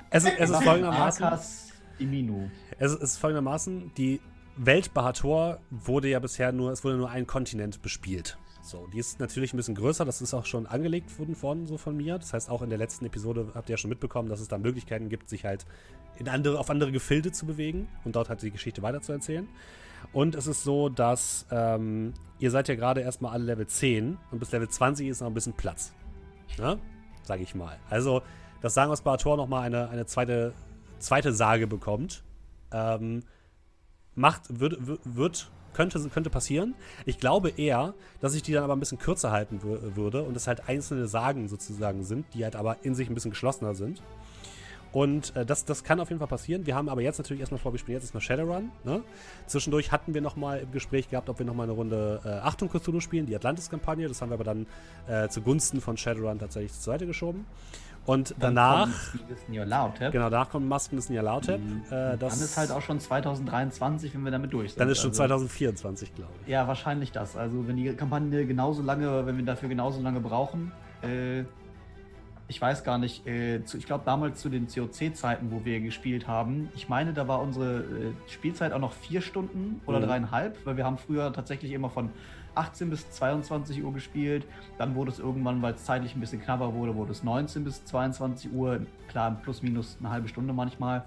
[0.09, 1.23] Es ist, es ist folgendermaßen.
[1.23, 4.19] Arkas ist, es ist folgendermaßen, die
[4.55, 8.38] Welt Bahator wurde ja bisher nur, es wurde nur ein Kontinent bespielt.
[8.68, 11.77] So, die ist natürlich ein bisschen größer, das ist auch schon angelegt worden, worden so
[11.77, 12.18] von mir.
[12.19, 14.57] Das heißt, auch in der letzten Episode habt ihr ja schon mitbekommen, dass es da
[14.57, 15.65] Möglichkeiten gibt, sich halt
[16.18, 19.48] in andere, auf andere Gefilde zu bewegen und dort halt die Geschichte weiterzuerzählen.
[20.11, 24.39] Und es ist so, dass ähm, ihr seid ja gerade erstmal alle Level 10 und
[24.39, 25.94] bis Level 20 ist noch ein bisschen Platz.
[26.57, 26.77] Ne?
[27.23, 27.77] Sag ich mal.
[27.89, 28.22] Also,
[28.60, 30.53] dass Sagen aus Bahator nochmal eine, eine zweite,
[30.99, 32.22] zweite Sage bekommt,
[32.73, 33.23] ähm,
[34.14, 36.74] macht, wird- wird, könnte, könnte passieren.
[37.06, 40.36] Ich glaube eher, dass ich die dann aber ein bisschen kürzer halten wür- würde und
[40.36, 44.02] es halt einzelne Sagen sozusagen sind, die halt aber in sich ein bisschen geschlossener sind.
[44.94, 46.66] Und äh, das, das kann auf jeden Fall passieren.
[46.66, 48.72] Wir haben aber jetzt natürlich erstmal vor, wir spielen jetzt erstmal Shadowrun.
[48.84, 49.02] Ne?
[49.45, 52.99] Zwischendurch hatten wir nochmal im Gespräch gehabt, ob wir nochmal eine Runde äh, Achtung Cthulhu
[52.99, 54.08] spielen, die Atlantis-Kampagne.
[54.08, 54.66] Das haben wir aber dann
[55.08, 57.45] äh, zugunsten von Shadowrun tatsächlich zur Seite geschoben.
[58.07, 58.88] Und danach,
[59.51, 61.59] Genau, genau, danach kommt Masken des Nyarlathotep.
[61.91, 64.79] Äh, das dann ist halt auch schon 2023, wenn wir damit durch sind.
[64.79, 66.47] dann ist schon Also- 2024, glaube ich.
[66.49, 67.35] Ja, wahrscheinlich das.
[67.35, 70.71] Also wenn die Kampagne genauso lange, wenn wir dafür genauso lange brauchen,
[71.03, 71.43] äh,
[72.49, 76.29] ich weiß gar nicht, äh, zu, ich glaube damals zu den COC-Zeiten, wo wir gespielt
[76.29, 77.84] haben, ich meine, da war unsere äh,
[78.31, 80.03] Spielzeit auch noch vier Stunden oder Mhm.
[80.05, 82.09] dreieinhalb, weil wir haben früher tatsächlich immer von
[82.57, 84.45] 18 bis 22 Uhr gespielt.
[84.77, 87.84] Dann wurde es irgendwann, weil es zeitlich ein bisschen knapper wurde, wurde es 19 bis
[87.85, 88.81] 22 Uhr.
[89.07, 91.05] Klar, plus minus eine halbe Stunde manchmal.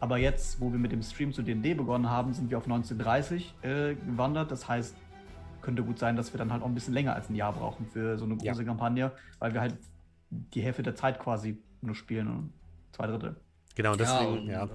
[0.00, 3.54] Aber jetzt, wo wir mit dem Stream zu D&D begonnen haben, sind wir auf 1930
[3.62, 4.50] äh, gewandert.
[4.50, 4.96] Das heißt,
[5.60, 7.86] könnte gut sein, dass wir dann halt auch ein bisschen länger als ein Jahr brauchen
[7.86, 8.52] für so eine Ja.
[8.52, 9.76] große Kampagne, weil wir halt
[10.30, 12.52] die Hälfte der Zeit quasi nur spielen und
[12.92, 13.36] zwei Drittel.
[13.74, 14.68] Genau, deswegen, und, ja.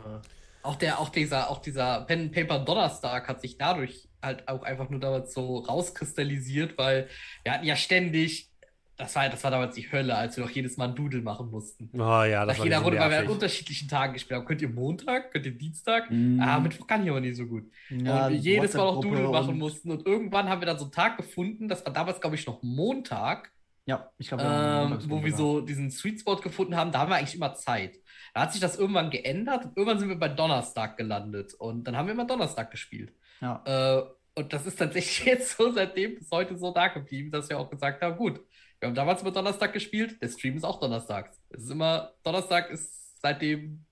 [0.63, 4.63] Auch der, auch dieser, auch dieser Pen and Paper Donnerstag hat sich dadurch halt auch
[4.63, 7.07] einfach nur damals so rauskristallisiert, weil
[7.43, 8.49] wir hatten ja ständig
[8.95, 11.49] das war, das war damals die Hölle, als wir doch jedes Mal ein Doodle machen
[11.49, 11.89] mussten.
[11.95, 14.45] Oh ja, das Nach war jeder Runde, weil wir an unterschiedlichen Tagen gespielt haben.
[14.45, 16.11] Könnt ihr Montag, könnt ihr Dienstag?
[16.11, 16.39] Mhm.
[16.39, 17.63] Ah, Mittwoch kann ich aber nicht so gut.
[17.89, 19.91] Ja, und wir jedes Mal noch Doodle machen und- mussten.
[19.91, 22.61] Und irgendwann haben wir dann so einen Tag gefunden, das war damals, glaube ich, noch
[22.61, 23.51] Montag,
[23.85, 26.91] Ja, ich glaube, ähm, wo wir so diesen Sweet Spot gefunden haben.
[26.93, 27.97] Da haben wir eigentlich immer Zeit.
[28.33, 31.53] Da hat sich das irgendwann geändert und irgendwann sind wir bei Donnerstag gelandet.
[31.53, 33.13] Und dann haben wir immer Donnerstag gespielt.
[33.41, 33.61] Ja.
[33.65, 34.03] Äh,
[34.35, 37.69] und das ist tatsächlich jetzt so seitdem bis heute so da geblieben, dass wir auch
[37.69, 38.41] gesagt haben, gut,
[38.79, 41.39] wir haben damals immer Donnerstag gespielt, der Stream ist auch donnerstags.
[41.49, 43.85] Es ist immer, Donnerstag ist seitdem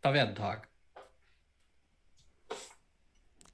[0.00, 0.68] Tavernentag.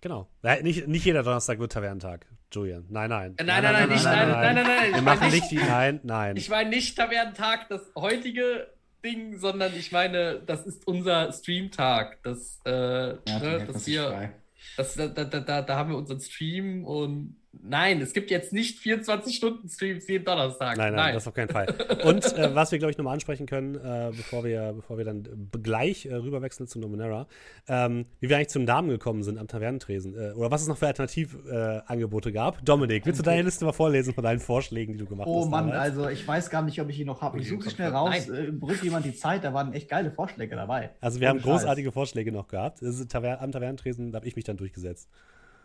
[0.03, 0.29] Genau.
[0.63, 2.87] Nicht, nicht jeder Donnerstag wird Tavernentag, Julian.
[2.91, 3.35] Nein, nein.
[3.39, 4.91] Äh, Nein, nein, nein, nicht, nein, nein, nein, nein.
[4.91, 5.57] Wir Ich machen meine nicht die.
[5.57, 6.37] Nein, nein.
[6.37, 8.69] Ich meine nicht Tavernentag, das heutige
[9.07, 12.23] Ding, sondern ich meine, das ist unser Streamtag.
[12.25, 14.33] Das, äh, Ja, ne, wir, frei.
[14.77, 18.79] das, da, da, da, da haben wir unseren Stream und nein, es gibt jetzt nicht
[18.81, 20.77] 24-Stunden-Streams jeden Donnerstag.
[20.77, 21.67] Nein, nein, das auf keinen Fall.
[22.05, 25.25] Und äh, was wir, glaube ich, nochmal ansprechen können, äh, bevor, wir, bevor wir dann
[25.25, 27.27] äh, gleich äh, rüberwechseln zu Numenera,
[27.69, 30.15] ähm, wie wir eigentlich zum Namen gekommen sind am Tavernentresen.
[30.15, 32.65] Äh, oder was es noch für Alternativangebote äh, gab.
[32.65, 35.51] Dominik, willst du deine Liste mal vorlesen von deinen Vorschlägen, die du gemacht Oh hast?
[35.51, 35.97] Mann, damals?
[35.97, 37.39] also ich weiß gar nicht, ob ich ihn noch habe.
[37.41, 37.97] Ich suche sie schnell Nein.
[37.97, 38.29] raus.
[38.29, 40.91] Äh, Brückt jemand die Zeit, da waren echt geile Vorschläge dabei.
[41.01, 41.63] Also wir haben Ohne Scheiß.
[41.63, 42.83] großartige Vorschläge noch gehabt.
[42.83, 45.09] Das ist Taver am Tavernentresen, da habe ich mich dann durchgesetzt.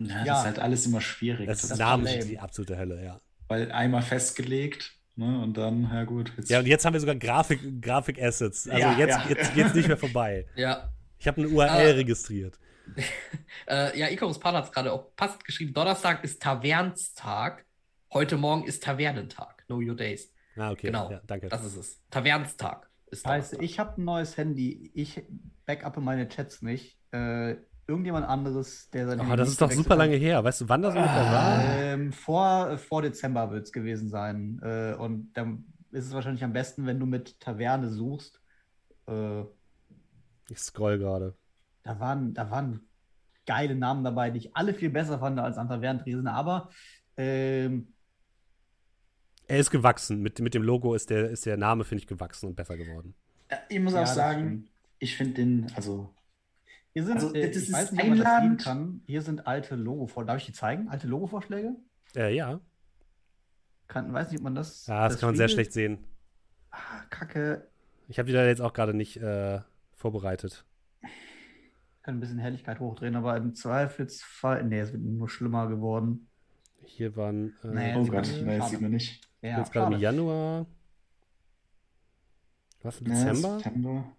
[0.06, 0.40] Ja, das Ja.
[0.40, 1.48] ist halt alles immer schwierig.
[1.48, 2.26] Das, Das ist namentlich lame.
[2.30, 3.20] die absolute Hölle, ja.
[3.48, 6.32] weil einmal festgelegt ne, und dann, ja gut.
[6.38, 8.68] Jetzt, Ja, und jetzt haben wir sogar Grafik- Grafik-Assets.
[8.70, 9.26] also Ja, jetzt, ja.
[9.30, 10.46] jetzt geht's nicht mehr vorbei.
[10.56, 10.90] Ja.
[11.20, 11.96] Ich habe eine URL Ah.
[11.96, 12.58] registriert.
[13.68, 15.74] Äh, ja, Icarus Pan hat es gerade auch passend geschrieben.
[15.74, 17.66] Donnerstag ist Tavernstag.
[18.12, 19.64] Heute Morgen ist Tavernentag.
[19.68, 20.34] Know your days.
[20.58, 20.88] Ah, okay.
[20.88, 21.10] Genau.
[21.12, 21.48] Ja, danke.
[21.48, 22.02] Das ist es.
[22.10, 24.92] Tavernstag ist Scheiße, ich habe ein neues Handy.
[24.94, 25.22] Ich
[25.66, 26.98] backuppe meine Chats nicht.
[27.12, 27.56] Äh,
[27.88, 30.00] irgendjemand anderes, der sein Oh, Handy das ist doch super hat.
[30.00, 30.44] lange her.
[30.44, 31.70] Weißt du, wann das ungefähr war?
[31.70, 34.60] Ähm, vor, vor Dezember wird es gewesen sein.
[34.64, 38.42] Äh, und dann ist es wahrscheinlich am besten, wenn du mit Taverne suchst.
[39.08, 39.42] Äh,
[40.50, 41.38] Ich scroll gerade.
[41.84, 42.90] da, waren, da waren
[43.46, 46.28] geile Namen dabei, die ich alle viel besser fand als an Tavernentresen.
[46.28, 46.70] Aber
[47.18, 47.94] ähm,
[49.48, 50.22] Er ist gewachsen.
[50.22, 53.16] Mit, mit dem Logo ist der, ist der Name, finde ich, gewachsen und besser geworden.
[53.70, 56.14] Ich muss Ja, auch sagen, ich finde den, also
[56.94, 58.64] hier sind, Also, äh, das ich ist weiß nicht, ob man das sehen einladend.
[58.64, 59.02] kann.
[59.06, 60.28] Hier sind alte Logo-Vorschläge.
[60.28, 60.90] Darf ich die zeigen?
[60.90, 61.76] Alte Logo-Vorschläge?
[62.16, 62.60] Äh, ja.
[63.88, 64.88] Kann, weiß nicht, ob man das.
[64.88, 66.00] Ja, das, kann man sehr schlecht sehen.
[66.72, 67.68] Ah, Kacke.
[68.08, 69.60] Ich habe die da jetzt auch gerade nicht äh,
[69.94, 70.66] vorbereitet.
[72.04, 74.64] Kann ein bisschen Helligkeit hochdrehen, aber im Zweifelsfall.
[74.64, 76.28] Nee, es wird nur schlimmer geworden.
[76.84, 77.54] Hier waren.
[77.64, 78.64] Äh, Nee, oh Gott, das schade.
[78.70, 79.22] sieht man nicht.
[79.42, 80.02] Ja, jetzt gerade im.
[80.02, 80.66] Januar.
[82.82, 83.60] Was, im Ja, Dezember?
[83.60, 84.18] September.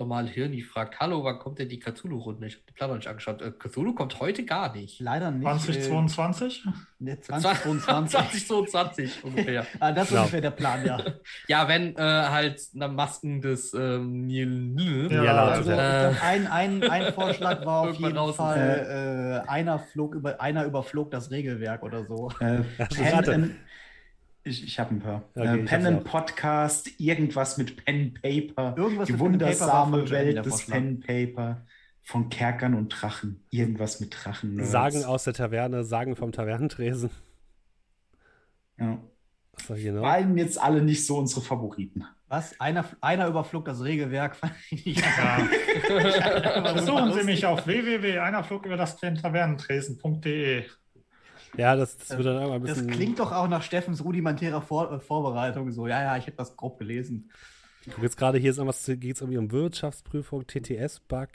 [0.00, 2.46] Normal Hirni fragt, hallo, wann kommt denn die Cthulhu-Runde?
[2.46, 3.42] Ich habe die Plan noch nicht angeschaut.
[3.42, 4.98] Äh, Cthulhu kommt heute gar nicht.
[4.98, 5.44] Leider nicht.
[5.46, 6.64] 2022?
[6.66, 6.70] Äh,
[7.00, 8.46] nee, 2022.
[8.46, 9.66] 2022 ungefähr.
[9.78, 10.22] ah, das ist Genau.
[10.22, 10.98] ungefähr der Plan, ja.
[11.48, 15.08] Ja, wenn äh, halt na, Masken des ähm, Nil.
[15.12, 16.10] Ja, Ja, Also, ja.
[16.10, 16.14] Äh.
[16.22, 20.64] ein, ein, ein Vorschlag war auf jeden raus ist, Fall, äh, einer, flog über, einer
[20.64, 22.30] überflog das Regelwerk oder so.
[22.40, 23.34] Äh, Ja, Pen warte.
[23.34, 23.54] and,
[24.50, 25.22] ich ich habe ein paar.
[25.34, 26.04] Okay, äh, Pen and.
[26.04, 28.74] Podcast, irgendwas mit Pen Paper.
[28.76, 30.66] Irgendwas die Paper wundersame der Welt des.
[30.66, 31.64] Pen Paper.
[32.02, 33.44] Von Kerkern und Drachen.
[33.50, 34.56] Irgendwas mit Drachen.
[34.56, 34.70] Nerds.
[34.72, 37.10] Sagen aus der Taverne, Sagen vom Tavernentresen.
[38.78, 38.98] Ja.
[39.76, 40.02] Hier noch?
[40.02, 42.04] Waren jetzt alle nicht so unsere Favoriten.
[42.28, 42.58] Was?
[42.60, 44.36] Einer, einer überflog das Regelwerk.
[44.36, 46.72] Fand ich nicht- Ja.
[46.74, 50.64] Besuchen Sie mich auf www.einerflug über das Tavernentresen.de.
[51.56, 52.90] Ja, das, das wird dann irgendwann ein Das bisschen.
[52.92, 55.70] klingt doch auch nach Steffens rudimentärer Vor äh, Vorbereitung.
[55.72, 57.30] So, ja, ja, ich habe das grob gelesen.
[57.86, 61.28] Ich guck jetzt gerade, hier ist irgendwas, geht es irgendwie um Wirtschaftsprüfung, TTS-Bug.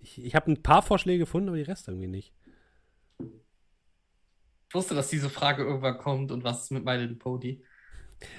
[0.00, 2.32] Ich, ich habe ein paar Vorschläge gefunden, aber die Rest irgendwie nicht.
[4.68, 7.62] Ich wusste, dass diese Frage irgendwann kommt und was ist mit My Little Pony?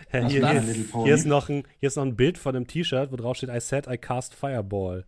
[0.10, 1.06] Äh, Was Hier, hier, Pony?
[1.06, 3.50] hier, ist noch ein, hier ist noch ein Bild von einem T-Shirt, wo drauf steht,
[3.50, 5.06] I said I cast Fireball.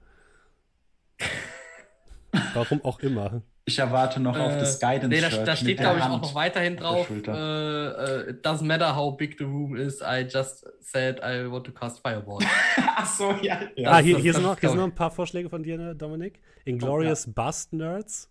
[2.53, 3.43] Warum auch immer.
[3.65, 5.07] Ich erwarte noch auf Äh, das Guidance.
[5.07, 6.89] Nee, da, Shirt da mit steht, der glaube ich, auch Hand noch weiterhin auf der
[6.89, 7.07] drauf.
[7.07, 7.33] Schulter.
[7.33, 11.65] Äh, äh, it doesn't matter how big the room is, I just said I want
[11.67, 12.39] to cast Fireball.
[12.95, 13.61] Ach so, ja.
[13.75, 13.91] ja.
[13.91, 16.41] ah, hier, hier, sind noch, hier sind noch ein paar Vorschläge von dir, ne, Dominik.
[16.65, 18.29] Inglorious Bust Nerds.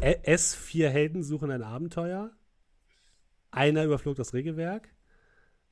[0.00, 2.30] Ä- S4 Helden suchen ein Abenteuer.
[3.50, 4.88] Einer überflog das Regelwerk.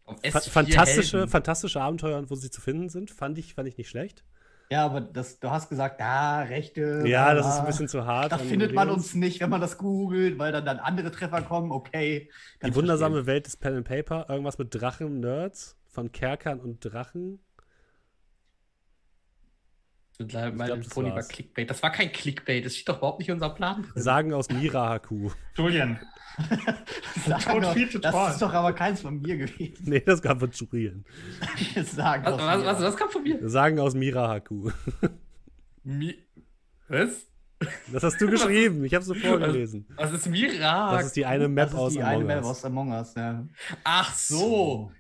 [0.05, 1.31] Auf Fa S4 fantastische, Helden.
[1.31, 3.11] fantastische Abenteuer und wo sie zu finden sind.
[3.11, 4.25] Fand ich, fand ich nicht schlecht.
[4.73, 7.03] Ja, aber das, du hast gesagt, ja, Rechte.
[7.05, 8.31] Ja, das ist ein bisschen zu hart.
[8.31, 11.73] Da findet man uns nicht, wenn man das googelt, weil dann, dann andere Treffer kommen.
[11.73, 12.31] Okay.
[12.65, 13.27] Die wundersame verstehen.
[13.35, 14.27] Welt des Pen and Paper.
[14.29, 15.77] Irgendwas mit Drachen, Nerds.
[15.89, 17.41] Von Kerkern und Drachen.
[20.21, 21.23] Mein glaub, das Pony war.
[21.23, 21.71] Clickbait.
[21.71, 22.65] Das war kein Clickbait.
[22.65, 24.03] Das steht doch überhaupt nicht in unserem Plan drin.
[24.03, 25.31] Sagen aus Mira Haku.
[25.57, 25.99] Julian,
[27.45, 29.75] Tod doch, viel zu das ist doch aber keins von mir gewesen.
[29.85, 31.05] Nee, das kam von Julian.
[31.85, 33.49] Sag Was, doch was, was, was kam von mir?
[33.49, 34.71] Sagen aus Mira Haku.
[35.83, 36.17] Mi
[36.89, 37.27] was?
[37.93, 38.85] Das hast du geschrieben.
[38.85, 39.87] Ich habe so vorgelesen.
[39.97, 40.93] Was ist Mira?
[40.97, 42.47] Das ist die eine Map Das ist aus die eine Among Map Us.
[42.47, 43.47] aus Among Us, ja.
[43.85, 44.93] Ach so.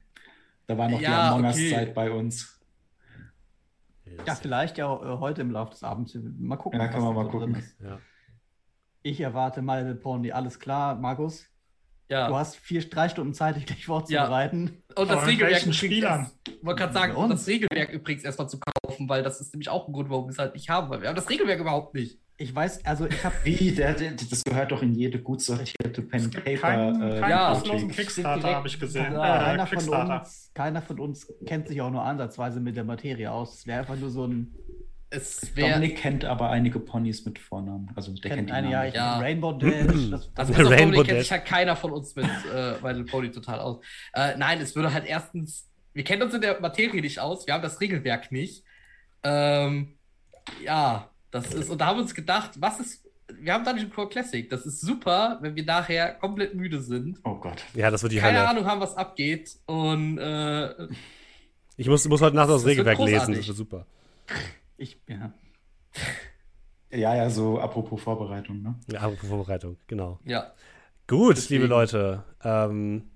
[0.66, 1.64] Da war noch Ja, die Among okay.
[1.64, 2.59] Us-Zeit bei uns.
[4.26, 6.16] Ja, vielleicht ja äh, heute im Laufe des Abends.
[6.38, 6.80] Mal gucken.
[6.80, 7.62] Ja, kann man mal gucken.
[7.82, 7.98] Ja.
[9.02, 10.32] Ich erwarte Little Pony.
[10.32, 11.46] Alles klar, Markus?
[12.08, 12.28] Du Ja.
[12.36, 14.82] hast vier, drei Stunden Zeit, dich gleich vorzubereiten.
[14.96, 17.30] Und das Aber Regelwerk übrigens wollte gerade sagen, uns?
[17.30, 20.32] das Regelwerk übrigens erstmal zu kaufen, weil das ist nämlich auch ein Grund, warum wir
[20.32, 22.18] es halt nicht haben, weil wir haben das Regelwerk überhaupt nicht.
[22.40, 23.70] Ich weiß, also ich habe Wie?
[23.72, 26.56] Der, der, das gehört doch in jede gut sortierte Pen Paper.
[26.56, 27.52] keinen, äh, keinen ja.
[27.52, 27.90] kostenlosen.
[27.90, 29.12] Kickstarter, habe ich gesehen.
[29.12, 33.30] Äh, keiner, von uns, keiner von uns kennt sich auch nur ansatzweise mit der Materie
[33.30, 33.58] aus.
[33.58, 34.54] Es wäre einfach nur so ein
[35.10, 35.74] Es wäre.
[35.74, 37.90] Dominik kennt aber einige Ponys mit Vornamen.
[37.94, 39.18] Also der kennt, kennt die eine, ja, ich Ja.
[39.18, 39.84] Rainbow Dash.
[40.10, 41.18] Das, Also das, Rainbow Dominik kennt Dash.
[41.18, 43.84] sich halt keiner von uns mit äh, Little Pony total aus.
[44.14, 47.52] Äh, nein, es würde halt erstens, wir kennen uns in der Materie nicht aus, wir
[47.52, 48.64] haben das Regelwerk nicht.
[49.24, 49.98] Ähm,
[50.64, 54.08] ja, das ist, und da haben wir uns gedacht, was ist, wir haben Dungeon Core
[54.08, 57.62] Classic, das ist super, wenn wir nachher komplett müde sind, Oh Gott.
[57.74, 58.48] ja, das wird die keine Hölle.
[58.48, 60.88] Ahnung haben, was abgeht und äh,
[61.76, 63.34] Ich muss, muss heute Nacht das Das Regelwerk lesen.
[63.34, 63.86] Das wird super.
[64.76, 65.32] ich, ja.
[66.92, 68.74] Ja, ja, so apropos Vorbereitung, ne?
[68.90, 70.18] Ja, apropos Vorbereitung, genau.
[70.24, 70.52] ja.
[71.06, 71.62] Gut, Deswegen.
[71.62, 72.22] liebe Leute.
[72.44, 73.10] Ähm,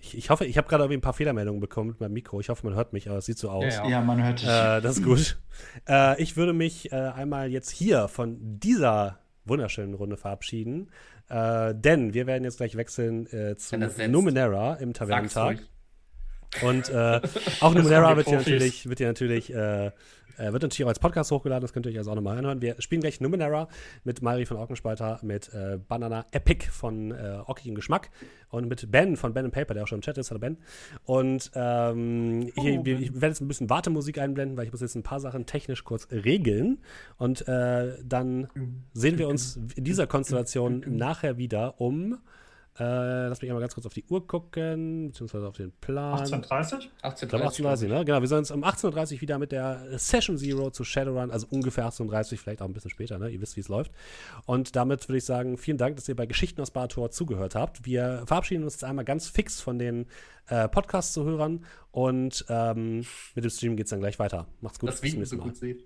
[0.00, 2.40] ich, ich hoffe, ich habe gerade irgendwie ein paar Fehlermeldungen bekommen mit meinem Mikro.
[2.40, 3.74] Ich hoffe, man hört mich, aber es sieht so aus.
[3.74, 4.48] Ja, Ja, man hört dich.
[4.48, 5.38] Äh, das ist gut.
[5.88, 10.90] äh, ich würde mich äh, einmal jetzt hier von dieser wunderschönen Runde verabschieden.
[11.28, 13.76] Äh, denn wir werden jetzt gleich wechseln äh, zu.
[14.08, 15.58] Numenera im Tavernentag.
[16.62, 17.20] Und äh,
[17.60, 18.46] auch Numenera wird Profis.
[18.46, 19.52] natürlich, wird hier natürlich,
[20.40, 22.62] äh, wird natürlich auch als Podcast hochgeladen, das könnt ihr euch also auch nochmal anhören.
[22.62, 23.68] Wir spielen gleich Numenera
[24.04, 28.10] mit Mari von Orkenspalter, mit äh, Banana Epic von äh, Ockigem Geschmack
[28.48, 30.30] und mit Ben von Ben Paper, der auch schon im Chat ist.
[30.30, 30.56] Hallo Ben.
[31.04, 34.94] Und ähm, hier, wir, ich werde jetzt ein bisschen Wartemusik einblenden, weil ich muss jetzt
[34.94, 36.78] ein paar Sachen technisch kurz regeln.
[37.18, 38.48] Und äh, dann
[38.92, 42.18] sehen wir uns in dieser Konstellation nachher wieder um.
[42.80, 46.18] Äh, lass mich einmal ganz kurz auf die Uhr gucken, beziehungsweise auf den Plan.
[46.18, 46.90] 1830?
[47.22, 48.04] Ich glaube 18.30 ne?
[48.06, 51.46] Genau, wir sehen uns um 18.30 Uhr wieder mit der Session Zero zu Shadowrun, also
[51.50, 53.28] ungefähr 18.30 Uhr, vielleicht auch ein bisschen später, ne?
[53.28, 53.92] Ihr wisst, wie es läuft.
[54.46, 57.84] Und damit würde ich sagen, vielen Dank, dass ihr bei Geschichten aus Barator zugehört habt.
[57.84, 60.06] Wir verabschieden uns jetzt einmal ganz fix von den
[60.46, 63.04] äh, Podcast-Zuhörern und ähm,
[63.34, 64.46] mit dem Stream geht es dann gleich weiter.
[64.62, 65.54] Macht's gut, Das bis zum so nächsten Mal.
[65.54, 65.82] sehen.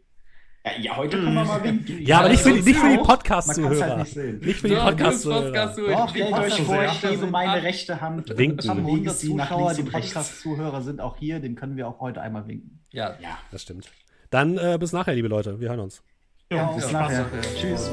[0.81, 2.07] Ja, heute können wir mal winken.
[2.07, 3.87] Ja, aber nicht für die, nicht für die Podcast-Zuhörer.
[3.87, 4.41] halt nicht sehen.
[4.41, 5.43] Nicht für die Podcast-Zuhörer.
[5.43, 8.39] Podcast Doch, stellt euch vor, ich hebe meine rechte Hand.
[8.39, 8.65] Winken.
[8.65, 9.83] Wir haben bewege 100 sie nach Zuschauer, die.
[9.83, 12.81] Podcast-Zuhörer sind auch hier, den können wir auch heute einmal winken.
[12.93, 13.11] Ja.
[13.21, 13.91] Ja, Das stimmt.
[14.31, 15.61] Dann äh, bis nachher, liebe Leute.
[15.61, 16.03] Wir hören uns.
[16.51, 17.21] Ja, bis nachher.
[17.21, 17.61] Ja.
[17.61, 17.91] Tschüss.